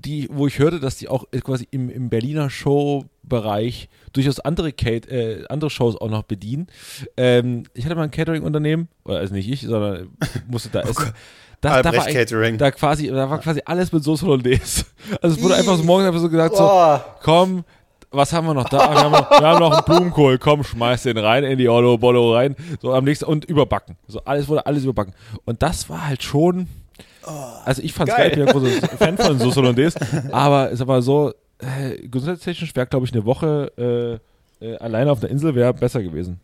die, 0.00 0.28
wo 0.30 0.46
ich 0.46 0.58
hörte, 0.58 0.80
dass 0.80 0.96
die 0.96 1.08
auch 1.08 1.24
äh, 1.32 1.40
quasi 1.40 1.66
im, 1.70 1.90
im 1.90 2.08
Berliner 2.08 2.50
Showbereich 2.50 3.88
durchaus 4.12 4.40
andere, 4.40 4.72
Kate, 4.72 5.10
äh, 5.10 5.44
andere 5.48 5.70
Shows 5.70 5.96
auch 5.96 6.10
noch 6.10 6.22
bedienen. 6.22 6.68
Ähm, 7.16 7.64
ich 7.74 7.84
hatte 7.84 7.94
mal 7.94 8.04
ein 8.04 8.10
Catering-Unternehmen, 8.10 8.88
oder 9.04 9.18
also 9.18 9.34
nicht 9.34 9.48
ich, 9.48 9.62
sondern 9.62 10.08
musste 10.48 10.68
da 10.70 10.80
essen. 10.82 11.12
Da, 11.60 11.82
da, 11.82 11.90
Albrecht 11.90 12.06
war, 12.06 12.12
Catering. 12.12 12.58
da 12.58 12.70
quasi, 12.70 13.08
da 13.08 13.28
war 13.28 13.40
quasi 13.40 13.60
alles 13.64 13.92
mit 13.92 14.04
Soße 14.04 14.24
Hollandaise. 14.24 14.84
Also 15.22 15.36
es 15.36 15.42
wurde 15.42 15.54
einfach 15.54 15.76
so 15.76 15.84
morgens 15.84 16.08
einfach 16.08 16.20
so 16.20 16.28
gesagt, 16.28 16.56
so, 16.56 17.00
komm, 17.22 17.64
was 18.10 18.32
haben 18.32 18.46
wir 18.46 18.54
noch 18.54 18.68
da? 18.68 18.90
Wir 18.90 19.00
haben 19.00 19.12
noch, 19.12 19.30
wir 19.30 19.46
haben 19.46 19.60
noch 19.60 19.72
einen 19.72 19.84
Blumenkohl, 19.84 20.38
komm, 20.38 20.64
schmeiß 20.64 21.04
den 21.04 21.18
rein 21.18 21.44
in 21.44 21.58
die 21.58 21.68
Ollo 21.68 21.98
Bollo 21.98 22.34
rein. 22.34 22.56
So 22.80 22.92
am 22.92 23.04
nächsten 23.04 23.24
und 23.24 23.44
überbacken. 23.44 23.96
So 24.06 24.20
alles 24.24 24.48
wurde 24.48 24.66
alles 24.66 24.84
überbacken. 24.84 25.14
Und 25.44 25.62
das 25.62 25.88
war 25.88 26.06
halt 26.06 26.22
schon. 26.22 26.68
Also 27.22 27.82
ich 27.82 27.92
fand's 27.92 28.14
geil, 28.14 28.30
ich 28.30 28.36
bin 28.36 28.46
ja 28.46 28.52
großer 28.52 28.88
Fan 28.98 29.16
von 29.18 29.38
Sauce 29.38 29.56
Hollandaise, 29.56 29.98
aber 30.32 30.70
es 30.72 30.86
war 30.86 31.02
so, 31.02 31.32
äh, 31.58 32.06
gesundheitstechnisch 32.08 32.74
wäre, 32.74 32.86
glaube 32.86 33.06
ich, 33.06 33.12
eine 33.12 33.24
Woche 33.24 34.20
äh, 34.60 34.64
äh, 34.64 34.76
alleine 34.78 35.10
auf 35.12 35.20
der 35.20 35.30
Insel 35.30 35.54
wäre 35.54 35.74
besser 35.74 36.02
gewesen. 36.02 36.40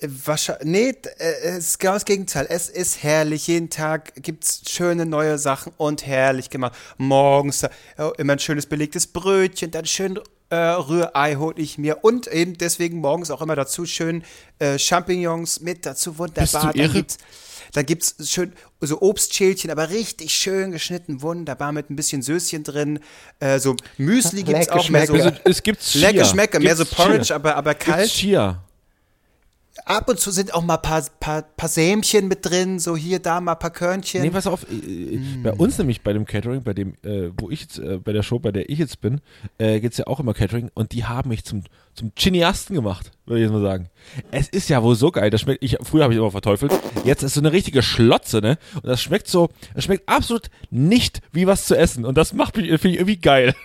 Wahrscheinlich, 0.00 0.64
nee, 0.64 0.92
d- 0.92 1.08
äh, 1.18 1.56
es 1.56 1.70
ist 1.70 1.80
genau 1.80 1.94
das 1.94 2.04
Gegenteil. 2.04 2.46
Es 2.48 2.68
ist 2.68 3.02
herrlich. 3.02 3.48
Jeden 3.48 3.68
Tag 3.68 4.12
gibt's 4.22 4.62
schöne 4.70 5.06
neue 5.06 5.38
Sachen 5.38 5.72
und 5.76 6.06
herrlich 6.06 6.50
gemacht. 6.50 6.74
Morgens 6.98 7.66
oh, 7.98 8.12
immer 8.16 8.34
ein 8.34 8.38
schönes 8.38 8.66
belegtes 8.66 9.08
Brötchen, 9.08 9.72
dann 9.72 9.86
schön 9.86 10.20
äh, 10.50 10.56
Rührei 10.56 11.34
hole 11.34 11.56
ich 11.58 11.78
mir 11.78 12.04
und 12.04 12.28
eben 12.28 12.56
deswegen 12.56 12.98
morgens 12.98 13.30
auch 13.32 13.42
immer 13.42 13.56
dazu 13.56 13.86
schön 13.86 14.22
äh, 14.60 14.78
Champignons 14.78 15.60
mit 15.60 15.84
dazu 15.84 16.16
wunderbar. 16.16 16.72
Bist 16.72 16.76
du 16.76 16.80
irre? 16.80 17.04
Gibt's, 17.86 18.16
dann 18.16 18.18
gibt's 18.18 18.30
schön 18.30 18.52
so 18.80 19.00
Obstschälchen, 19.00 19.70
aber 19.70 19.90
richtig 19.90 20.32
schön 20.32 20.72
geschnitten, 20.72 21.22
wunderbar 21.22 21.72
mit 21.72 21.90
ein 21.90 21.96
bisschen 21.96 22.22
Söschen 22.22 22.62
drin. 22.62 23.00
Äh, 23.40 23.58
so 23.58 23.76
Müsli 23.96 24.42
gibt's 24.42 24.66
Lecker 24.66 24.80
auch 24.80 24.88
mehr 24.88 25.06
so. 25.06 25.14
Also 25.14 25.32
es 25.44 25.62
gibt. 25.62 25.94
Lecker 25.94 26.24
schmecker, 26.24 26.60
mehr 26.60 26.76
so 26.76 26.84
Gibt's 26.84 26.96
Porridge, 26.96 27.24
Chia. 27.24 27.36
aber, 27.36 27.56
aber 27.56 27.74
Gibt's 27.74 27.86
kalt. 27.86 28.10
Chia. 28.10 28.62
Ab 29.84 30.08
und 30.08 30.18
zu 30.18 30.30
sind 30.30 30.54
auch 30.54 30.62
mal 30.62 30.76
ein 30.76 30.82
paar, 30.82 31.02
paar, 31.20 31.42
paar 31.42 31.68
Sämchen 31.68 32.28
mit 32.28 32.44
drin, 32.44 32.78
so 32.78 32.96
hier, 32.96 33.18
da 33.18 33.40
mal 33.40 33.52
ein 33.52 33.58
paar 33.58 33.70
Körnchen. 33.70 34.22
Nee, 34.22 34.30
pass 34.30 34.46
auf, 34.46 34.64
äh, 34.70 35.18
bei 35.42 35.52
uns 35.52 35.78
nämlich 35.78 36.02
bei 36.02 36.12
dem 36.12 36.24
Catering, 36.24 36.62
bei 36.62 36.74
dem, 36.74 36.94
äh, 37.02 37.30
wo 37.38 37.50
ich 37.50 37.62
jetzt, 37.62 37.78
äh, 37.78 37.98
bei 37.98 38.12
der 38.12 38.22
Show, 38.22 38.38
bei 38.38 38.52
der 38.52 38.68
ich 38.70 38.78
jetzt 38.78 39.00
bin, 39.00 39.20
äh, 39.58 39.80
geht's 39.80 39.96
ja 39.96 40.06
auch 40.06 40.20
immer 40.20 40.34
Catering 40.34 40.70
und 40.74 40.92
die 40.92 41.04
haben 41.04 41.30
mich 41.30 41.44
zum, 41.44 41.64
zum 41.94 42.12
Cineasten 42.16 42.74
gemacht, 42.74 43.10
würde 43.26 43.40
ich 43.40 43.44
jetzt 43.44 43.52
mal 43.52 43.62
sagen. 43.62 43.88
Es 44.30 44.48
ist 44.48 44.68
ja 44.68 44.82
wohl 44.82 44.94
so 44.94 45.10
geil, 45.10 45.30
das 45.30 45.42
schmeckt, 45.42 45.62
ich, 45.62 45.78
früher 45.82 46.04
habe 46.04 46.12
ich 46.12 46.18
immer 46.18 46.30
verteufelt, 46.30 46.72
jetzt 47.04 47.22
ist 47.22 47.34
so 47.34 47.40
eine 47.40 47.52
richtige 47.52 47.82
Schlotze, 47.82 48.40
ne? 48.40 48.58
Und 48.74 48.86
das 48.86 49.00
schmeckt 49.02 49.28
so, 49.28 49.48
das 49.74 49.84
schmeckt 49.84 50.08
absolut 50.08 50.50
nicht 50.70 51.20
wie 51.32 51.46
was 51.46 51.66
zu 51.66 51.76
essen 51.76 52.04
und 52.04 52.18
das 52.18 52.32
macht 52.32 52.56
mich, 52.56 52.66
finde 52.66 52.88
ich 52.90 52.96
irgendwie 52.96 53.18
geil. 53.18 53.54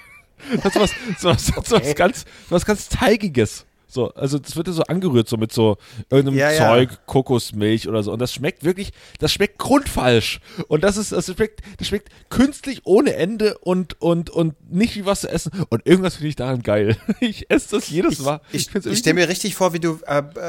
Das 0.62 0.76
ist 0.76 0.82
was, 0.82 0.92
so 1.20 1.30
was, 1.30 1.46
so 1.70 1.80
was 1.80 1.96
ganz, 1.96 2.26
was 2.50 2.66
ganz 2.66 2.90
Teigiges. 2.90 3.66
So, 3.94 4.12
also 4.16 4.40
das 4.40 4.56
wird 4.56 4.68
ja 4.68 4.74
so 4.74 4.84
angerührt, 4.84 5.30
so 5.30 5.38
mit 5.38 5.52
so 5.54 5.78
irgendeinem 6.10 6.40
Ja, 6.40 6.52
ja. 6.52 6.58
Zeug, 6.68 6.90
Kokosmilch 7.06 7.88
oder 7.88 8.02
so. 8.02 8.12
Und 8.12 8.20
das 8.20 8.34
schmeckt 8.34 8.64
wirklich, 8.64 8.92
das 9.20 9.32
schmeckt 9.32 9.60
grundfalsch. 9.60 10.40
Und 10.68 10.84
das 10.84 10.98
ist, 10.98 11.12
das 11.12 11.28
schmeckt, 11.28 11.62
das 11.78 11.88
schmeckt 11.90 12.10
künstlich 12.30 12.82
ohne 12.86 13.14
Ende 13.16 13.58
und, 13.60 14.02
und, 14.02 14.32
und 14.32 14.56
nicht 14.72 14.96
wie 14.96 15.06
was 15.06 15.22
zu 15.22 15.30
essen. 15.30 15.52
Und 15.70 15.86
irgendwas 15.86 16.16
finde 16.16 16.30
ich 16.30 16.36
daran 16.36 16.64
geil. 16.64 16.98
Ich 17.20 17.50
esse 17.50 17.76
das 17.78 17.90
jedes 17.90 18.20
Mal. 18.20 18.42
Ich, 18.52 18.68
ich 18.68 18.76
irgendwie 18.76 18.96
stelle 18.98 19.14
mir 19.14 19.30
richtig 19.30 19.56
vor, 19.56 19.74
wie 19.74 19.80
du, 19.80 20.00
äh, 20.08 20.24
äh, 20.36 20.40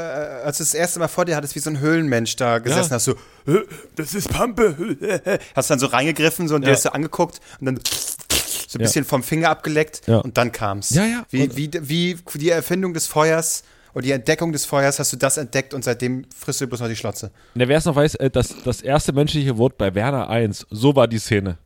als 0.44 0.58
du 0.58 0.64
das 0.64 0.74
erste 0.74 0.98
Mal 0.98 1.08
vor 1.08 1.24
dir 1.24 1.36
hattest, 1.36 1.54
wie 1.54 1.60
so 1.60 1.70
ein 1.70 1.78
Höhlenmensch 1.80 2.34
da 2.36 2.58
gesessen 2.58 2.90
Ja. 2.90 2.94
hast, 2.96 3.04
so, 3.04 3.14
"Hä, 3.46 3.58
das 3.96 4.14
ist 4.14 4.28
Pampe. 4.30 4.74
Hast 5.54 5.70
dann 5.70 5.78
so 5.78 5.86
reingegriffen 5.86 6.48
so, 6.48 6.54
und 6.56 6.62
Ja. 6.62 6.68
dir 6.70 6.72
hast 6.72 6.84
du 6.86 6.94
angeguckt 6.94 7.40
und 7.60 7.66
dann 7.66 7.80
so 8.74 8.78
ein 8.78 8.82
Ja. 8.82 8.86
bisschen 8.86 9.04
vom 9.04 9.22
Finger 9.22 9.48
abgeleckt 9.50 10.02
Ja. 10.06 10.18
und 10.18 10.36
dann 10.36 10.52
kam's. 10.52 10.90
Ja, 10.90 11.04
ja. 11.06 11.24
Wie, 11.30 11.56
wie, 11.56 11.70
wie 11.88 12.38
die 12.38 12.50
Erfindung 12.50 12.92
des 12.92 13.06
Feuers 13.06 13.62
und 13.94 14.04
die 14.04 14.10
Entdeckung 14.10 14.52
des 14.52 14.64
Feuers 14.66 14.98
hast 14.98 15.12
du 15.12 15.16
das 15.16 15.36
entdeckt 15.36 15.72
und 15.72 15.84
seitdem 15.84 16.26
frisst 16.36 16.60
du 16.60 16.66
bloß 16.66 16.80
noch 16.80 16.88
die 16.88 16.96
Schlotze. 16.96 17.30
Na, 17.54 17.66
wer 17.68 17.78
es 17.78 17.84
noch 17.84 17.94
weiß, 17.96 18.16
äh, 18.16 18.28
das, 18.30 18.54
das 18.64 18.82
erste 18.82 19.12
menschliche 19.12 19.56
Wort 19.56 19.78
bei 19.78 19.94
Werner 19.94 20.28
1, 20.28 20.66
so 20.70 20.94
war 20.96 21.06
die 21.08 21.18
Szene. 21.18 21.58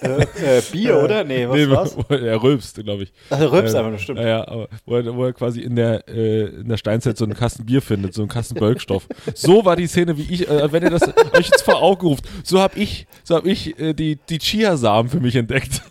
Äh, 0.00 0.62
Bier, 0.72 0.98
oder? 1.02 1.24
Nee, 1.24 1.48
was 1.48 1.56
Nee, 1.56 1.68
war's? 1.68 1.96
er 2.08 2.42
rülpst, 2.42 2.76
glaube 2.76 3.02
ich. 3.04 3.12
Ach, 3.30 3.38
er 3.38 3.52
rülpst 3.52 3.74
Äh, 3.74 3.78
einfach 3.78 3.90
nur, 3.90 3.98
stimmt. 3.98 4.18
Ja, 4.20 4.26
ja, 4.26 4.48
aber 4.48 4.68
wo 4.86 4.96
er, 4.96 5.14
wo 5.14 5.24
er 5.24 5.32
quasi 5.32 5.60
in 5.60 5.76
der, 5.76 6.08
äh, 6.08 6.46
in 6.60 6.68
der 6.68 6.76
Steinzeit 6.76 7.16
so 7.18 7.24
einen 7.24 7.34
Kasten 7.34 7.66
Bier 7.66 7.82
findet, 7.82 8.14
so 8.14 8.22
einen 8.22 8.28
Kasten 8.30 8.54
Bölkstoff. 8.54 9.06
So 9.34 9.64
war 9.64 9.76
die 9.76 9.86
Szene, 9.86 10.16
wie 10.16 10.22
ich, 10.22 10.48
äh, 10.48 10.72
wenn 10.72 10.82
ihr 10.82 10.90
das 10.90 11.02
euch 11.34 11.46
jetzt 11.50 11.62
vor 11.62 11.82
Augen 11.82 12.06
ruft, 12.06 12.24
so 12.42 12.60
habe 12.60 12.78
ich, 12.78 13.06
so 13.22 13.34
hab 13.36 13.44
ich 13.44 13.78
äh, 13.78 13.92
die, 13.92 14.16
die 14.16 14.38
Chiasamen 14.38 15.10
für 15.10 15.20
mich 15.20 15.36
entdeckt. 15.36 15.82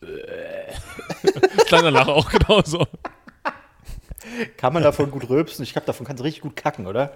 Klang 1.66 1.82
danach 1.84 2.08
auch 2.08 2.28
genauso. 2.30 2.86
Kann 4.56 4.72
man 4.72 4.82
davon 4.82 5.10
gut 5.10 5.28
rülpsen? 5.28 5.62
Ich 5.62 5.72
glaube, 5.72 5.86
davon 5.86 6.06
kannst 6.06 6.20
du 6.20 6.24
richtig 6.24 6.42
gut 6.42 6.56
kacken, 6.56 6.86
oder? 6.86 7.12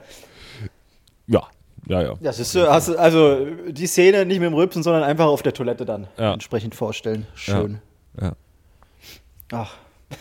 Ja, 1.27 1.49
ja, 1.87 2.03
ja. 2.03 2.15
Das 2.21 2.39
ist 2.39 2.53
so, 2.53 2.67
hast 2.69 2.89
du, 2.89 2.97
also 2.99 3.47
die 3.69 3.87
Szene 3.87 4.25
nicht 4.27 4.41
mit 4.41 4.47
dem 4.47 4.55
Rülpsen, 4.55 4.83
sondern 4.83 5.03
einfach 5.05 5.27
auf 5.27 5.43
der 5.43 5.53
Toilette 5.55 5.85
dann 5.85 6.07
Ja. 6.19 6.33
entsprechend 6.35 6.75
vorstellen. 6.75 7.27
Schön. 7.35 7.81
ja. 8.21 8.33
Ach. 9.53 9.75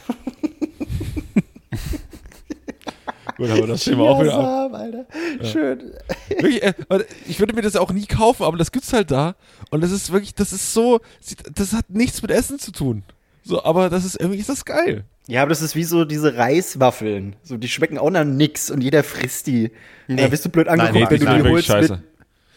Gut, 3.38 3.50
aber 3.52 3.68
das 3.68 3.84
Thema 3.84 4.04
auch 4.10 4.22
wieder 4.22 4.34
ab. 4.34 4.74
Alter. 4.74 5.06
Schön. 5.44 5.94
Wirklich, 6.30 6.64
äh, 6.64 6.74
ich 7.28 7.40
würde 7.40 7.54
mir 7.54 7.62
das 7.62 7.76
auch 7.76 7.92
nie 7.92 8.08
kaufen, 8.08 8.44
aber 8.44 8.58
das 8.58 8.72
gibt's 8.72 8.92
halt 8.94 9.12
da. 9.12 9.36
Und 9.70 9.82
das 9.82 9.92
ist 9.92 10.12
wirklich, 10.12 10.34
das 10.34 10.52
ist 10.54 10.74
so, 10.74 11.02
das 11.54 11.74
hat 11.74 11.90
nichts 11.90 12.22
mit 12.24 12.32
Essen 12.32 12.58
zu 12.58 12.72
tun. 12.72 13.04
So, 13.44 13.64
aber 13.64 13.90
das 13.90 14.06
ist 14.06 14.20
irgendwie 14.20 14.40
ist 14.40 14.50
das 14.50 14.66
geil. 14.66 15.04
Ja, 15.28 15.42
aber 15.42 15.50
das 15.50 15.62
ist 15.62 15.76
wie 15.76 15.84
so 15.84 16.06
diese 16.06 16.38
Reiswaffeln. 16.38 17.36
So, 17.44 17.58
die 17.58 17.68
schmecken 17.68 17.98
auch 17.98 18.10
nach 18.10 18.24
nix 18.24 18.72
und 18.72 18.82
jeder 18.82 19.04
frisst 19.04 19.48
die. 19.48 19.72
Nee. 20.08 20.16
Da 20.22 20.28
bist 20.28 20.46
du 20.46 20.50
blöd 20.50 20.68
Nein, 20.68 20.80
angeguckt, 20.80 21.12
nee, 21.12 21.20
wenn 21.20 21.20
du 21.20 21.26
nein, 21.26 21.44
die 21.44 21.50
holst 21.50 21.68
scheiße. 21.68 21.94
mit. 21.94 22.02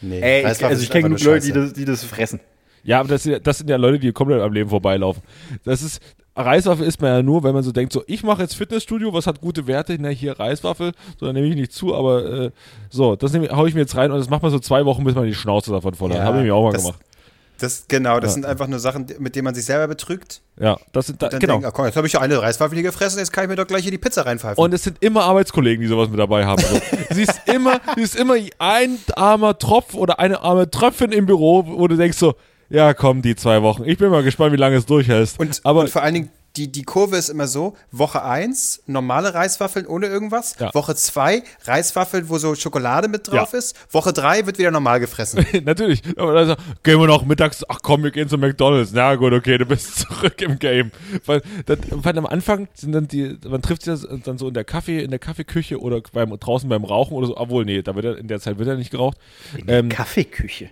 Nee, 0.02 0.20
Ey, 0.20 0.40
ich, 0.40 0.46
Reiswaffeln 0.46 0.70
also 0.70 0.82
ich 0.84 0.90
kenne 0.90 1.02
genug 1.04 1.20
nur 1.22 1.32
Leute, 1.34 1.46
die 1.46 1.52
das, 1.52 1.72
die 1.72 1.84
das 1.84 2.04
fressen. 2.04 2.40
Ja, 2.84 3.00
aber 3.00 3.08
das, 3.10 3.24
sind- 3.24 3.46
das 3.46 3.58
sind 3.58 3.68
ja 3.68 3.76
Leute, 3.76 3.98
die 3.98 4.12
komplett 4.12 4.40
am 4.40 4.52
Leben 4.52 4.70
vorbeilaufen. 4.70 5.22
Das 5.64 5.82
ist, 5.82 6.00
Reiswaffel 6.34 6.86
isst 6.86 7.02
man 7.02 7.10
ja 7.10 7.22
nur, 7.22 7.42
wenn 7.42 7.52
man 7.52 7.62
so 7.62 7.72
denkt, 7.72 7.92
so, 7.92 8.02
ich 8.06 8.22
mache 8.22 8.40
jetzt 8.42 8.54
Fitnessstudio, 8.54 9.12
was 9.12 9.26
hat 9.26 9.40
gute 9.42 9.66
Werte? 9.66 9.96
Na, 10.00 10.08
hier 10.08 10.38
Reiswaffel, 10.38 10.92
so, 11.18 11.26
dann 11.26 11.34
nehme 11.34 11.48
ich 11.48 11.56
nicht 11.56 11.72
zu, 11.72 11.94
aber 11.94 12.24
äh, 12.44 12.50
so, 12.88 13.16
das 13.16 13.32
nehme, 13.34 13.48
hau 13.50 13.66
ich 13.66 13.74
mir 13.74 13.80
jetzt 13.80 13.96
rein 13.96 14.10
und 14.12 14.18
das 14.18 14.30
macht 14.30 14.42
man 14.42 14.50
so 14.50 14.58
zwei 14.60 14.84
Wochen, 14.86 15.04
bis 15.04 15.14
man 15.14 15.26
die 15.26 15.34
Schnauze 15.34 15.72
davon 15.72 15.92
voll 15.94 16.10
hat. 16.10 16.18
Ja, 16.18 16.24
Habe 16.24 16.38
ich 16.38 16.44
mir 16.44 16.54
auch 16.54 16.62
mal 16.64 16.72
das- 16.72 16.84
gemacht. 16.84 17.00
Das, 17.60 17.84
genau, 17.88 18.18
das 18.20 18.30
Ja. 18.30 18.34
sind 18.34 18.46
einfach 18.46 18.66
nur 18.66 18.78
Sachen, 18.78 19.06
mit 19.18 19.36
denen 19.36 19.44
man 19.44 19.54
sich 19.54 19.64
selber 19.64 19.86
betrügt. 19.86 20.40
Ja, 20.58 20.78
das 20.92 21.06
sind, 21.06 21.22
da, 21.22 21.28
Dann 21.28 21.40
genau. 21.40 21.52
denken, 21.54 21.66
ah, 21.66 21.70
komm, 21.70 21.84
jetzt 21.86 21.96
habe 21.96 22.06
ich 22.06 22.14
ja 22.14 22.20
eine 22.20 22.40
Reiswaffel 22.40 22.74
hier 22.74 22.82
gefressen, 22.82 23.18
jetzt 23.18 23.32
kann 23.32 23.44
ich 23.44 23.50
mir 23.50 23.56
doch 23.56 23.66
gleich 23.66 23.82
hier 23.82 23.90
die 23.90 23.98
Pizza 23.98 24.26
reinpfeifen. 24.26 24.62
Und 24.62 24.74
es 24.74 24.82
sind 24.82 24.96
immer 25.00 25.22
Arbeitskollegen, 25.24 25.82
die 25.82 25.88
sowas 25.88 26.08
mit 26.08 26.18
dabei 26.18 26.46
haben. 26.46 26.62
So. 26.62 26.80
sie 27.14 27.22
ist 27.22 27.40
immer, 27.46 27.80
sie 27.96 28.02
ist 28.02 28.16
immer 28.16 28.34
ein 28.58 28.98
armer 29.14 29.58
Tropf 29.58 29.94
oder 29.94 30.18
eine 30.18 30.40
arme 30.42 30.70
Tröpfchen 30.70 31.12
im 31.12 31.26
Büro, 31.26 31.64
wo 31.66 31.86
du 31.86 31.96
denkst 31.96 32.18
so, 32.18 32.34
ja 32.68 32.94
komm, 32.94 33.20
die 33.22 33.36
zwei 33.36 33.62
Wochen. 33.62 33.84
Ich 33.84 33.98
bin 33.98 34.10
mal 34.10 34.22
gespannt, 34.22 34.52
wie 34.52 34.56
lange 34.56 34.76
es 34.76 34.86
durchhältst. 34.86 35.38
Und, 35.38 35.60
aber 35.64 35.80
und 35.80 35.90
vor 35.90 36.02
allen 36.02 36.14
Dingen, 36.14 36.28
die, 36.56 36.70
die 36.72 36.82
Kurve 36.82 37.16
ist 37.16 37.28
immer 37.28 37.46
so: 37.46 37.76
Woche 37.92 38.22
1 38.24 38.82
normale 38.86 39.34
Reiswaffeln 39.34 39.86
ohne 39.86 40.06
irgendwas. 40.06 40.56
Ja. 40.58 40.74
Woche 40.74 40.94
2 40.96 41.42
Reiswaffeln, 41.64 42.28
wo 42.28 42.38
so 42.38 42.54
Schokolade 42.54 43.08
mit 43.08 43.28
drauf 43.30 43.52
Ja. 43.52 43.58
ist. 43.58 43.76
Woche 43.92 44.12
3 44.12 44.46
wird 44.46 44.58
wieder 44.58 44.70
normal 44.70 45.00
gefressen. 45.00 45.46
Natürlich. 45.64 46.02
Aber 46.16 46.34
dann 46.34 46.48
so, 46.48 46.54
gehen 46.82 46.98
wir 46.98 47.06
noch 47.06 47.24
mittags, 47.24 47.64
ach 47.68 47.78
komm, 47.82 48.02
wir 48.02 48.10
gehen 48.10 48.28
zu 48.28 48.36
McDonalds. 48.38 48.92
Na 48.92 49.14
gut, 49.14 49.32
okay, 49.32 49.58
du 49.58 49.66
bist 49.66 49.96
zurück 50.00 50.40
im 50.42 50.58
Game. 50.58 50.90
Weil, 51.26 51.42
das, 51.66 51.78
weil 51.90 52.18
am 52.18 52.26
Anfang 52.26 52.68
sind 52.74 52.92
dann 52.92 53.06
die, 53.08 53.38
man 53.48 53.62
trifft 53.62 53.82
sich 53.82 54.00
dann 54.24 54.38
so 54.38 54.48
in 54.48 54.54
der 54.54 54.64
Kaffee, 54.64 55.02
in 55.02 55.10
der 55.10 55.18
Kaffeeküche 55.20 55.80
oder 55.80 56.00
beim, 56.12 56.36
draußen 56.38 56.68
beim 56.68 56.84
Rauchen 56.84 57.14
oder 57.14 57.28
so. 57.28 57.36
Obwohl, 57.36 57.64
nee, 57.64 57.82
da 57.82 57.94
wird 57.94 58.04
er, 58.04 58.18
in 58.18 58.28
der 58.28 58.40
Zeit 58.40 58.58
wird 58.58 58.68
er 58.68 58.76
nicht 58.76 58.90
geraucht. 58.90 59.18
Ähm, 59.66 59.88
Kaffeeküche. 59.88 60.70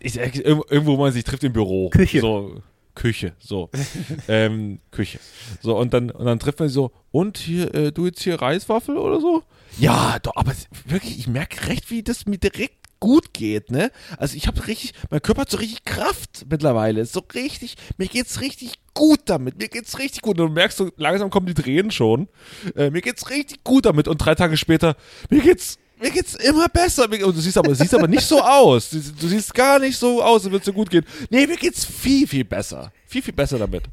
ich, 0.00 0.12
sag, 0.12 0.34
irgendwo, 0.36 0.64
irgendwo, 0.70 0.96
wo 0.96 1.02
man 1.02 1.12
sich 1.12 1.24
trifft 1.24 1.42
im 1.44 1.52
Büro. 1.52 1.90
Küche. 1.90 2.20
So, 2.20 2.62
Küche, 2.98 3.32
so. 3.38 3.70
ähm, 4.28 4.80
Küche. 4.90 5.20
So, 5.62 5.78
und 5.78 5.94
dann, 5.94 6.10
und 6.10 6.26
dann 6.26 6.40
trifft 6.40 6.58
man 6.58 6.68
sich 6.68 6.74
so, 6.74 6.90
und 7.12 7.38
hier, 7.38 7.72
äh, 7.72 7.92
du 7.92 8.06
jetzt 8.06 8.20
hier 8.20 8.42
Reiswaffel 8.42 8.96
oder 8.98 9.20
so? 9.20 9.44
Ja, 9.78 10.18
doch, 10.20 10.34
aber 10.34 10.52
wirklich, 10.84 11.16
ich 11.16 11.28
merke 11.28 11.68
recht, 11.68 11.90
wie 11.90 12.02
das 12.02 12.26
mir 12.26 12.38
direkt 12.38 12.88
gut 12.98 13.32
geht, 13.32 13.70
ne? 13.70 13.92
Also 14.16 14.36
ich 14.36 14.48
habe 14.48 14.66
richtig, 14.66 14.94
mein 15.10 15.22
Körper 15.22 15.42
hat 15.42 15.50
so 15.50 15.58
richtig 15.58 15.84
Kraft 15.84 16.46
mittlerweile. 16.50 17.06
So 17.06 17.22
richtig, 17.32 17.76
mir 17.96 18.08
geht's 18.08 18.40
richtig 18.40 18.72
gut 18.94 19.20
damit. 19.26 19.58
Mir 19.58 19.68
geht's 19.68 20.00
richtig 20.00 20.22
gut. 20.22 20.40
Und 20.40 20.48
du 20.48 20.52
merkst 20.52 20.78
so, 20.78 20.90
langsam 20.96 21.30
kommen 21.30 21.46
die 21.46 21.54
Tränen 21.54 21.92
schon. 21.92 22.26
Äh, 22.74 22.90
mir 22.90 23.00
geht's 23.00 23.30
richtig 23.30 23.62
gut 23.62 23.86
damit. 23.86 24.08
Und 24.08 24.18
drei 24.18 24.34
Tage 24.34 24.56
später, 24.56 24.96
mir 25.30 25.42
geht's 25.42 25.78
mir 26.00 26.10
geht's 26.10 26.34
immer 26.34 26.68
besser. 26.68 27.08
Du 27.08 27.32
siehst 27.32 27.58
aber, 27.58 27.74
siehst 27.74 27.94
aber 27.94 28.08
nicht 28.08 28.26
so 28.26 28.40
aus. 28.40 28.90
Du, 28.90 29.28
siehst 29.28 29.52
gar 29.54 29.78
nicht 29.78 29.96
so 29.96 30.22
aus, 30.22 30.44
als 30.44 30.44
würde 30.44 30.58
es 30.58 30.64
dir 30.64 30.72
gut 30.72 30.90
gehen. 30.90 31.04
Nee, 31.30 31.46
mir 31.46 31.56
geht's 31.56 31.84
viel, 31.84 32.26
viel 32.26 32.44
besser. 32.44 32.92
Viel, 33.06 33.22
viel 33.22 33.34
besser 33.34 33.58
damit. 33.58 33.84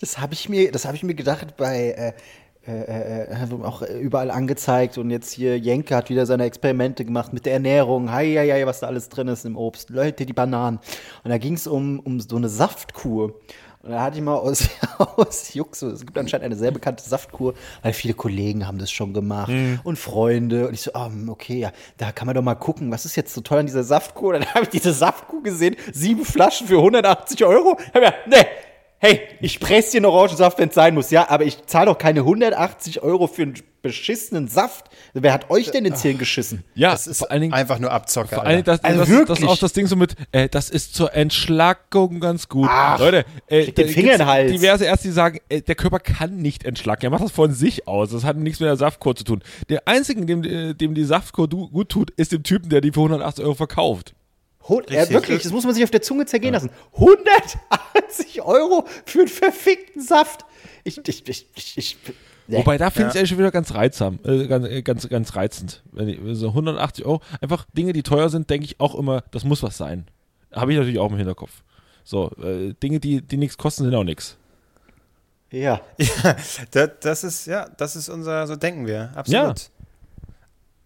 Das 0.00 0.18
habe 0.18 0.34
ich 0.34 0.48
mir, 0.48 0.70
habe 0.72 0.96
ich 0.96 1.02
mir 1.02 1.14
gedacht 1.14 1.56
bei 1.56 1.90
äh, 1.90 2.12
äh, 2.68 3.32
äh, 3.32 3.62
auch 3.62 3.80
überall 3.80 4.30
angezeigt 4.30 4.98
und 4.98 5.10
jetzt 5.10 5.32
hier 5.32 5.58
Jenke 5.58 5.96
hat 5.96 6.10
wieder 6.10 6.26
seine 6.26 6.44
Experimente 6.44 7.02
gemacht 7.02 7.32
mit 7.32 7.46
der 7.46 7.54
Ernährung, 7.54 8.12
hei, 8.12 8.34
hei, 8.34 8.50
hei, 8.50 8.66
was 8.66 8.80
da 8.80 8.88
alles 8.88 9.08
drin 9.08 9.28
ist 9.28 9.46
im 9.46 9.56
Obst, 9.56 9.88
Leute, 9.88 10.26
die 10.26 10.34
Bananen. 10.34 10.78
Und 11.24 11.30
da 11.30 11.38
ging 11.38 11.54
es 11.54 11.66
um, 11.66 11.98
um 12.00 12.20
so 12.20 12.36
eine 12.36 12.50
Saftkur. 12.50 13.40
Und 13.82 13.90
da 13.90 14.02
hatte 14.02 14.18
ich 14.18 14.22
mal 14.24 14.34
aus, 14.34 14.68
aus 14.98 15.54
Jux, 15.54 15.78
so, 15.78 15.88
es 15.88 16.04
gibt 16.04 16.18
anscheinend 16.18 16.46
eine 16.46 16.56
sehr 16.56 16.72
bekannte 16.72 17.08
Saftkur, 17.08 17.54
weil 17.82 17.92
viele 17.92 18.14
Kollegen 18.14 18.66
haben 18.66 18.78
das 18.78 18.90
schon 18.90 19.14
gemacht 19.14 19.52
und 19.84 19.98
Freunde. 19.98 20.68
Und 20.68 20.74
ich 20.74 20.82
so, 20.82 20.92
ah, 20.94 21.10
okay, 21.28 21.60
ja, 21.60 21.72
da 21.96 22.10
kann 22.10 22.26
man 22.26 22.34
doch 22.34 22.42
mal 22.42 22.56
gucken, 22.56 22.90
was 22.90 23.04
ist 23.04 23.14
jetzt 23.16 23.32
so 23.32 23.40
toll 23.40 23.58
an 23.58 23.66
dieser 23.66 23.84
Saftkur? 23.84 24.32
Dann 24.32 24.46
habe 24.54 24.64
ich 24.64 24.70
diese 24.70 24.92
Saftkur 24.92 25.42
gesehen, 25.42 25.76
sieben 25.92 26.24
Flaschen 26.24 26.66
für 26.66 26.78
180 26.78 27.44
Euro. 27.44 27.78
Hab 27.94 28.02
mir, 28.02 28.14
nee, 28.26 28.46
hey, 28.98 29.20
ich 29.40 29.60
presse 29.60 29.92
dir 29.92 29.98
einen 29.98 30.06
Orangensaft, 30.06 30.58
wenn 30.58 30.68
es 30.68 30.74
sein 30.74 30.94
muss, 30.94 31.10
ja, 31.10 31.28
aber 31.30 31.44
ich 31.44 31.64
zahle 31.66 31.86
doch 31.86 31.98
keine 31.98 32.20
180 32.20 33.02
Euro 33.02 33.26
für 33.26 33.42
einen 33.42 33.54
beschissenen 33.80 34.48
Saft. 34.48 34.86
Wer 35.14 35.32
hat 35.32 35.50
euch 35.50 35.70
denn 35.70 35.84
ins 35.84 36.02
Hirn 36.02 36.18
geschissen? 36.18 36.64
Ja, 36.74 36.90
Das 36.90 37.06
ist 37.06 37.18
vor 37.18 37.30
allen 37.30 37.42
Dingen, 37.42 37.52
einfach 37.54 37.78
nur 37.78 37.92
Abzocke. 37.92 38.34
Vor 38.34 38.44
allem, 38.44 38.64
das, 38.64 38.82
Also 38.82 38.98
das, 39.00 39.08
das 39.08 39.18
ist 39.20 39.28
wirklich. 39.28 39.48
auch 39.48 39.58
das 39.58 39.72
Ding 39.72 39.86
so 39.86 39.94
mit, 39.94 40.16
äh, 40.32 40.48
das 40.48 40.68
ist 40.68 40.94
zur 40.96 41.14
Entschlackung 41.14 42.18
ganz 42.18 42.48
gut. 42.48 42.68
Ach, 42.70 42.98
Leute, 42.98 43.24
äh, 43.46 43.70
den 43.70 43.88
Finger 43.88 44.12
in 44.12 44.18
den 44.18 44.26
Hals. 44.26 44.50
diverse 44.50 44.84
Ärzte, 44.84 45.08
die 45.08 45.14
sagen, 45.14 45.38
äh, 45.48 45.62
der 45.62 45.76
Körper 45.76 46.00
kann 46.00 46.38
nicht 46.38 46.64
entschlacken. 46.64 47.04
Er 47.04 47.10
macht 47.10 47.22
das 47.22 47.30
von 47.32 47.52
sich 47.52 47.86
aus. 47.86 48.10
Das 48.10 48.24
hat 48.24 48.36
nichts 48.36 48.58
mit 48.58 48.66
der 48.66 48.76
Saftkur 48.76 49.14
zu 49.14 49.24
tun. 49.24 49.42
Der 49.68 49.86
einzige, 49.86 50.26
dem, 50.26 50.42
äh, 50.42 50.74
dem 50.74 50.94
die 50.94 51.04
Saftkur 51.04 51.48
gut 51.48 51.88
tut, 51.88 52.10
ist 52.10 52.32
dem 52.32 52.42
Typen, 52.42 52.68
der 52.70 52.80
die 52.80 52.90
für 52.90 53.00
180 53.00 53.44
Euro 53.44 53.54
verkauft. 53.54 54.14
Ja, 54.68 55.00
Richtig. 55.00 55.10
wirklich, 55.14 55.42
das 55.42 55.52
muss 55.52 55.64
man 55.64 55.74
sich 55.74 55.84
auf 55.84 55.90
der 55.90 56.02
Zunge 56.02 56.26
zergehen 56.26 56.52
lassen. 56.52 56.70
180 56.94 58.42
Euro 58.44 58.84
für 59.04 59.20
einen 59.20 59.28
verfickten 59.28 60.02
Saft. 60.02 60.44
Ich, 60.84 60.98
ich, 61.08 61.28
ich, 61.28 61.46
ich, 61.54 61.78
ich 61.78 61.96
nee. 62.46 62.58
Wobei, 62.58 62.78
da 62.78 62.90
finde 62.90 63.12
ich 63.14 63.22
es 63.22 63.28
schon 63.28 63.38
wieder 63.38 63.50
ganz 63.50 63.74
reizsam, 63.74 64.18
äh, 64.24 64.46
ganz, 64.46 64.66
äh, 64.66 64.82
ganz, 64.82 65.08
ganz 65.08 65.36
reizend. 65.36 65.82
Wenn 65.92 66.08
ich, 66.08 66.18
so 66.32 66.48
180 66.48 67.04
Euro, 67.04 67.20
einfach 67.40 67.66
Dinge, 67.72 67.92
die 67.92 68.02
teuer 68.02 68.28
sind, 68.28 68.50
denke 68.50 68.66
ich 68.66 68.80
auch 68.80 68.94
immer, 68.94 69.24
das 69.30 69.44
muss 69.44 69.62
was 69.62 69.76
sein. 69.76 70.06
Habe 70.52 70.72
ich 70.72 70.78
natürlich 70.78 70.98
auch 70.98 71.10
im 71.10 71.16
Hinterkopf. 71.16 71.62
So, 72.04 72.30
äh, 72.42 72.74
Dinge, 72.74 73.00
die, 73.00 73.22
die 73.22 73.36
nichts 73.36 73.58
kosten, 73.58 73.84
sind 73.84 73.94
auch 73.94 74.04
nichts. 74.04 74.36
ja. 75.50 75.80
Ja, 75.98 76.36
das, 76.70 76.90
das 77.00 77.24
ist, 77.24 77.46
ja, 77.46 77.68
das 77.76 77.96
ist 77.96 78.08
unser, 78.08 78.46
so 78.46 78.56
denken 78.56 78.86
wir, 78.86 79.12
absolut. 79.14 79.70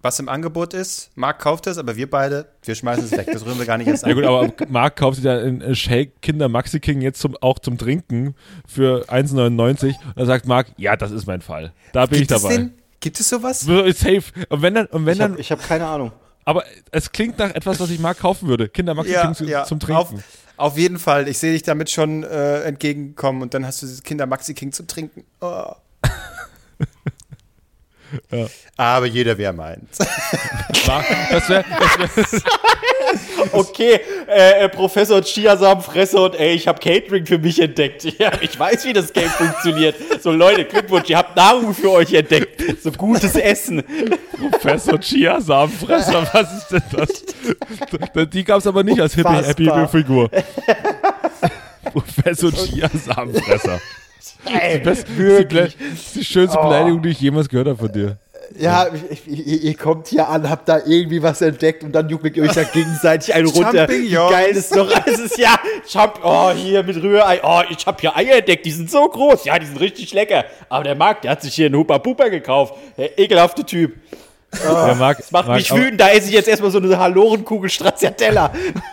Was 0.03 0.19
im 0.19 0.29
Angebot 0.29 0.75
ist, 0.75 1.11
Marc 1.15 1.39
kauft 1.39 1.69
es, 1.69 1.79
aber 1.79 1.95
wir 1.97 2.11
beide, 2.11 2.47
wir 2.65 2.75
schmeißen 2.75 3.05
es 3.05 3.13
weg. 3.13 3.29
Das 3.33 3.47
rühren 3.47 3.59
wir 3.59 3.67
gar 3.67 3.79
nicht 3.79 3.87
erst 3.87 4.03
an. 4.05 4.11
Ja 4.11 4.17
gut, 4.17 4.25
aber 4.25 4.53
Marc 4.69 4.97
kauft 4.97 5.17
sich 5.17 5.25
ja 5.25 5.39
einen 5.39 5.77
Shake 5.77 6.21
Kinder 6.21 6.49
Maxi 6.49 6.81
King 6.81 7.01
jetzt 7.03 7.21
zum, 7.21 7.37
auch 7.41 7.61
zum 7.61 7.79
Trinken 7.79 8.35
für 8.67 9.05
1,99 9.09 9.87
und 9.87 9.97
dann 10.17 10.27
sagt 10.27 10.47
Marc, 10.47 10.67
ja, 10.77 10.97
das 10.97 11.13
ist 11.13 11.27
mein 11.27 11.41
Fall. 11.41 11.73
Da 11.93 12.07
bin 12.07 12.19
Gibt 12.19 12.33
ich 12.33 12.37
dabei. 12.43 12.57
den? 12.57 12.75
Gibt 13.01 13.21
es 13.21 13.29
sowas? 13.29 13.61
Safe. 13.61 14.23
Und 14.49 14.63
wenn 14.63 14.75
dann, 14.75 14.87
und 14.87 15.07
wenn 15.07 15.13
Ich 15.13 15.19
dann, 15.19 15.33
habe 15.33 15.43
hab 15.43 15.63
keine 15.69 15.87
Ahnung. 15.87 16.13
aber 16.45 16.65
es 16.91 17.13
klingt 17.13 17.39
nach 17.39 17.55
etwas, 17.55 17.79
was 17.79 17.91
ich 17.91 18.01
Marc 18.01 18.19
kaufen 18.19 18.49
würde. 18.49 18.69
Kinder 18.69 18.95
Maxi 18.95 19.13
King 19.15 19.35
zu, 19.35 19.45
zum 19.65 19.79
Trinken. 19.81 20.01
Auf, 20.01 20.13
auf 20.57 20.79
jeden 20.79 20.99
Fall. 20.99 21.29
Ich 21.29 21.39
sehe 21.39 21.53
dich 21.53 21.63
damit 21.63 21.91
schon 21.91 22.25
äh, 22.25 22.63
entgegenkommen 22.63 23.41
und 23.43 23.55
dann 23.55 23.65
hast 23.65 23.83
du 23.83 23.87
dieses 23.87 24.03
Kinder 24.03 24.27
Maxi 24.27 24.55
King 24.55 24.73
zum 24.73 24.89
Trinken. 24.89 25.25
Oh. 25.41 25.73
Ja. 28.31 28.47
Aber 28.77 29.07
jeder, 29.07 29.37
wer 29.39 29.53
meint. 29.53 29.89
Das 29.99 30.09
wäre, 31.49 31.65
das 31.69 32.31
wär, 32.33 32.43
Okay, 33.53 34.01
äh, 34.29 34.65
äh, 34.65 34.69
Professor 34.69 35.21
Chiasamfresser 35.21 36.23
und 36.23 36.35
ey, 36.37 36.55
ich 36.55 36.67
habe 36.69 36.79
Catering 36.79 37.27
für 37.27 37.39
mich 37.39 37.61
entdeckt. 37.61 38.03
Ja, 38.19 38.31
ich 38.41 38.59
weiß, 38.59 38.85
wie 38.85 38.93
das 38.93 39.13
Game 39.13 39.29
funktioniert. 39.29 39.97
So 40.23 40.31
Leute, 40.31 40.65
Glückwunsch, 40.65 41.09
ihr 41.11 41.17
habt 41.17 41.35
Nahrung 41.35 41.75
für 41.75 41.91
euch 41.91 42.13
entdeckt. 42.13 42.63
So 42.83 42.93
gutes 42.93 43.35
Essen. 43.35 43.83
Professor 44.39 45.01
Chia 45.01 45.41
Samenfresser, 45.41 46.29
was 46.33 46.53
ist 46.59 46.69
denn 46.69 46.83
das? 46.93 48.29
Die 48.31 48.45
gab 48.45 48.59
es 48.59 48.67
aber 48.67 48.85
nicht 48.85 49.01
als 49.01 49.17
Unfassbar. 49.17 49.89
Figur. 49.89 50.31
Professor 51.93 52.53
Chia 52.53 52.89
Samenfresser. 52.95 53.81
Ey, 54.45 54.83
Das 54.83 54.99
ist 54.99 55.09
die, 55.17 55.19
wirklich. 55.19 55.77
Das 55.77 56.01
ist 56.01 56.15
die 56.17 56.25
schönste 56.25 56.59
Beleidigung, 56.59 57.03
die 57.03 57.11
ich 57.11 57.21
jemals 57.21 57.49
gehört 57.49 57.69
habe 57.69 57.79
von 57.79 57.93
dir. 57.93 58.19
Ja, 58.59 58.89
ich, 59.11 59.27
ich, 59.27 59.65
ihr, 59.65 59.77
kommt 59.77 60.09
hier 60.09 60.29
an, 60.29 60.51
habt 60.51 60.69
da 60.69 60.81
irgendwie 60.85 61.23
was 61.23 61.41
entdeckt 61.41 61.85
und 61.85 61.93
dann 61.93 62.09
juckelt 62.09 62.37
ihr 62.37 62.43
euch 62.43 62.53
da 62.53 62.63
gegenseitig 62.73 63.33
einen 63.35 63.47
runter. 63.47 63.87
Geil 63.87 64.51
ist 64.51 64.75
doch. 64.77 64.91
Es 65.07 65.19
ist 65.19 65.39
ja, 65.39 65.55
Champ 65.89 66.21
oh, 66.23 66.51
hier 66.51 66.83
mit 66.83 66.97
Rührei. 66.97 67.41
Oh, 67.43 67.63
ich 67.71 67.87
hab 67.87 68.01
hier 68.01 68.17
Eier 68.17 68.37
entdeckt, 68.39 68.67
die 68.67 68.73
sind 68.73 68.91
so 68.91 69.09
groß. 69.09 69.45
Ja, 69.45 69.59
die 69.59 69.67
sind 69.67 69.81
richtig 69.81 70.13
lecker. 70.13 70.45
Aber 70.69 70.85
der 70.85 70.95
Marc, 70.95 71.23
der 71.23 71.31
hat 71.31 71.43
sich 71.43 71.55
hier 71.55 71.67
einen 71.67 71.77
Hupa 71.77 71.99
Pupa 71.99 72.29
gekauft. 72.29 72.75
Der 72.99 73.19
ekelhafte 73.19 73.65
Typ. 73.65 73.95
Der 74.53 74.95
Marc, 74.97 75.19
Das 75.19 75.31
macht 75.31 75.47
Marc, 75.49 75.59
mich 75.59 75.73
wütend. 75.75 76.01
Da 76.01 76.11
esse 76.11 76.29
ich 76.29 76.35
jetzt 76.35 76.49
erstmal 76.49 76.71
so 76.71 76.79
eine 76.79 76.99
Halorenkugel 76.99 77.71
Stracciatella. 77.71 78.53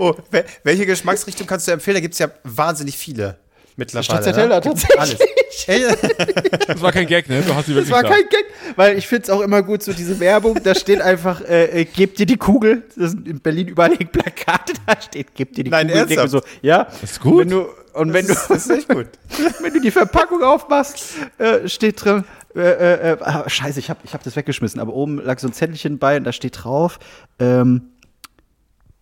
Oh, 0.00 0.14
wel- 0.30 0.44
welche 0.62 0.86
Geschmacksrichtung 0.86 1.46
kannst 1.46 1.66
du 1.66 1.72
empfehlen? 1.72 1.96
Da 1.96 2.00
gibt 2.00 2.14
es 2.14 2.20
ja 2.20 2.28
wahnsinnig 2.44 2.96
viele 2.96 3.36
mittlerweile. 3.76 4.04
Stracciatella, 4.04 4.54
ne? 4.56 4.60
Tatsächlich. 4.60 4.98
Alles. 5.00 5.18
Das 6.68 6.80
war 6.80 6.92
kein 6.92 7.06
Gag, 7.08 7.28
ne? 7.28 7.42
Du 7.42 7.52
hast 7.54 7.66
sie 7.66 7.74
wirklich 7.74 7.90
Das 7.90 7.96
war 7.96 8.08
da. 8.08 8.14
kein 8.14 8.28
Gag, 8.28 8.44
weil 8.76 8.96
ich 8.96 9.08
finde 9.08 9.24
es 9.24 9.30
auch 9.30 9.40
immer 9.40 9.60
gut, 9.62 9.82
so 9.82 9.92
diese 9.92 10.20
Werbung, 10.20 10.56
da 10.62 10.74
steht 10.74 11.00
einfach, 11.00 11.40
äh, 11.40 11.80
äh, 11.80 11.84
gebt 11.84 12.18
dir 12.20 12.26
die 12.26 12.36
Kugel. 12.36 12.84
Das 12.96 13.10
sind 13.10 13.26
in 13.26 13.40
Berlin 13.40 13.66
überall 13.68 13.90
hängen 13.90 14.08
Plakate, 14.12 14.74
da 14.86 15.00
steht, 15.02 15.34
gebt 15.34 15.56
dir 15.56 15.64
die 15.64 15.70
Nein, 15.70 15.88
Kugel. 15.88 16.00
Ernsthaft? 16.02 16.30
so, 16.30 16.40
ja. 16.62 16.86
ist 17.02 17.18
gut. 17.20 17.40
Wenn 17.40 17.50
du, 17.50 17.66
und 17.94 18.12
wenn 18.12 18.24
du, 18.26 18.34
das, 18.34 18.42
ist, 18.42 18.50
das 18.50 18.66
ist 18.66 18.70
echt 18.70 18.88
gut. 18.88 19.06
wenn 19.60 19.72
du 19.74 19.80
die 19.80 19.90
Verpackung 19.90 20.44
aufmachst, 20.44 21.14
äh, 21.38 21.68
steht 21.68 22.04
drin, 22.04 22.24
äh, 22.54 22.60
äh, 22.60 23.12
äh, 23.12 23.16
ah, 23.20 23.48
scheiße, 23.48 23.78
ich 23.78 23.90
habe 23.90 24.00
ich 24.04 24.14
hab 24.14 24.22
das 24.22 24.36
weggeschmissen, 24.36 24.80
aber 24.80 24.94
oben 24.94 25.22
lag 25.22 25.38
so 25.38 25.48
ein 25.48 25.52
Zettelchen 25.52 25.98
bei 25.98 26.16
und 26.16 26.24
da 26.24 26.32
steht 26.32 26.64
drauf, 26.64 26.98
ähm, 27.38 27.90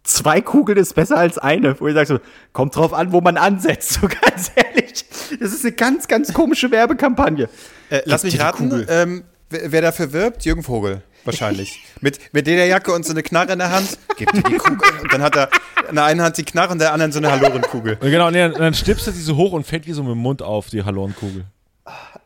zwei 0.02 0.40
Kugeln 0.40 0.78
ist 0.78 0.94
besser 0.94 1.16
als 1.16 1.38
eine. 1.38 1.78
Wo 1.80 1.86
ich 1.86 1.94
sage 1.94 2.06
so, 2.06 2.18
kommt 2.52 2.76
drauf 2.76 2.92
an, 2.92 3.12
wo 3.12 3.20
man 3.20 3.36
ansetzt, 3.36 3.92
so 4.00 4.08
ganz 4.08 4.50
ehrlich. 4.54 5.04
Das 5.40 5.52
ist 5.52 5.64
eine 5.64 5.72
ganz, 5.72 6.08
ganz 6.08 6.32
komische 6.32 6.70
Werbekampagne. 6.70 7.48
Äh, 7.90 8.02
lass 8.04 8.24
mich 8.24 8.40
raten, 8.40 8.86
ähm, 8.88 9.24
wer, 9.50 9.72
wer 9.72 9.82
dafür 9.82 10.12
wirbt? 10.12 10.44
Jürgen 10.44 10.62
Vogel. 10.62 11.02
Wahrscheinlich. 11.24 11.80
mit, 12.00 12.32
mit 12.32 12.46
Lederjacke 12.46 12.92
und 12.92 13.04
so 13.04 13.12
eine 13.12 13.22
Knarre 13.22 13.52
in 13.52 13.58
der 13.58 13.70
Hand. 13.70 13.98
Gib 14.16 14.32
dir 14.32 14.42
die 14.42 14.56
Kugel. 14.56 14.88
Und 15.02 15.12
dann 15.12 15.22
hat 15.22 15.36
er 15.36 15.50
in 15.88 15.96
der 15.96 16.04
einen 16.04 16.22
Hand 16.22 16.38
die 16.38 16.44
Knarre 16.44 16.68
und 16.68 16.74
in 16.74 16.80
der 16.80 16.92
anderen 16.92 17.12
so 17.12 17.18
eine 17.18 17.30
Halorenkugel. 17.30 17.98
Und 18.00 18.10
genau, 18.10 18.28
und 18.28 18.34
dann 18.34 18.74
stippst 18.74 19.06
du 19.08 19.10
die 19.10 19.20
so 19.20 19.36
hoch 19.36 19.52
und 19.52 19.66
fällt 19.66 19.86
die 19.86 19.92
so 19.92 20.02
mit 20.02 20.12
dem 20.12 20.18
Mund 20.18 20.42
auf, 20.42 20.68
die 20.68 20.84
Hallorenkugel. 20.84 21.44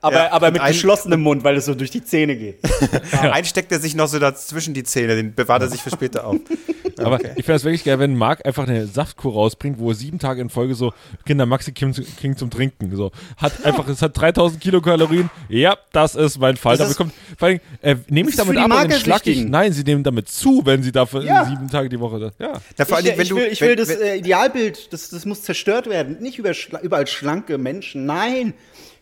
Aber, 0.01 0.15
Ja, 0.17 0.33
aber 0.33 0.51
mit 0.51 0.61
ein- 0.61 0.73
geschlossenem 0.73 1.21
Mund, 1.21 1.45
weil 1.45 1.57
es 1.57 1.67
so 1.67 1.75
durch 1.75 1.91
die 1.91 2.05
Zähne 2.05 2.37
geht. 2.37 2.59
Einen 3.21 3.45
steckt 3.45 3.71
er 3.73 3.79
sich 3.81 3.95
noch 3.95 4.09
so 4.09 4.19
dazwischen 4.19 4.73
die 4.75 4.85
Zähne, 4.85 5.17
den 5.17 5.35
bewahrt 5.35 5.63
er 5.63 5.69
sich 5.69 5.83
für 5.83 5.91
später 5.91 6.27
auf. 6.27 6.37
Aber 6.99 7.19
ich 7.21 7.31
finde 7.47 7.53
das 7.53 7.65
wirklich 7.65 7.85
geil, 7.85 7.99
wenn 7.99 8.15
Marc 8.15 8.45
einfach 8.45 8.69
eine 8.69 8.87
Saftkur 8.87 9.33
rausbringt, 9.33 9.79
wo 9.79 9.91
er 9.91 9.95
sieben 9.95 10.19
Tage 10.19 10.43
in 10.43 10.51
Folge 10.51 10.75
so 10.75 10.93
Kinder 11.25 11.47
Maxi 11.47 11.73
King, 11.73 11.95
King 12.21 12.37
zum 12.37 12.51
Trinken. 12.51 12.95
So. 12.95 13.11
Hat 13.39 13.53
einfach, 13.65 13.89
es 13.89 14.03
hat 14.03 14.19
3000 14.21 14.61
Kilokalorien. 14.61 15.31
Ja, 15.49 15.79
das 15.93 16.15
ist 16.15 16.39
mein 16.39 16.57
Fall. 16.59 16.77
Das 16.77 16.81
Damit 16.81 16.91
ist- 16.91 16.97
kommt, 16.99 17.13
vor 17.39 17.49
allem, 17.49 17.61
äh, 17.81 17.97
nehme 18.09 18.29
ich 18.29 18.37
damit 18.37 18.57
ab 18.59 18.71
und 18.85 18.93
schlag 18.95 19.27
ich. 19.27 19.45
Nein, 19.45 19.73
sie 19.73 19.83
nehmen 19.85 20.03
damit 20.03 20.29
zu, 20.29 20.61
wenn 20.67 20.83
sie 20.83 20.93
dafür 20.93 21.23
Ja. 21.23 21.47
sieben 21.47 21.69
Tage 21.71 21.89
die 21.89 22.01
Woche. 22.01 22.19
das- 22.19 22.35
Ja. 22.39 22.61
Na, 22.77 22.85
vor 22.85 22.99
allen 22.99 23.07
ich, 23.07 23.13
wenn 23.13 23.23
ich 23.23 23.29
du, 23.31 23.37
will, 23.37 23.49
ich 23.51 23.61
wenn, 23.63 23.69
will 23.69 23.77
das 23.77 23.89
äh, 23.91 24.17
Idealbild, 24.17 24.93
das, 24.93 25.09
das 25.09 25.25
muss 25.25 25.43
zerstört 25.43 25.89
werden. 25.89 26.19
Nicht 26.21 26.39
überall 26.39 27.07
schlanke 27.07 27.57
Menschen. 27.57 28.05
Nein, 28.05 28.53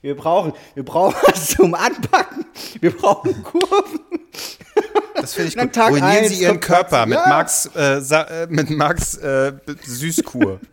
wir 0.03 0.17
brauchen, 0.17 0.53
wir 0.75 0.85
brauchen 0.85 1.15
was 1.27 1.49
zum 1.49 1.75
Anpacken. 1.75 2.45
Wir 2.81 2.97
brauchen 2.97 3.43
Kurven. 3.43 4.01
das 5.15 5.35
finde 5.35 5.49
ich 5.51 5.57
gut. 5.57 5.73
Tag 5.73 5.91
Ruinieren 5.91 6.11
eins 6.11 6.29
Sie 6.37 6.43
Ihren 6.43 6.61
Körper 6.61 7.07
mit 7.07 7.19
Ja. 7.19 7.29
Marx, 7.29 7.69
äh, 7.75 7.99
äh, 7.99 8.47
mit 8.49 8.71
Marx 8.71 9.17
äh, 9.17 9.53
Süßkur. 9.85 10.61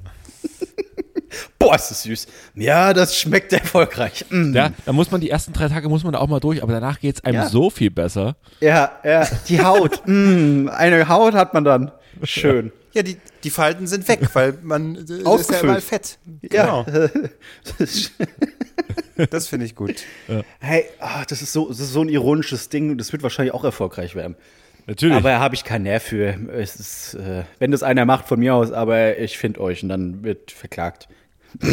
Boah, 1.59 1.75
ist 1.75 1.89
das 1.89 2.03
süß. 2.03 2.27
Ja, 2.53 2.93
das 2.93 3.17
schmeckt 3.17 3.51
erfolgreich. 3.51 4.25
Mm. 4.29 4.53
ja, 4.53 4.69
da 4.85 4.93
muss 4.93 5.11
man 5.11 5.19
die 5.19 5.29
ersten 5.29 5.51
drei 5.51 5.67
Tage 5.67 5.89
muss 5.89 6.03
man 6.03 6.13
da 6.13 6.19
auch 6.19 6.27
mal 6.27 6.39
durch, 6.39 6.63
aber 6.63 6.71
danach 6.71 6.99
geht 6.99 7.15
es 7.15 7.23
einem 7.25 7.35
Ja. 7.41 7.49
so 7.49 7.69
viel 7.69 7.91
besser. 7.91 8.37
Ja, 8.61 8.91
ja, 9.03 9.27
die 9.49 9.61
Haut. 9.61 10.01
mm, 10.05 10.69
eine 10.69 11.09
Haut 11.09 11.33
hat 11.33 11.53
man 11.53 11.65
dann. 11.65 11.91
Schön. 12.23 12.71
Ja, 12.93 13.03
die, 13.03 13.17
die 13.43 13.49
Falten 13.49 13.87
sind 13.87 14.07
weg, 14.07 14.21
weil 14.33 14.57
man 14.61 14.95
äh, 14.95 14.99
ist 14.99 15.09
ja 15.09 15.25
Ausgefüllt. 15.25 15.63
überall 15.63 15.81
Fett. 15.81 16.19
Ja. 16.49 16.85
Das 19.29 19.47
finde 19.47 19.65
ich 19.65 19.75
gut. 19.75 20.03
Hey, 20.59 20.85
ah, 20.99 21.23
das, 21.27 21.41
ist 21.41 21.53
so, 21.53 21.67
das 21.69 21.79
ist 21.79 21.91
so 21.93 22.01
ein 22.01 22.09
ironisches 22.09 22.69
Ding 22.69 22.97
das 22.97 23.11
wird 23.13 23.23
wahrscheinlich 23.23 23.53
auch 23.53 23.63
erfolgreich 23.63 24.15
werden. 24.15 24.35
Natürlich. 24.87 25.15
Aber 25.15 25.29
da 25.29 25.39
habe 25.39 25.55
ich 25.55 25.63
keinen 25.63 25.83
Nerv 25.83 26.03
für. 26.03 26.35
Es 26.51 26.75
ist, 26.75 27.15
äh, 27.15 27.43
wenn 27.59 27.71
das 27.71 27.81
einer 27.83 28.05
macht 28.05 28.27
von 28.27 28.39
mir 28.39 28.53
aus, 28.53 28.71
aber 28.71 29.17
ich 29.17 29.37
finde 29.37 29.61
euch 29.61 29.81
und 29.83 29.89
dann 29.89 30.23
wird 30.23 30.51
verklagt. 30.51 31.07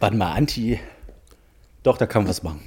Warte 0.00 0.16
mal, 0.16 0.32
Anti. 0.32 0.80
Doch, 1.82 1.98
da 1.98 2.06
kann 2.06 2.22
man 2.22 2.30
was 2.30 2.42
machen. 2.42 2.60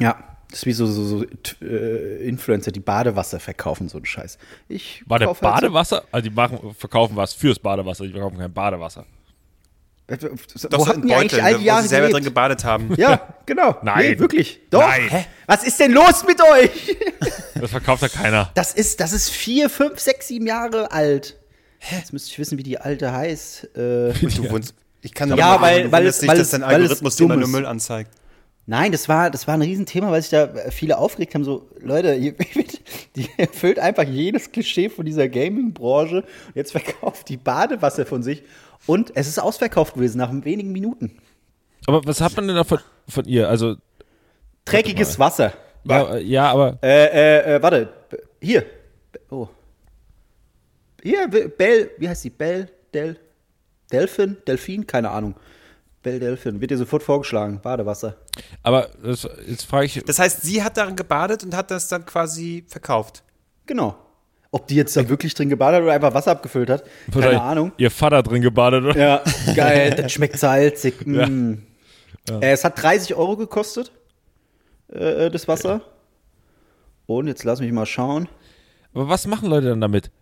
Ja, 0.00 0.16
das 0.50 0.60
ist 0.60 0.66
wie 0.66 0.72
so, 0.72 0.86
so, 0.86 1.04
so 1.04 1.24
äh, 1.62 2.26
Influencer, 2.26 2.72
die 2.72 2.80
Badewasser 2.80 3.40
verkaufen, 3.40 3.88
so 3.88 3.98
ein 3.98 4.04
Scheiß. 4.04 4.38
Ich 4.68 5.02
War 5.06 5.18
der 5.18 5.28
kauf 5.28 5.42
halt 5.42 5.56
so- 5.56 5.60
Badewasser? 5.60 6.04
Also 6.10 6.28
die 6.28 6.34
machen, 6.34 6.74
verkaufen 6.74 7.16
was 7.16 7.32
fürs 7.34 7.58
Badewasser, 7.58 8.04
die 8.06 8.12
verkaufen 8.12 8.38
kein 8.38 8.52
Badewasser. 8.52 9.06
Äh, 10.06 10.18
Doch 10.18 10.30
Wo 10.78 10.84
so 10.84 10.86
hatten 10.88 11.06
die 11.06 11.14
eigentlich 11.14 11.42
all 11.42 11.58
die 11.58 11.64
Jahre 11.64 11.82
sie 11.82 11.88
selber 11.88 12.08
gelebt? 12.08 12.16
drin 12.18 12.24
gebadet 12.24 12.64
haben. 12.64 12.94
Ja, 12.96 13.34
genau. 13.46 13.76
Nein. 13.82 14.10
Nee, 14.12 14.18
wirklich. 14.18 14.60
Doch. 14.70 14.80
Nein. 14.80 15.08
Hä? 15.08 15.24
Was 15.46 15.64
ist 15.64 15.80
denn 15.80 15.92
los 15.92 16.24
mit 16.26 16.40
euch? 16.42 16.96
Das 17.60 17.70
verkauft 17.70 18.02
ja 18.02 18.08
keiner. 18.08 18.50
Das 18.54 18.74
ist, 18.74 19.00
das 19.00 19.12
ist 19.14 19.30
vier, 19.30 19.70
fünf, 19.70 19.98
sechs, 19.98 20.28
sieben 20.28 20.46
Jahre 20.46 20.90
alt. 20.92 21.38
Jetzt 21.90 22.12
müsste 22.12 22.30
ich 22.30 22.38
wissen, 22.38 22.58
wie 22.58 22.62
die 22.62 22.78
alte 22.78 23.10
heißt. 23.12 23.64
Äh, 23.76 24.12
Du 24.12 24.50
wohnst, 24.50 24.74
ich 25.00 25.14
kann 25.14 25.30
nur 25.30 25.38
Ja, 25.38 25.56
mal- 25.56 25.60
weil- 25.62 25.92
weil 25.92 26.06
es- 26.06 26.18
dich, 26.18 26.28
weil 26.28 26.36
dass 26.36 26.50
dein 26.50 26.62
Algorithmus 26.62 27.16
dir 27.16 27.24
immer 27.24 27.36
nur. 27.36 27.48
Müll 27.48 27.64
anzeigt. 27.64 28.10
Nein, 28.66 28.92
das 28.92 29.08
war, 29.08 29.30
das 29.30 29.46
war 29.46 29.54
ein 29.54 29.62
Riesenthema, 29.62 30.10
weil 30.10 30.20
sich 30.20 30.30
da 30.32 30.50
viele 30.70 30.98
aufgeregt 30.98 31.34
haben. 31.34 31.44
So, 31.44 31.70
Leute, 31.80 32.14
ihr, 32.14 32.34
die 33.16 33.28
erfüllt 33.38 33.78
einfach 33.78 34.04
jedes 34.04 34.50
Klischee 34.52 34.88
von 34.90 35.06
dieser 35.06 35.28
Gaming-Branche. 35.28 36.16
Und 36.22 36.26
Jetzt 36.56 36.72
verkauft 36.72 37.28
die 37.28 37.36
Badewasser 37.38 38.04
von 38.04 38.22
sich. 38.22 38.42
Und 38.86 39.12
es 39.14 39.28
ist 39.28 39.38
ausverkauft 39.38 39.94
gewesen 39.94 40.18
nach 40.18 40.30
wenigen 40.44 40.72
Minuten. 40.72 41.18
Aber 41.86 42.04
was 42.04 42.20
hat 42.20 42.36
man 42.36 42.46
denn 42.46 42.56
da 42.56 42.64
von, 42.64 42.78
von 43.08 43.24
ihr? 43.26 43.48
Also, 43.48 43.76
Dreckiges 44.64 45.18
Wasser. 45.18 45.52
ja, 45.84 46.16
ja 46.16 46.50
aber 46.50 46.78
Äh, 46.82 47.06
äh, 47.06 47.54
äh, 47.56 47.62
warte. 47.62 47.88
Hier. 48.40 48.64
Oh. 49.30 49.48
Hier, 51.02 51.28
Bell, 51.28 51.90
wie 51.98 52.08
heißt 52.08 52.24
die? 52.24 52.30
Bell, 52.30 52.70
Del, 52.92 53.18
Delphin? 53.92 54.38
Delphin? 54.46 54.86
Keine 54.86 55.10
Ahnung. 55.10 55.34
Bell 56.02 56.18
Delphin. 56.18 56.60
Wird 56.60 56.70
dir 56.70 56.78
sofort 56.78 57.02
vorgeschlagen. 57.02 57.60
Badewasser. 57.60 58.16
Aber 58.62 58.88
das, 59.02 59.28
jetzt 59.46 59.64
frage 59.64 59.86
ich, 59.86 60.02
Das 60.04 60.18
heißt, 60.18 60.42
sie 60.42 60.62
hat 60.62 60.76
darin 60.76 60.96
gebadet 60.96 61.44
und 61.44 61.54
hat 61.54 61.70
das 61.70 61.88
dann 61.88 62.06
quasi 62.06 62.64
verkauft. 62.68 63.22
Genau. 63.66 63.96
Ob 64.54 64.68
die 64.68 64.76
jetzt 64.76 64.96
da 64.96 65.08
wirklich 65.08 65.34
drin 65.34 65.48
gebadet 65.48 65.78
hat 65.78 65.82
oder 65.82 65.94
einfach 65.94 66.14
Wasser 66.14 66.30
abgefüllt 66.30 66.70
hat, 66.70 66.84
keine 67.12 67.42
Ahnung. 67.42 67.72
Ihr 67.76 67.90
Vater 67.90 68.22
drin 68.22 68.40
gebadet, 68.40 68.84
oder? 68.84 68.96
Ja, 68.96 69.22
geil. 69.56 69.90
Das 69.96 70.12
schmeckt 70.12 70.38
salzig. 70.38 71.04
Mm. 71.04 71.54
Äh, 72.30 72.52
es 72.52 72.62
hat 72.62 72.80
30 72.80 73.16
Euro 73.16 73.36
gekostet, 73.36 73.90
äh, 74.92 75.28
das 75.28 75.48
Wasser. 75.48 75.80
Und 77.06 77.26
jetzt 77.26 77.42
lass 77.42 77.58
mich 77.58 77.72
mal 77.72 77.84
schauen. 77.84 78.28
Aber 78.92 79.08
was 79.08 79.26
machen 79.26 79.50
Leute 79.50 79.70
dann 79.70 79.80
damit? 79.80 80.12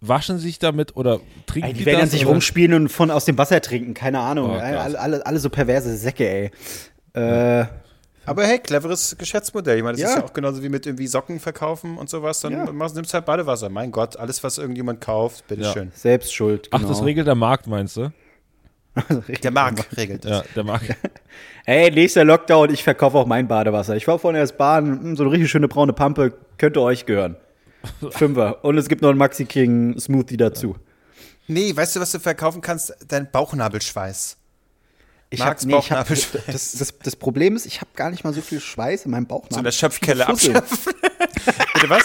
Waschen 0.00 0.38
sich 0.38 0.58
damit 0.58 0.96
oder 0.96 1.20
trinken 1.46 1.68
Ey, 1.68 1.72
die 1.74 1.78
die 1.78 1.86
werden 1.86 2.00
das? 2.00 2.10
sich 2.10 2.22
oder? 2.22 2.32
rumspielen 2.32 2.82
und 2.82 2.88
von 2.88 3.12
aus 3.12 3.24
dem 3.24 3.38
Wasser 3.38 3.60
trinken, 3.60 3.94
keine 3.94 4.18
Ahnung. 4.18 4.50
Oh, 4.50 4.54
alle, 4.54 4.98
alle, 4.98 5.24
alle 5.24 5.38
so 5.38 5.48
perverse 5.48 5.96
Säcke, 5.96 6.28
ey. 6.28 6.50
Äh, 7.14 7.66
Aber 8.26 8.44
hey, 8.44 8.58
cleveres 8.58 9.16
Geschäftsmodell. 9.18 9.78
Ich 9.78 9.82
meine, 9.82 9.92
das 9.96 10.02
Ja. 10.02 10.08
ist 10.10 10.16
ja 10.16 10.24
auch 10.24 10.32
genauso 10.32 10.62
wie 10.62 10.68
mit 10.68 10.84
irgendwie 10.86 11.06
Socken 11.06 11.40
verkaufen 11.40 11.96
und 11.96 12.10
sowas. 12.10 12.40
Dann 12.40 12.52
Ja. 12.52 12.72
machst, 12.72 12.94
nimmst 12.96 13.14
halt 13.14 13.24
Badewasser. 13.24 13.68
Mein 13.68 13.92
Gott, 13.92 14.16
alles, 14.16 14.42
was 14.44 14.58
irgendjemand 14.58 15.00
kauft, 15.00 15.46
bitteschön. 15.48 15.92
selbst 15.94 16.34
schuld. 16.34 16.68
Ach, 16.72 16.78
Genau. 16.78 16.88
das 16.90 17.04
regelt 17.04 17.26
der 17.26 17.34
Markt, 17.34 17.66
meinst 17.66 17.96
du? 17.96 18.12
Der 19.42 19.50
Markt 19.50 19.94
regelt 19.96 20.24
das. 20.24 20.30
Ja, 20.30 20.44
der 20.54 20.64
Markt. 20.64 20.86
Hey, 21.66 21.90
nächster 21.90 22.24
Lockdown, 22.24 22.72
ich 22.72 22.82
verkaufe 22.84 23.18
auch 23.18 23.26
mein 23.26 23.46
Badewasser. 23.48 23.96
Ich 23.96 24.06
war 24.06 24.18
vorhin 24.20 24.38
erst 24.40 24.56
baden, 24.56 25.00
hm, 25.02 25.16
so 25.16 25.24
eine 25.24 25.32
richtig 25.32 25.50
schöne 25.50 25.66
braune 25.68 25.92
Pampe, 25.92 26.32
könnte 26.58 26.80
euch 26.80 27.04
gehören. 27.06 27.36
Fünfer. 28.10 28.64
Und 28.64 28.78
es 28.78 28.88
gibt 28.88 29.02
noch 29.02 29.10
einen 29.10 29.18
Maxi 29.18 29.44
King 29.46 29.98
Smoothie 29.98 30.36
dazu. 30.36 30.76
Nee, 31.48 31.74
weißt 31.76 31.96
du, 31.96 32.00
was 32.00 32.12
du 32.12 32.20
verkaufen 32.20 32.60
kannst? 32.60 32.94
Dein 33.08 33.30
Bauchnabelschweiß. 33.30 34.36
Ich 35.30 35.40
Marks 35.40 35.62
hab, 35.62 35.68
nee, 35.68 35.78
ich 35.78 35.90
hab, 35.90 36.08
das, 36.08 36.72
das, 36.78 36.94
das 37.02 37.16
Problem 37.16 37.56
ist, 37.56 37.66
ich 37.66 37.80
habe 37.80 37.90
gar 37.96 38.10
nicht 38.10 38.22
mal 38.22 38.32
so 38.32 38.40
viel 38.40 38.60
Schweiß 38.60 39.06
in 39.06 39.10
meinem 39.10 39.26
Bauchnabel. 39.26 39.54
So 39.54 39.58
in 39.58 39.64
der 39.64 39.72
Schöpfkelle 39.72 40.26
abschöpfen. 40.26 40.92
Bitte 41.74 41.90
was? 41.90 42.04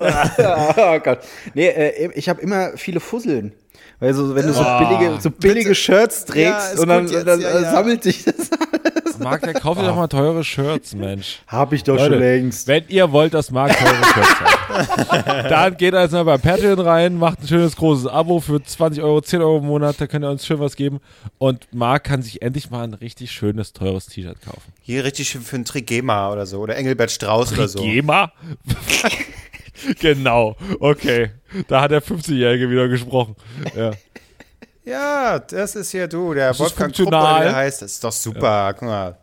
oh 0.76 0.98
Gott. 1.00 1.20
Nee, 1.54 1.68
äh, 1.68 2.10
ich 2.14 2.28
habe 2.28 2.40
immer 2.40 2.76
viele 2.76 3.00
Fusseln. 3.00 3.52
Weil 4.00 4.14
so, 4.14 4.34
wenn 4.34 4.46
du 4.46 4.54
so 4.54 4.64
billige, 4.78 5.20
so 5.20 5.30
billige 5.30 5.74
Shirts 5.74 6.24
Ja, 6.28 6.32
trägst 6.32 6.74
ist 6.74 6.80
und 6.80 6.88
dann, 6.88 7.06
jetzt, 7.06 7.26
dann 7.26 7.40
ja, 7.40 7.60
ja. 7.60 7.70
sammelt 7.70 8.02
sich 8.02 8.24
das. 8.24 8.48
Marc, 9.20 9.42
der 9.42 9.54
kauft 9.54 9.80
dir 9.80 9.86
doch 9.86 9.96
mal 9.96 10.08
teure 10.08 10.42
Shirts, 10.42 10.94
Mensch. 10.94 11.40
Hab 11.46 11.72
ich 11.72 11.84
doch 11.84 11.96
Leute, 11.96 12.14
schon 12.14 12.18
längst. 12.20 12.66
wenn 12.66 12.84
ihr 12.88 13.12
wollt, 13.12 13.34
dass 13.34 13.50
Marc 13.50 13.76
teure 13.78 13.94
Shirts 13.94 14.40
hat, 14.40 15.50
dann 15.50 15.76
geht 15.76 15.94
jetzt 15.94 16.12
mal 16.12 16.24
bei 16.24 16.38
Patreon 16.38 16.80
rein, 16.80 17.16
macht 17.16 17.42
ein 17.42 17.48
schönes 17.48 17.76
großes 17.76 18.06
Abo 18.06 18.40
für 18.40 18.62
20 18.62 19.02
Euro, 19.02 19.20
10 19.20 19.40
Euro 19.40 19.58
im 19.58 19.66
Monat, 19.66 20.00
da 20.00 20.06
könnt 20.06 20.24
ihr 20.24 20.30
uns 20.30 20.46
schön 20.46 20.60
was 20.60 20.76
geben. 20.76 21.00
Und 21.38 21.68
Marc 21.72 22.04
kann 22.04 22.22
sich 22.22 22.42
endlich 22.42 22.70
mal 22.70 22.84
ein 22.84 22.94
richtig 22.94 23.30
schönes, 23.30 23.72
teures 23.72 24.06
T-Shirt 24.06 24.40
kaufen. 24.42 24.72
Hier 24.82 25.04
richtig 25.04 25.28
schön 25.28 25.42
für 25.42 25.56
ein 25.56 25.64
Trigema 25.64 26.32
oder 26.32 26.46
so. 26.46 26.60
Oder 26.60 26.76
Engelbert 26.76 27.10
Strauß 27.10 27.52
oder 27.52 27.68
so. 27.68 27.82
Gema? 27.82 28.32
genau, 30.00 30.56
okay. 30.80 31.30
Da 31.68 31.82
hat 31.82 31.90
der 31.90 32.02
50-Jährige 32.02 32.70
wieder 32.70 32.88
gesprochen. 32.88 33.36
Ja. 33.76 33.92
Ja, 34.84 35.38
das 35.38 35.76
ist 35.76 35.90
hier 35.90 36.08
du, 36.08 36.34
der 36.34 36.58
Wolfgang 36.58 36.96
wie 36.98 37.04
der 37.04 37.54
heißt. 37.54 37.82
Das 37.82 37.92
ist 37.92 38.04
doch 38.04 38.12
super. 38.12 38.72
Guck 38.74 38.88
mal. 38.88 39.18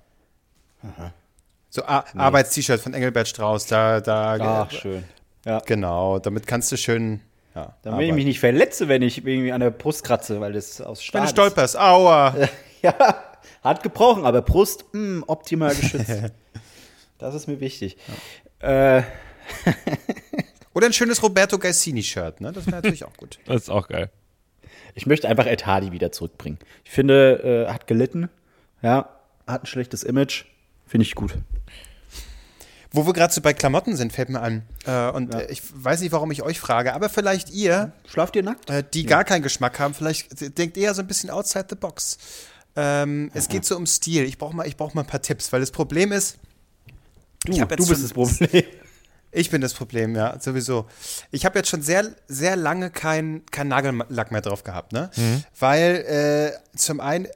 So 1.70 1.84
A 1.84 2.05
Arbeitst-T-Shirt 2.16 2.80
von 2.80 2.93
Engelbert 2.93 3.28
Strauß, 3.28 3.66
da, 3.68 3.99
da, 3.99 4.68
Ach, 4.70 4.72
schön. 4.72 5.03
Ja. 5.45 5.60
genau, 5.66 6.20
damit 6.20 6.45
kannst 6.47 6.72
du 6.72 6.78
schön, 6.78 7.22
ja, 7.55 7.76
Damit 7.82 8.08
ich 8.08 8.14
mich 8.14 8.26
nicht 8.26 8.39
verletze, 8.39 8.88
wenn 8.88 9.01
ich 9.01 9.26
irgendwie 9.26 9.51
an 9.51 9.62
der 9.62 9.72
Brust 9.72 10.03
kratze, 10.03 10.39
weil 10.41 10.53
das 10.53 10.82
aus 10.82 11.03
Stahl 11.03 11.22
Wenn 11.22 11.26
du 11.26 11.28
ist. 11.28 11.32
stolperst, 11.32 11.78
aua. 11.78 12.36
Ja, 12.84 12.93
hat 13.64 13.82
gebrochen, 13.82 14.24
aber 14.24 14.43
Brust 14.43 14.86
mh, 14.93 15.24
optimal 15.26 15.74
geschützt. 15.74 16.12
das 17.18 17.34
ist 17.34 17.47
mir 17.47 17.60
wichtig. 17.60 17.97
Äh, 18.60 19.01
Oder 20.76 20.86
ein 20.86 20.93
schönes 20.93 21.24
Roberto 21.24 21.58
Gaisini-Shirt, 21.58 22.39
ne? 22.39 22.51
Das 22.51 22.68
wäre 22.68 22.76
natürlich 22.84 23.03
auch 23.03 23.18
gut. 23.18 23.39
Das 23.47 23.64
ist 23.64 23.70
auch 23.72 23.88
geil. 23.88 24.12
Ich 24.97 25.05
möchte 25.05 25.29
einfach 25.29 25.45
Ed 25.45 25.65
Hardy 25.65 25.91
wieder 25.91 26.11
zurückbringen. 26.11 26.57
Ich 26.83 26.91
finde, 26.91 27.65
äh, 27.67 27.71
hat 27.71 27.87
gelitten. 27.87 28.29
Ja, 28.81 29.09
hat 29.45 29.63
ein 29.63 29.67
schlechtes 29.67 30.03
Image. 30.03 30.45
Finde 30.87 31.05
ich 31.05 31.15
gut. 31.15 31.35
Wo 32.91 33.05
wir 33.05 33.13
gerade 33.13 33.33
so 33.33 33.41
bei 33.41 33.53
Klamotten 33.53 33.95
sind, 33.95 34.11
fällt 34.13 34.29
mir 34.29 34.41
an. 34.41 34.63
Äh, 34.85 35.09
und 35.11 35.33
äh, 35.35 35.45
ich 35.51 35.61
weiß 35.73 36.01
nicht, 36.01 36.11
warum 36.13 36.31
ich 36.31 36.41
euch 36.41 36.59
frage, 36.59 36.93
aber 36.93 37.09
vielleicht 37.09 37.51
ihr, 37.51 37.91
Schlaft 38.07 38.35
ihr 38.35 38.43
nackt? 38.43 38.69
äh, 38.69 38.83
die 38.93 39.05
gar 39.05 39.23
keinen 39.23 39.43
Geschmack 39.43 39.79
haben, 39.79 39.93
vielleicht 39.93 40.57
denkt 40.57 40.77
eher 40.77 40.93
so 40.93 41.01
ein 41.01 41.07
bisschen 41.07 41.29
outside 41.29 41.65
the 41.69 41.75
box. 41.75 42.17
Ähm, 42.75 43.29
Es 43.33 43.49
geht 43.49 43.65
so 43.65 43.75
um 43.75 43.85
Stil. 43.85 44.23
Ich 44.23 44.37
brauche 44.37 44.55
mal, 44.55 44.65
ich 44.67 44.77
brauch 44.77 44.93
mal 44.93 45.01
ein 45.01 45.07
paar 45.07 45.21
Tipps, 45.21 45.51
weil 45.53 45.59
das 45.59 45.71
Problem 45.71 46.11
ist, 46.11 46.37
Du, 47.45 47.51
ich 47.53 47.61
hab 47.61 47.69
jetzt 47.69 47.85
du 47.85 47.89
bist 47.89 48.03
das 48.03 48.13
Problem. 48.13 48.63
Ich 49.32 49.49
bin 49.49 49.61
das 49.61 49.73
Problem, 49.73 50.15
ja, 50.15 50.39
sowieso. 50.39 50.86
Ich 51.32 51.45
habe 51.45 51.59
jetzt 51.59 51.69
schon 51.69 51.82
sehr, 51.82 52.05
sehr 52.28 52.55
lange 52.55 52.89
kein, 52.89 53.43
kein 53.51 53.67
Nagellack 53.67 54.32
mehr 54.32 54.41
drauf 54.41 54.63
gehabt, 54.63 54.93
ne? 54.93 55.09
Weil 55.59 56.53
äh, 56.73 56.78
zum 56.78 56.99
einen 56.99 57.28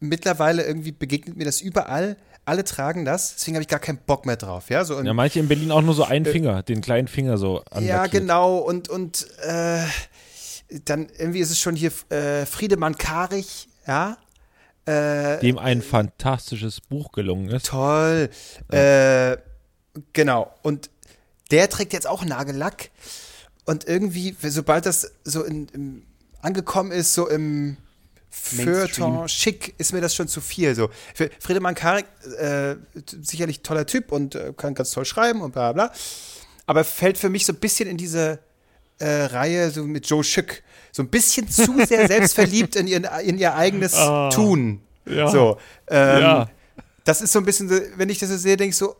mittlerweile 0.00 0.64
irgendwie 0.64 0.92
begegnet 0.92 1.36
mir 1.36 1.44
das 1.44 1.60
überall. 1.60 2.16
Alle 2.44 2.64
tragen 2.64 3.04
das, 3.04 3.34
deswegen 3.34 3.56
habe 3.56 3.62
ich 3.62 3.68
gar 3.68 3.78
keinen 3.78 3.98
Bock 3.98 4.24
mehr 4.24 4.36
drauf. 4.36 4.70
Ja, 4.70 4.84
so 4.84 5.00
Ja, 5.02 5.12
manche 5.12 5.38
in 5.38 5.48
Berlin 5.48 5.70
auch 5.70 5.82
nur 5.82 5.94
so 5.94 6.04
einen 6.04 6.24
Finger, 6.24 6.62
den 6.62 6.80
kleinen 6.80 7.06
Finger 7.06 7.36
so 7.36 7.62
Äh, 7.74 7.84
ja 7.84 8.06
genau. 8.06 8.56
Und, 8.58 8.88
und 8.88 9.26
äh, 9.42 9.84
dann 10.84 11.08
irgendwie 11.18 11.40
ist 11.40 11.50
es 11.50 11.60
schon 11.60 11.76
hier 11.76 11.92
äh, 12.08 12.46
Friedemann 12.46 12.96
Karich, 12.96 13.68
ja. 13.86 14.16
Äh, 14.86 15.38
Dem 15.40 15.58
ein 15.58 15.82
fantastisches 15.82 16.80
Buch 16.80 17.12
gelungen 17.12 17.50
ist. 17.50 17.66
Toll. 17.66 18.30
Äh, 18.72 19.36
genau. 20.14 20.54
Und 20.62 20.88
der 21.50 21.68
trägt 21.68 21.92
jetzt 21.92 22.06
auch 22.06 22.24
Nagellack. 22.24 22.90
Und 23.64 23.86
irgendwie, 23.86 24.34
sobald 24.40 24.86
das 24.86 25.12
so 25.24 25.42
in, 25.44 25.68
im, 25.68 26.02
angekommen 26.40 26.90
ist, 26.90 27.12
so 27.12 27.28
im 27.28 27.76
Feuilleton 28.30 29.28
schick, 29.28 29.74
ist 29.78 29.92
mir 29.92 30.00
das 30.00 30.14
schon 30.14 30.28
zu 30.28 30.40
viel. 30.40 30.74
So. 30.74 30.90
Für 31.14 31.30
Friedemann 31.38 31.74
Karik, 31.74 32.06
äh, 32.38 32.76
sicherlich 33.22 33.62
toller 33.62 33.86
Typ 33.86 34.12
und 34.12 34.34
äh, 34.34 34.52
kann 34.56 34.74
ganz 34.74 34.90
toll 34.90 35.04
schreiben 35.04 35.42
und 35.42 35.52
bla 35.52 35.72
bla. 35.72 35.92
Aber 36.66 36.84
fällt 36.84 37.18
für 37.18 37.28
mich 37.28 37.46
so 37.46 37.52
ein 37.52 37.58
bisschen 37.58 37.88
in 37.88 37.96
diese 37.96 38.38
äh, 38.98 39.06
Reihe 39.06 39.70
so 39.70 39.84
mit 39.84 40.08
Joe 40.08 40.24
Schick. 40.24 40.62
So 40.92 41.02
ein 41.02 41.08
bisschen 41.08 41.48
zu 41.48 41.74
sehr 41.86 42.06
selbstverliebt 42.08 42.76
in, 42.76 42.86
ihren, 42.86 43.04
in 43.24 43.38
ihr 43.38 43.54
eigenes 43.54 43.92
Tun. 44.32 44.80
Ja. 45.06 45.28
So. 45.28 45.58
Ähm, 45.88 46.20
Ja. 46.20 46.50
Das 47.04 47.22
ist 47.22 47.32
so 47.32 47.38
ein 47.38 47.46
bisschen, 47.46 47.70
wenn 47.96 48.10
ich 48.10 48.18
das 48.18 48.28
so 48.28 48.36
sehe, 48.36 48.56
denke 48.58 48.70
ich 48.70 48.76
so, 48.76 48.94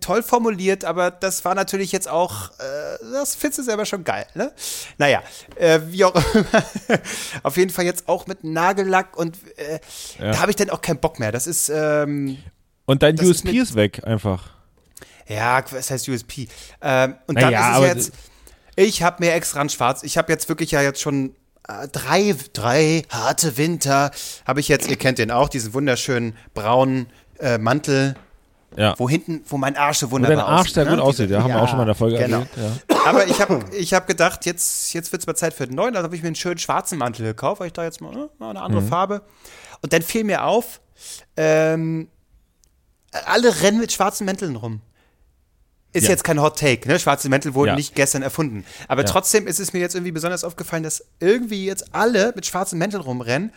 toll 0.00 0.22
formuliert, 0.22 0.84
aber 0.84 1.10
das 1.10 1.44
war 1.44 1.54
natürlich 1.54 1.92
jetzt 1.92 2.08
auch, 2.08 2.50
äh, 2.58 2.98
das 3.12 3.34
findest 3.34 3.58
du 3.60 3.62
selber 3.64 3.84
schon 3.84 4.04
geil, 4.04 4.26
ne? 4.34 4.52
Naja, 4.98 5.22
äh, 5.56 5.80
wie 5.88 6.04
auch 6.04 6.14
immer. 6.34 6.62
Auf 7.42 7.56
jeden 7.56 7.70
Fall 7.70 7.84
jetzt 7.84 8.08
auch 8.08 8.26
mit 8.26 8.44
Nagellack 8.44 9.16
und 9.16 9.36
äh, 9.56 9.78
Ja. 10.18 10.32
da 10.32 10.40
habe 10.40 10.50
ich 10.50 10.56
dann 10.56 10.70
auch 10.70 10.80
keinen 10.80 10.98
Bock 11.00 11.18
mehr. 11.18 11.32
Das 11.32 11.46
ist, 11.46 11.68
ähm, 11.68 12.38
Und 12.86 13.02
dein 13.02 13.16
ist 13.16 13.22
USP 13.28 13.52
mit- 13.52 13.62
ist 13.62 13.74
weg, 13.74 14.00
einfach. 14.04 14.50
ja, 15.28 15.62
was 15.70 15.90
heißt 15.90 16.08
USP? 16.08 16.48
Ähm, 16.80 17.16
und 17.26 17.34
Naja, 17.34 17.50
dann 17.78 17.84
ist 17.96 17.98
es 17.98 18.06
jetzt, 18.06 18.16
ich 18.76 19.02
habe 19.02 19.24
mir 19.24 19.32
extra 19.34 19.60
ein 19.60 19.68
Schwarz, 19.68 20.02
ich 20.02 20.16
habe 20.18 20.32
jetzt 20.32 20.48
wirklich 20.48 20.70
ja 20.70 20.80
jetzt 20.82 21.00
schon 21.00 21.34
äh, 21.68 21.86
drei, 21.88 22.34
drei 22.54 23.02
harte 23.10 23.56
Winter, 23.56 24.10
habe 24.46 24.60
ich 24.60 24.68
jetzt, 24.68 24.88
ihr 24.90 24.96
kennt 24.96 25.18
den 25.18 25.30
auch, 25.30 25.48
diesen 25.48 25.74
wunderschönen 25.74 26.36
braunen 26.54 27.06
äh, 27.38 27.58
Mantel, 27.58 28.14
Ja. 28.76 28.94
wo 28.98 29.08
hinten, 29.08 29.42
wo 29.48 29.56
mein 29.58 29.76
Arsch 29.76 29.98
so 29.98 30.06
Wo 30.10 30.12
wunderbar 30.12 30.36
dein 30.36 30.44
Arsch 30.46 30.60
aussieht, 30.60 30.74
sehr 30.74 30.84
ne? 30.84 30.90
gut 30.92 31.00
aussieht, 31.00 31.24
Diese- 31.26 31.34
ja, 31.34 31.42
haben 31.42 31.48
wir 31.52 31.62
auch 31.62 31.68
schon 31.68 31.76
mal 31.76 31.82
in 31.82 31.86
der 31.88 31.94
Folge 31.94 32.18
genau. 32.18 32.38
erwähnt. 32.38 32.50
Ja. 32.90 32.96
Aber 33.06 33.26
ich 33.26 33.40
habe 33.40 33.64
ich 33.76 33.94
hab 33.94 34.06
gedacht, 34.06 34.46
jetzt, 34.46 34.92
jetzt 34.94 35.12
wird 35.12 35.22
es 35.22 35.26
mal 35.26 35.34
Zeit 35.34 35.54
für 35.54 35.66
den 35.66 35.74
neuen. 35.76 35.94
Da 35.94 36.02
habe 36.02 36.14
ich 36.16 36.22
mir 36.22 36.28
einen 36.28 36.34
schönen 36.36 36.58
schwarzen 36.58 36.98
Mantel 36.98 37.26
gekauft, 37.26 37.60
weil 37.60 37.66
ich 37.68 37.72
da 37.72 37.84
jetzt 37.84 38.00
mal, 38.00 38.12
ne, 38.14 38.30
mal 38.38 38.50
eine 38.50 38.58
Mhm. 38.60 38.64
andere 38.64 38.82
Farbe. 38.82 39.22
Und 39.82 39.92
dann 39.92 40.02
fiel 40.02 40.24
mir 40.24 40.44
auf, 40.44 40.80
ähm, 41.36 42.08
alle 43.26 43.60
rennen 43.62 43.78
mit 43.80 43.92
schwarzen 43.92 44.24
Mänteln 44.24 44.56
rum. 44.56 44.80
Ist 45.94 46.04
Ja. 46.04 46.10
jetzt 46.10 46.24
kein 46.24 46.40
Hot 46.40 46.58
Take, 46.58 46.88
ne? 46.88 46.98
Schwarze 46.98 47.28
Mäntel 47.28 47.52
wurden 47.54 47.68
Ja. 47.70 47.74
nicht 47.76 47.94
gestern 47.94 48.22
erfunden. 48.22 48.64
Aber 48.88 49.02
Ja. 49.02 49.08
trotzdem 49.08 49.46
ist 49.46 49.60
es 49.60 49.74
mir 49.74 49.80
jetzt 49.80 49.94
irgendwie 49.94 50.12
besonders 50.12 50.42
aufgefallen, 50.44 50.82
dass 50.82 51.04
irgendwie 51.20 51.66
jetzt 51.66 51.94
alle 51.94 52.32
mit 52.34 52.46
schwarzen 52.46 52.78
Mänteln 52.78 53.02
rumrennen. 53.02 53.52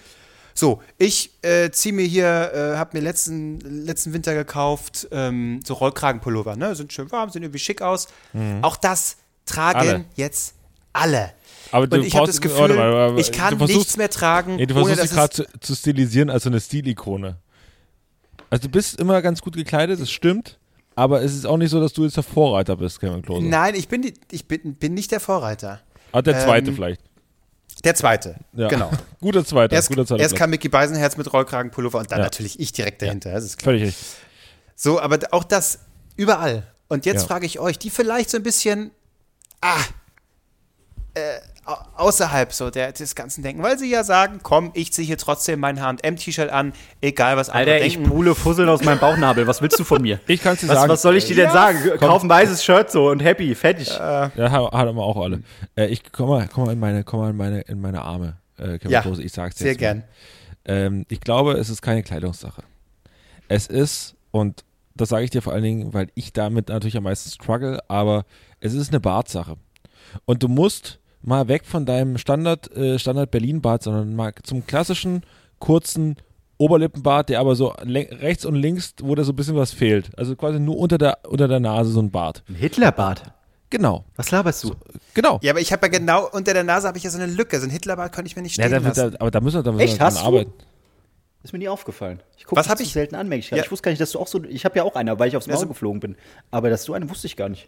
So, 0.58 0.82
ich 0.98 1.32
äh, 1.42 1.70
ziehe 1.72 1.94
mir 1.94 2.06
hier, 2.06 2.52
äh, 2.54 2.78
habe 2.78 2.98
mir 2.98 3.04
letzten, 3.04 3.60
letzten 3.60 4.14
Winter 4.14 4.34
gekauft, 4.34 5.06
ähm, 5.12 5.60
so 5.66 5.74
Rollkragenpullover, 5.74 6.56
ne? 6.56 6.76
Sind 6.76 6.94
schön 6.94 7.12
warm, 7.12 7.30
sehen 7.30 7.44
irgendwie 7.44 7.60
schick 7.60 7.82
aus. 7.82 8.08
Auch 8.62 8.78
das 8.78 9.18
tragen 9.46 9.80
Mhm. 9.80 9.88
Alle. 9.90 10.06
jetzt 10.16 10.56
alle. 10.94 11.32
Aber 11.72 11.88
du 11.88 11.98
Und 11.98 12.06
ich 12.06 12.16
habe 12.16 12.26
das 12.28 12.40
Gefühl, 12.40 12.60
warte 12.60 12.74
mal, 12.76 12.94
aber 12.94 13.18
ich 13.20 13.32
kann 13.34 13.52
du 13.52 13.58
versuchst- 13.58 13.78
nichts 13.78 13.98
mehr 13.98 14.10
tragen, 14.10 14.56
Nee, 14.56 14.66
du 14.66 14.76
ohne 14.76 14.96
versuchst 14.96 15.02
dass 15.18 15.30
dich 15.34 15.44
gerade 15.44 15.52
zu, 15.60 15.60
zu 15.60 15.76
stilisieren 15.76 16.30
als 16.30 16.44
so 16.44 16.50
eine 16.50 16.62
Stilikone. 16.62 17.36
Also 18.50 18.64
du 18.68 18.70
bist 18.70 18.98
immer 19.00 19.22
ganz 19.22 19.42
gut 19.42 19.56
gekleidet, 19.56 20.00
das 20.00 20.10
stimmt. 20.10 20.58
Aber 20.96 21.22
es 21.22 21.36
ist 21.36 21.46
auch 21.46 21.58
nicht 21.58 21.72
so, 21.72 21.82
dass 21.82 21.92
du 21.92 22.06
jetzt 22.06 22.16
der 22.16 22.24
Vorreiter 22.24 22.78
bist, 22.78 23.02
Kevin 23.02 23.22
Klose. 23.22 23.46
Nein, 23.46 23.76
ich 23.76 23.90
bin, 23.90 24.04
die, 24.04 24.14
ich 24.32 24.48
bin, 24.48 24.76
bin 24.76 24.94
nicht 24.94 25.12
der 25.12 25.20
Vorreiter. 25.20 25.82
Aber 26.14 26.22
der 26.22 26.40
zweite 26.40 26.70
Ähm, 26.70 26.76
vielleicht. 26.76 27.02
Der 27.86 27.96
zweite, 27.96 28.36
Ja. 28.54 28.68
genau. 28.68 28.92
Guter 29.22 29.46
zweiter, 29.46 29.74
Erst, 29.76 29.88
guter 29.90 30.06
zweiter 30.06 30.22
erst 30.22 30.34
Platz. 30.34 30.40
kam 30.40 30.50
Mickey 30.50 30.68
Beisenherz 30.70 31.16
mit 31.18 31.32
Rollkragenpullover 31.32 32.00
und 32.00 32.12
dann 32.12 32.20
Ja. 32.20 32.26
natürlich 32.26 32.60
ich 32.60 32.74
direkt 32.74 33.02
dahinter, 33.02 33.32
das 33.32 33.46
ist 33.46 33.58
klar. 33.58 33.66
Völlig 33.74 33.84
richtig. 33.90 34.08
So, 34.76 35.00
aber 35.00 35.20
auch 35.32 35.44
das 35.46 35.80
überall. 36.18 36.64
Und 36.90 37.06
jetzt 37.06 37.22
Ja. 37.22 37.28
frage 37.28 37.46
ich 37.46 37.60
euch, 37.60 37.80
die 37.80 37.90
vielleicht 37.90 38.30
so 38.30 38.38
ein 38.38 38.44
bisschen, 38.44 38.92
ah, 39.62 39.78
äh, 41.14 41.40
außerhalb 41.96 42.54
so 42.54 42.70
der, 42.70 42.92
des 42.92 43.16
Ganzen 43.16 43.42
denken, 43.44 43.64
weil 43.64 43.78
sie 43.80 43.90
ja 43.90 44.04
sagen, 44.04 44.40
komm, 44.44 44.72
ich 44.76 44.94
ziehe 44.94 45.06
hier 45.06 45.18
trotzdem 45.18 45.60
mein 45.60 45.82
H&M-T-Shirt 45.82 46.50
an, 46.52 46.74
egal 47.02 47.38
was 47.38 47.50
andere 47.50 47.74
Alter, 47.76 47.86
ich 47.86 47.96
denken. 47.96 48.10
pule 48.10 48.36
Fusseln 48.36 48.70
aus 48.70 48.84
meinem 48.84 49.00
Bauchnabel. 49.00 49.48
Was 49.48 49.62
willst 49.62 49.80
du 49.80 49.84
von 49.84 50.02
mir? 50.02 50.20
Ich 50.28 50.42
kann 50.44 50.54
es 50.54 50.62
dir 50.62 50.68
Was, 50.68 50.76
sagen. 50.80 50.90
was 50.92 51.02
soll 51.02 51.16
ich 51.18 51.26
dir 51.26 51.36
denn 51.36 51.46
Ja, 51.46 51.52
sagen? 51.54 51.80
komm. 51.98 52.08
Kauf 52.10 52.24
ein 52.24 52.30
weißes 52.30 52.64
Shirt 52.64 52.92
so 52.92 53.10
und 53.10 53.22
happy, 53.22 53.56
fertig. 53.56 53.90
Ja, 53.90 54.32
ha- 54.38 54.72
haben 54.72 54.96
wir 54.96 55.04
auch 55.04 55.18
alle. 55.18 55.42
Äh, 55.76 55.88
ich 55.88 56.04
komm 56.12 56.30
mal, 56.30 56.48
komm 56.54 56.66
mal 56.66 56.74
in 56.74 56.80
meine, 56.80 57.04
komm 57.04 57.20
mal 57.22 57.30
in 57.32 57.38
meine, 57.38 57.62
in 57.62 57.82
meine 57.82 58.02
Arme, 58.04 58.38
äh, 58.58 58.78
Kevin 58.78 58.92
Ja, 58.92 59.02
Klose. 59.02 59.24
Ich 59.24 59.34
sag's 59.34 59.56
dir 59.56 59.64
Sehr 59.64 59.72
jetzt 59.72 59.80
gern. 59.80 60.04
Ähm, 60.66 61.06
ich 61.10 61.20
glaube, 61.22 61.54
es 61.54 61.70
ist 61.70 61.82
keine 61.82 62.04
Kleidungssache. 62.04 62.62
Es 63.48 63.68
ist, 63.68 64.16
und 64.32 64.64
das 64.96 65.10
sage 65.10 65.24
ich 65.24 65.30
dir 65.32 65.42
vor 65.42 65.54
allen 65.54 65.64
Dingen, 65.64 65.94
weil 65.94 66.08
ich 66.16 66.32
damit 66.34 66.70
natürlich 66.70 66.98
am 66.98 67.04
meisten 67.04 67.30
struggle, 67.30 67.80
aber 67.88 68.26
es 68.60 68.74
ist 68.74 68.90
eine 68.90 69.00
Bartsache. 69.00 69.56
Und 70.26 70.42
du 70.44 70.48
musst 70.48 71.00
mal 71.26 71.48
weg 71.48 71.66
von 71.66 71.86
deinem 71.86 72.18
Standard, 72.18 72.72
äh, 72.76 72.98
Standard 73.00 73.32
Berlin-Bart, 73.32 73.84
sondern 73.84 74.16
mal 74.16 74.34
zum 74.44 74.66
klassischen, 74.66 75.24
kurzen 75.60 76.16
Oberlippenbart, 76.58 77.30
der 77.30 77.40
aber 77.42 77.56
so 77.56 77.68
rechts 77.78 78.46
und 78.46 78.56
links, 78.56 78.94
wo 79.02 79.14
da 79.16 79.24
so 79.24 79.34
ein 79.34 79.36
bisschen 79.36 79.56
was 79.58 79.72
fehlt. 79.74 80.18
Also 80.18 80.36
quasi 80.36 80.60
nur 80.60 80.78
unter 80.78 80.98
der, 80.98 81.20
unter 81.28 81.48
der 81.50 81.60
Nase 81.60 81.92
so 81.92 82.00
ein 82.02 82.12
Bart. 82.12 82.44
Ein 82.48 82.56
Hitlerbart. 82.56 83.24
Genau, 83.72 84.06
Was 84.16 84.32
laberst 84.32 84.64
du? 84.64 84.74
genau. 85.14 85.40
Ja, 85.42 85.52
aber 85.52 85.60
ich 85.60 85.74
habe 85.74 85.88
ja 85.88 85.92
genau, 85.98 86.30
unter 86.32 86.54
der 86.54 86.64
Nase 86.64 86.88
habe 86.88 86.98
ich 86.98 87.04
ja 87.04 87.10
so 87.10 87.18
eine 87.20 87.26
Lücke, 87.32 87.60
so 87.60 87.66
ein 87.66 87.72
Hitlerbart 87.72 88.14
könnte 88.14 88.28
ich 88.30 88.36
mir 88.36 88.44
nicht 88.44 88.56
Ja, 88.58 88.66
stehen 88.66 88.72
da, 88.78 88.84
wird- 88.86 88.96
lassen. 88.96 89.12
da, 89.14 89.18
aber 89.20 89.32
da 89.32 89.42
müssen 89.42 89.58
wir, 89.58 89.64
da 89.64 89.72
müssen 89.72 89.82
Echt? 89.84 89.94
wir 89.96 89.98
dran 89.98 90.08
Hast 90.14 90.22
du? 90.22 90.26
arbeiten. 90.26 90.54
Ist 91.44 91.52
mir 91.52 91.60
nie 91.60 91.68
aufgefallen. 91.68 92.22
Ich 92.38 92.46
gucke 92.46 92.58
Was 92.58 92.66
das 92.68 92.72
hab 92.72 92.78
zu 92.78 92.84
ich? 92.84 92.94
selten 92.94 93.16
an, 93.16 93.30
ich 93.32 93.50
Ja. 93.50 93.58
Ich 93.58 93.70
wusste 93.72 93.84
gar 93.86 93.92
nicht, 93.92 94.00
dass 94.02 94.12
du 94.12 94.20
auch 94.20 94.28
so. 94.28 94.42
Ich 94.46 94.64
habe 94.66 94.78
ja 94.78 94.84
auch 94.84 94.96
eine, 94.96 95.18
weil 95.20 95.28
ich 95.28 95.36
aufs 95.36 95.48
Maul 95.48 95.58
so- 95.58 95.68
geflogen 95.68 96.00
bin. 96.00 96.16
Aber 96.52 96.70
dass 96.70 96.86
du 96.86 96.94
eine 96.94 97.10
wusste 97.10 97.28
ich 97.28 97.36
gar 97.36 97.50
nicht. 97.50 97.68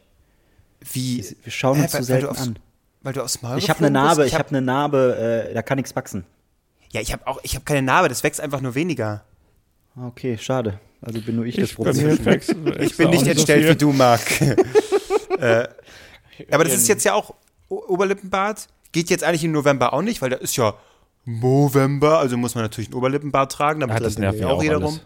Wie? 0.94 1.26
Wir 1.44 1.52
schauen 1.52 1.82
uns 1.82 1.94
weil 1.94 2.02
du 2.02 2.06
selten 2.06 2.36
an. 2.38 2.60
Weil 3.02 3.14
du 3.14 3.22
aufs 3.24 3.42
Maul 3.42 3.58
Ich 3.58 3.70
habe 3.70 3.80
eine 3.80 3.92
Narbe, 3.92 4.24
bist? 4.24 4.34
ich 4.34 4.40
habe 4.40 4.50
eine 4.50 4.62
Narbe, 4.62 5.48
äh, 5.50 5.54
da 5.54 5.62
kann 5.62 5.78
nichts 5.78 5.96
wachsen. 5.96 6.26
Ja, 6.92 7.02
ich 7.02 7.12
habe 7.14 7.26
auch, 7.28 7.40
ich 7.44 7.56
habe 7.56 7.66
keine 7.66 7.82
Narbe, 7.82 8.10
das 8.10 8.24
wächst 8.24 8.42
einfach 8.42 8.62
nur 8.62 8.76
weniger. 8.76 9.24
Okay, 10.00 10.38
schade. 10.38 10.80
Also 11.02 11.22
bin 11.22 11.36
nur 11.36 11.46
ich, 11.46 11.56
das 11.56 11.74
bei 11.74 11.84
mir 11.94 12.16
Problem. 12.16 12.26
wächst- 12.26 12.56
Ich 12.80 12.98
bin 12.98 13.10
nicht 13.12 13.26
so 13.26 13.32
entstellt 13.32 13.64
viel. 13.64 13.74
wie 13.74 13.78
du, 13.78 13.92
Marc. 13.94 14.22
äh, 15.40 15.68
aber 16.52 16.64
das 16.64 16.74
ist 16.74 16.88
jetzt 16.88 17.04
ja 17.06 17.14
auch 17.14 17.34
O- 17.70 17.84
Oberlippenbart. 17.88 18.68
Geht 18.92 19.10
jetzt 19.10 19.24
eigentlich 19.24 19.44
im 19.44 19.52
November 19.52 19.94
auch 19.94 20.02
nicht, 20.02 20.22
weil 20.22 20.30
da 20.30 20.38
ist 20.38 20.56
ja 20.56 20.74
November, 21.26 22.20
also 22.20 22.38
muss 22.38 22.56
man 22.56 22.64
natürlich 22.64 22.88
einen 22.90 22.96
Oberlippenbart 22.96 23.52
tragen, 23.52 23.80
damit 23.82 23.96
Ja, 23.96 24.00
das 24.00 24.18
nervt 24.18 24.40
ja 24.40 24.46
mich 24.48 24.56
auch 24.56 24.64
jeder 24.64 24.78
rum. 24.78 25.00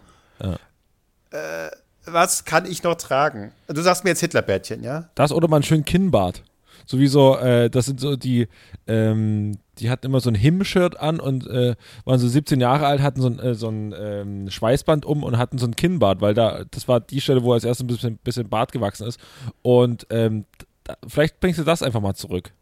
Äh, 1.30 1.70
was 2.04 2.44
kann 2.44 2.66
ich 2.66 2.82
noch 2.82 2.94
tragen? 2.96 3.52
Du 3.68 3.80
sagst 3.82 4.04
mir 4.04 4.10
jetzt 4.10 4.20
Hitlerbärtchen, 4.20 4.82
ja? 4.82 5.08
Das 5.14 5.32
oder 5.32 5.48
mal 5.48 5.56
einen 5.56 5.62
schönen 5.64 5.84
Kinnbart. 5.84 6.42
So 6.86 6.98
wie 6.98 7.06
so, 7.06 7.36
äh, 7.36 7.70
das 7.70 7.86
sind 7.86 8.00
so 8.00 8.16
die, 8.16 8.48
ähm, 8.86 9.58
die 9.78 9.90
hatten 9.90 10.06
immer 10.06 10.20
so 10.20 10.30
ein 10.30 10.34
Him-Shirt 10.34 10.98
an 10.98 11.20
und 11.20 11.46
äh, 11.46 11.74
waren 12.04 12.18
so 12.18 12.28
17 12.28 12.60
Jahre 12.60 12.86
alt, 12.86 13.00
hatten 13.00 13.20
so 13.20 13.28
ein, 13.28 13.38
äh, 13.38 13.54
so 13.54 13.68
ein 13.68 13.94
ähm, 13.98 14.50
Schweißband 14.50 15.04
um 15.06 15.22
und 15.22 15.38
hatten 15.38 15.58
so 15.58 15.66
ein 15.66 15.76
Kinnbart, 15.76 16.20
weil 16.20 16.34
da, 16.34 16.64
das 16.70 16.88
war 16.88 17.00
die 17.00 17.20
Stelle, 17.20 17.42
wo 17.42 17.52
als 17.52 17.64
erstes 17.64 17.84
ein 17.84 17.88
bisschen, 17.88 18.16
bisschen 18.18 18.48
Bart 18.48 18.72
gewachsen 18.72 19.06
ist. 19.06 19.18
Und 19.62 20.06
ähm, 20.10 20.44
da, 20.84 20.96
vielleicht 21.06 21.40
bringst 21.40 21.58
du 21.58 21.64
das 21.64 21.82
einfach 21.82 22.00
mal 22.00 22.14
zurück. 22.14 22.52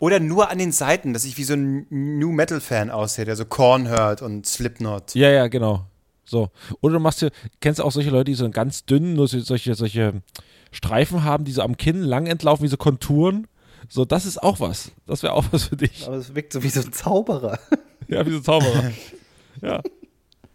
Oder 0.00 0.18
nur 0.18 0.50
an 0.50 0.58
den 0.58 0.72
Seiten, 0.72 1.12
dass 1.12 1.24
ich 1.24 1.36
wie 1.36 1.44
so 1.44 1.54
ein 1.54 1.86
New 1.90 2.32
Metal-Fan 2.32 2.90
aussehe, 2.90 3.24
der 3.24 3.36
so 3.36 3.44
Korn 3.44 3.88
hört 3.88 4.22
und 4.22 4.46
Slipknot. 4.46 5.14
Ja, 5.14 5.30
ja, 5.30 5.46
genau. 5.48 5.84
So. 6.24 6.50
Oder 6.80 6.94
du 6.94 7.00
machst 7.00 7.22
dir, 7.22 7.30
kennst 7.60 7.78
du 7.78 7.84
auch 7.84 7.92
solche 7.92 8.10
Leute, 8.10 8.24
die 8.24 8.34
so 8.34 8.44
einen 8.44 8.52
ganz 8.52 8.84
dünnen, 8.84 9.14
nur 9.14 9.28
so- 9.28 9.38
solche, 9.40 9.74
solche 9.74 10.22
Streifen 10.72 11.22
haben, 11.24 11.44
die 11.44 11.52
so 11.52 11.62
am 11.62 11.76
Kinn 11.76 12.02
lang 12.02 12.26
entlaufen, 12.26 12.64
wie 12.64 12.68
so 12.68 12.76
Konturen. 12.76 13.46
So, 13.88 14.04
das 14.04 14.26
ist 14.26 14.42
auch 14.42 14.60
was. 14.60 14.92
Das 15.06 15.22
wäre 15.22 15.32
auch 15.32 15.46
was 15.50 15.64
für 15.64 15.76
dich. 15.76 16.06
Aber 16.06 16.16
es 16.16 16.34
wirkt 16.34 16.52
so 16.52 16.62
wie 16.62 16.68
so 16.68 16.80
ein 16.80 16.92
Zauberer. 16.92 17.58
Ja, 18.10 18.24
wie 18.24 18.30
so 18.30 18.40
Zauberer. 18.40 18.90
ja. 19.60 19.82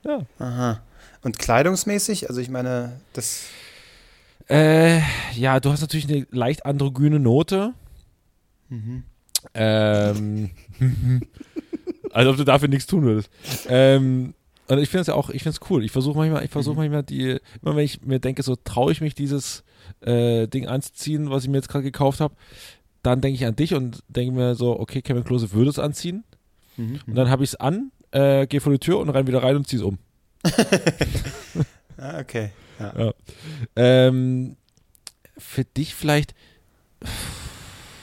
Ja. 0.04 0.26
Aha. 0.40 0.82
Und 1.22 1.38
kleidungsmäßig, 1.38 2.28
also 2.28 2.42
ich 2.42 2.50
meine, 2.50 3.00
das. 3.14 3.44
Äh, 4.50 5.02
ja, 5.36 5.60
du 5.60 5.70
hast 5.70 5.82
natürlich 5.82 6.10
eine 6.10 6.26
leicht 6.32 6.66
androgyne 6.66 7.20
Note. 7.20 7.76
Ähm, 9.54 10.50
als 12.12 12.28
ob 12.28 12.38
du 12.38 12.44
dafür 12.44 12.68
nichts 12.68 12.88
tun 12.88 13.04
würdest. 13.04 13.30
Ähm, 13.68 14.34
und 14.68 14.80
ich 14.80 14.90
finde 14.90 15.02
es 15.02 15.08
ja 15.08 15.14
auch, 15.14 15.30
ich 15.30 15.44
finde 15.44 15.60
es 15.62 15.70
cool. 15.70 15.84
Ich 15.84 15.92
versuche 15.92 16.18
manchmal, 16.18 16.44
ich 16.44 16.52
versuche 16.52 16.76
manchmal 16.76 17.04
die, 17.04 17.40
immer 17.62 17.76
wenn 17.76 17.86
ich 17.86 18.02
mir 18.02 18.20
denke, 18.20 18.44
so 18.44 18.56
traue 18.56 18.92
ich 18.92 19.02
mich 19.02 19.14
dieses 19.14 19.64
äh, 20.02 20.48
Ding 20.48 20.68
anzuziehen, 20.68 21.30
was 21.30 21.44
ich 21.44 21.50
mir 21.50 21.58
jetzt 21.58 21.70
gerade 21.70 21.84
gekauft 21.84 22.20
habe, 22.20 22.36
dann 23.04 23.22
denke 23.22 23.36
ich 23.36 23.46
an 23.46 23.56
dich 23.56 23.74
und 23.76 24.04
denke 24.08 24.34
mir 24.34 24.56
so, 24.56 24.80
okay, 24.80 25.02
Kevin 25.02 25.24
Klose 25.24 25.52
würde 25.52 25.70
es 25.70 25.80
anziehen. 25.80 26.24
Und 26.78 27.16
dann 27.16 27.30
habe 27.30 27.44
ich 27.44 27.52
es 27.52 27.56
an 27.56 27.92
äh, 28.14 28.48
geh 28.48 28.60
vor 28.60 28.72
die 28.72 28.80
Tür 28.80 29.00
und 29.00 29.10
renn 29.10 29.28
wieder 29.28 29.44
rein 29.44 29.56
und 29.56 29.68
zieh's 29.68 29.82
um. 29.82 29.98
Ah, 31.96 32.20
okay. 32.20 32.50
Ja. 32.80 32.94
Ja. 32.98 33.14
Ähm, 33.76 34.58
für 35.38 35.64
dich 35.64 35.94
vielleicht. 35.94 36.34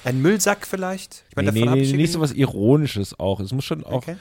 Ein 0.05 0.23
Müllsack 0.23 0.65
vielleicht? 0.65 1.25
Ich 1.29 1.37
Nee, 1.37 1.43
meine, 1.43 1.53
nee, 1.53 1.61
davon 1.65 1.79
nee, 1.79 1.85
ich 1.85 1.93
nicht 1.95 2.13
so 2.13 2.21
was 2.21 2.33
Ironisches 2.33 3.19
auch. 3.19 3.41
Es 3.41 3.53
muss 3.53 3.65
schon 3.65 3.83
auch. 3.85 3.95
Okay. 3.95 4.17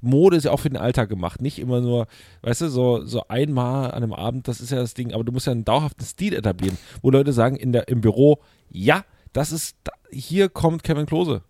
Mode 0.00 0.36
ist 0.36 0.44
ja 0.44 0.52
auch 0.52 0.60
für 0.60 0.70
den 0.70 0.76
Alltag 0.78 1.08
gemacht. 1.08 1.42
Nicht 1.42 1.58
immer 1.58 1.80
nur, 1.80 2.06
weißt 2.42 2.60
du, 2.60 2.68
so, 2.68 3.04
so 3.04 3.26
einmal 3.26 3.90
an 3.90 4.04
einem 4.04 4.12
Abend, 4.12 4.46
das 4.46 4.60
ist 4.60 4.70
ja 4.70 4.78
das 4.78 4.94
Ding. 4.94 5.12
Aber 5.12 5.24
du 5.24 5.32
musst 5.32 5.46
ja 5.46 5.52
einen 5.52 5.64
dauerhaften 5.64 6.06
Stil 6.06 6.32
etablieren, 6.32 6.78
wo 7.02 7.10
Leute 7.10 7.32
sagen 7.32 7.56
in 7.56 7.72
der, 7.72 7.88
im 7.88 8.00
Büro, 8.00 8.38
ja, 8.70 9.04
das 9.32 9.52
ist, 9.52 9.76
da, 9.84 9.92
hier 10.10 10.48
kommt 10.48 10.82
Kevin 10.82 11.06
Klose. 11.06 11.42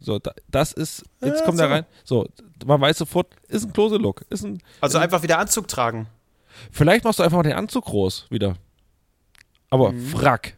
So, 0.00 0.18
da, 0.18 0.32
das 0.50 0.72
ist, 0.72 1.04
jetzt 1.20 1.40
Ja, 1.40 1.44
kommt 1.44 1.58
so. 1.58 1.64
er 1.64 1.70
rein. 1.70 1.86
So, 2.04 2.28
man 2.66 2.80
weiß 2.80 2.98
sofort, 2.98 3.28
ist 3.48 3.64
ein 3.64 3.72
Klose-Look. 3.72 4.24
Ist 4.30 4.44
ein, 4.44 4.60
Also 4.80 4.98
einfach 4.98 5.22
wieder 5.22 5.38
Anzug 5.38 5.68
tragen. 5.68 6.08
vielleicht 6.70 7.04
machst 7.04 7.18
du 7.18 7.22
einfach 7.22 7.36
mal 7.38 7.42
den 7.44 7.52
Anzug 7.54 7.84
groß 7.84 8.26
wieder. 8.30 8.56
Aber 9.70 9.92
Mhm. 9.92 10.06
Frack. 10.06 10.56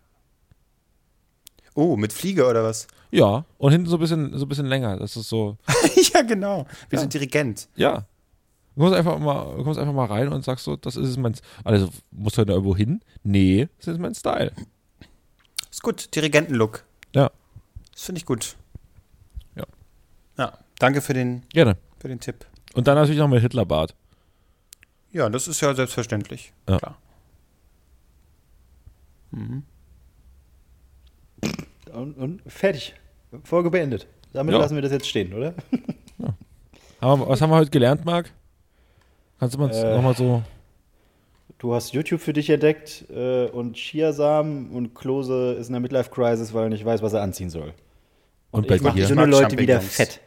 Oh, 1.74 1.96
mit 1.96 2.12
Fliege 2.12 2.46
oder 2.46 2.62
was? 2.64 2.86
Ja, 3.10 3.44
und 3.58 3.72
hinten 3.72 3.88
so 3.88 3.96
ein 3.96 4.00
bisschen, 4.00 4.36
so 4.38 4.44
ein 4.44 4.48
bisschen 4.48 4.66
länger. 4.66 4.96
Das 4.96 5.16
ist 5.16 5.28
so, 5.28 5.56
ja, 6.14 6.22
genau. 6.22 6.66
Wie 6.90 6.96
so 6.96 7.02
ein 7.02 7.08
Dirigent. 7.10 7.68
ja. 7.76 8.06
Du 8.76 8.80
kommst 8.80 8.96
einfach 8.96 9.20
mal, 9.20 9.62
kommst 9.62 9.78
einfach 9.78 9.92
mal 9.94 10.06
rein 10.06 10.32
und 10.32 10.44
sagst 10.44 10.64
so, 10.64 10.74
das 10.74 10.96
ist 10.96 11.16
mein, 11.16 11.32
also 11.62 11.90
musst 12.10 12.36
du 12.36 12.40
heute 12.40 12.52
irgendwo 12.54 12.74
hin? 12.74 13.02
Nee, 13.22 13.68
das 13.78 13.86
ist 13.86 14.00
mein 14.00 14.16
Style. 14.16 14.50
Ist 15.74 15.82
gut. 15.82 16.14
Dirigentenlook. 16.14 16.84
Ja. 17.16 17.32
Das 17.92 18.04
finde 18.04 18.20
ich 18.20 18.26
gut. 18.26 18.54
Ja. 19.56 19.64
Ja. 20.38 20.56
Danke 20.78 21.00
für 21.00 21.14
den, 21.14 21.42
Gerne. 21.48 21.76
für 21.98 22.06
den 22.06 22.20
Tipp. 22.20 22.46
Und 22.74 22.86
dann 22.86 22.94
natürlich 22.94 23.18
noch 23.18 23.26
mit 23.26 23.42
Hitlerbart. 23.42 23.92
Ja, 25.10 25.28
das 25.28 25.48
ist 25.48 25.60
ja 25.60 25.74
selbstverständlich. 25.74 26.52
Ja. 26.68 26.78
Klar. 26.78 26.96
Und, 31.92 32.16
und 32.18 32.40
fertig. 32.46 32.94
Folge 33.42 33.68
beendet. 33.68 34.06
Damit 34.32 34.52
Ja. 34.54 34.60
lassen 34.60 34.76
wir 34.76 34.82
das 34.82 34.92
jetzt 34.92 35.08
stehen, 35.08 35.32
oder? 35.34 35.54
Haben 37.00 37.20
wir, 37.20 37.28
was 37.28 37.40
haben 37.42 37.50
wir 37.50 37.56
heute 37.56 37.70
gelernt, 37.72 38.04
Marc? 38.04 38.30
Kannst 39.40 39.56
du 39.56 39.58
mal 39.58 39.70
Äh. 39.72 39.96
nochmal 39.96 40.14
so. 40.16 40.40
Du 41.64 41.72
hast 41.72 41.94
YouTube 41.94 42.20
für 42.20 42.34
dich 42.34 42.50
entdeckt 42.50 43.06
äh, 43.08 43.46
und 43.46 43.76
Chiasamen 43.78 44.68
und 44.68 44.94
Klose 44.94 45.54
ist 45.54 45.68
in 45.68 45.72
der 45.72 45.80
Midlife-Crisis, 45.80 46.52
weil 46.52 46.64
er 46.64 46.68
nicht 46.68 46.84
weiß, 46.84 47.00
was 47.00 47.14
er 47.14 47.22
anziehen 47.22 47.48
soll. 47.48 47.72
Und 48.50 48.64
ich 48.64 48.68
bei 48.68 48.80
mache 48.86 48.98
dir? 48.98 49.06
dünne 49.06 49.24
Leute 49.24 49.56
wieder 49.56 49.80
fett. 49.80 50.20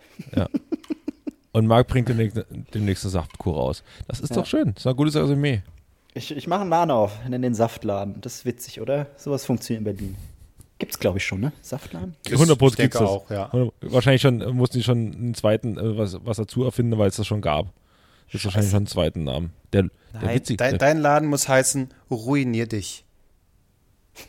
Und 1.51 1.67
Marc 1.67 1.89
bringt 1.89 2.09
demnächst, 2.09 2.43
demnächst 2.73 3.03
eine 3.05 3.11
Saftkur 3.11 3.53
raus. 3.53 3.83
Das 4.07 4.19
ist 4.19 4.31
Ja. 4.31 4.37
doch 4.37 4.47
schön. 4.47 4.73
Das 4.73 4.77
ist 4.83 4.87
ein 4.87 4.95
gutes 4.95 5.15
Resümee. 5.15 5.61
Ich, 6.15 6.35
ich 6.35 6.47
mache 6.47 6.61
einen 6.61 6.71
Laden 6.71 6.89
auf, 6.89 7.23
nenne 7.25 7.41
den 7.41 7.53
Saftladen. 7.53 8.15
Das 8.21 8.37
ist 8.37 8.45
witzig, 8.45 8.81
oder? 8.81 9.05
Sowas 9.15 9.45
funktioniert 9.45 9.81
in 9.81 9.95
Berlin. 9.95 10.15
Gibt's, 10.79 10.97
glaube 10.97 11.19
ich, 11.19 11.25
schon, 11.27 11.39
ne? 11.41 11.51
Saftladen? 11.61 12.15
100 12.31 12.57
Pro 12.57 12.69
ich 12.69 12.77
gibt's 12.77 12.97
denke 12.97 12.97
das. 12.97 13.07
auch, 13.09 13.29
ja. 13.29 13.45
Und 13.51 13.73
Wahrscheinlich 13.81 14.23
schon, 14.23 14.41
äh, 14.41 14.51
mussten 14.51 14.77
die 14.79 14.83
schon 14.83 15.13
einen 15.13 15.33
zweiten, 15.35 15.77
äh, 15.77 15.97
was, 15.99 16.17
was 16.25 16.37
dazu 16.37 16.63
erfinden, 16.63 16.97
weil 16.97 17.09
es 17.09 17.17
das 17.17 17.27
schon 17.27 17.41
gab. 17.41 17.67
Das 18.27 18.35
ist 18.41 18.45
wahrscheinlich 18.45 18.71
schon 18.71 18.77
einen 18.77 18.87
zweiten 18.87 19.23
Namen. 19.23 19.53
Der, 19.73 19.83
der 19.83 19.91
Nein, 20.21 20.35
witzig. 20.35 20.57
dein, 20.57 20.71
der- 20.71 20.79
dein 20.79 20.97
Laden 20.97 21.27
muss 21.29 21.47
heißen, 21.47 21.93
ruinier 22.11 22.67
dich. 22.67 23.05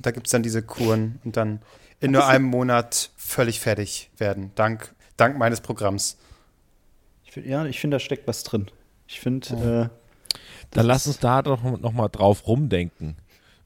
da 0.00 0.10
gibt 0.10 0.26
es 0.26 0.30
dann 0.32 0.42
diese 0.42 0.62
Kuren 0.62 1.20
und 1.24 1.36
dann 1.36 1.60
in 2.00 2.12
nur 2.12 2.26
einem 2.26 2.44
Monat 2.44 3.10
völlig 3.16 3.60
fertig 3.60 4.10
werden. 4.18 4.50
Dank, 4.54 4.94
dank 5.16 5.38
meines 5.38 5.60
Programms. 5.60 6.18
Ich 7.24 7.32
find, 7.32 7.46
ja, 7.46 7.64
ich 7.66 7.80
finde, 7.80 7.96
da 7.96 7.98
steckt 8.00 8.26
was 8.28 8.42
drin. 8.42 8.66
Ich 9.06 9.20
finde, 9.20 9.90
äh, 9.90 10.44
Dann 10.70 10.86
lass 10.86 11.06
uns 11.06 11.18
da 11.18 11.42
doch 11.42 11.62
noch 11.62 11.92
mal 11.92 12.08
drauf 12.08 12.46
rumdenken. 12.46 13.16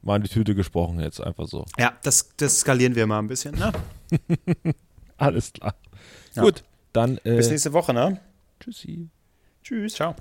Mal 0.01 0.15
in 0.17 0.23
die 0.23 0.29
Tüte 0.29 0.55
gesprochen 0.55 1.01
jetzt 1.01 1.19
einfach 1.19 1.47
so. 1.47 1.65
Ja, 1.77 1.93
das, 2.03 2.29
das 2.37 2.59
skalieren 2.61 2.95
wir 2.95 3.05
mal 3.05 3.19
ein 3.19 3.27
bisschen. 3.27 3.55
Ne? 3.55 3.73
Alles 5.17 5.51
klar. 5.51 5.75
Ja. 6.35 6.43
Gut, 6.43 6.63
dann 6.93 7.17
äh, 7.25 7.35
Bis 7.35 7.49
nächste 7.49 7.73
Woche, 7.73 7.93
ne? 7.93 8.19
Tschüssi. 8.69 9.09
Tschüss. 9.63 9.93
Ciao. 9.95 10.15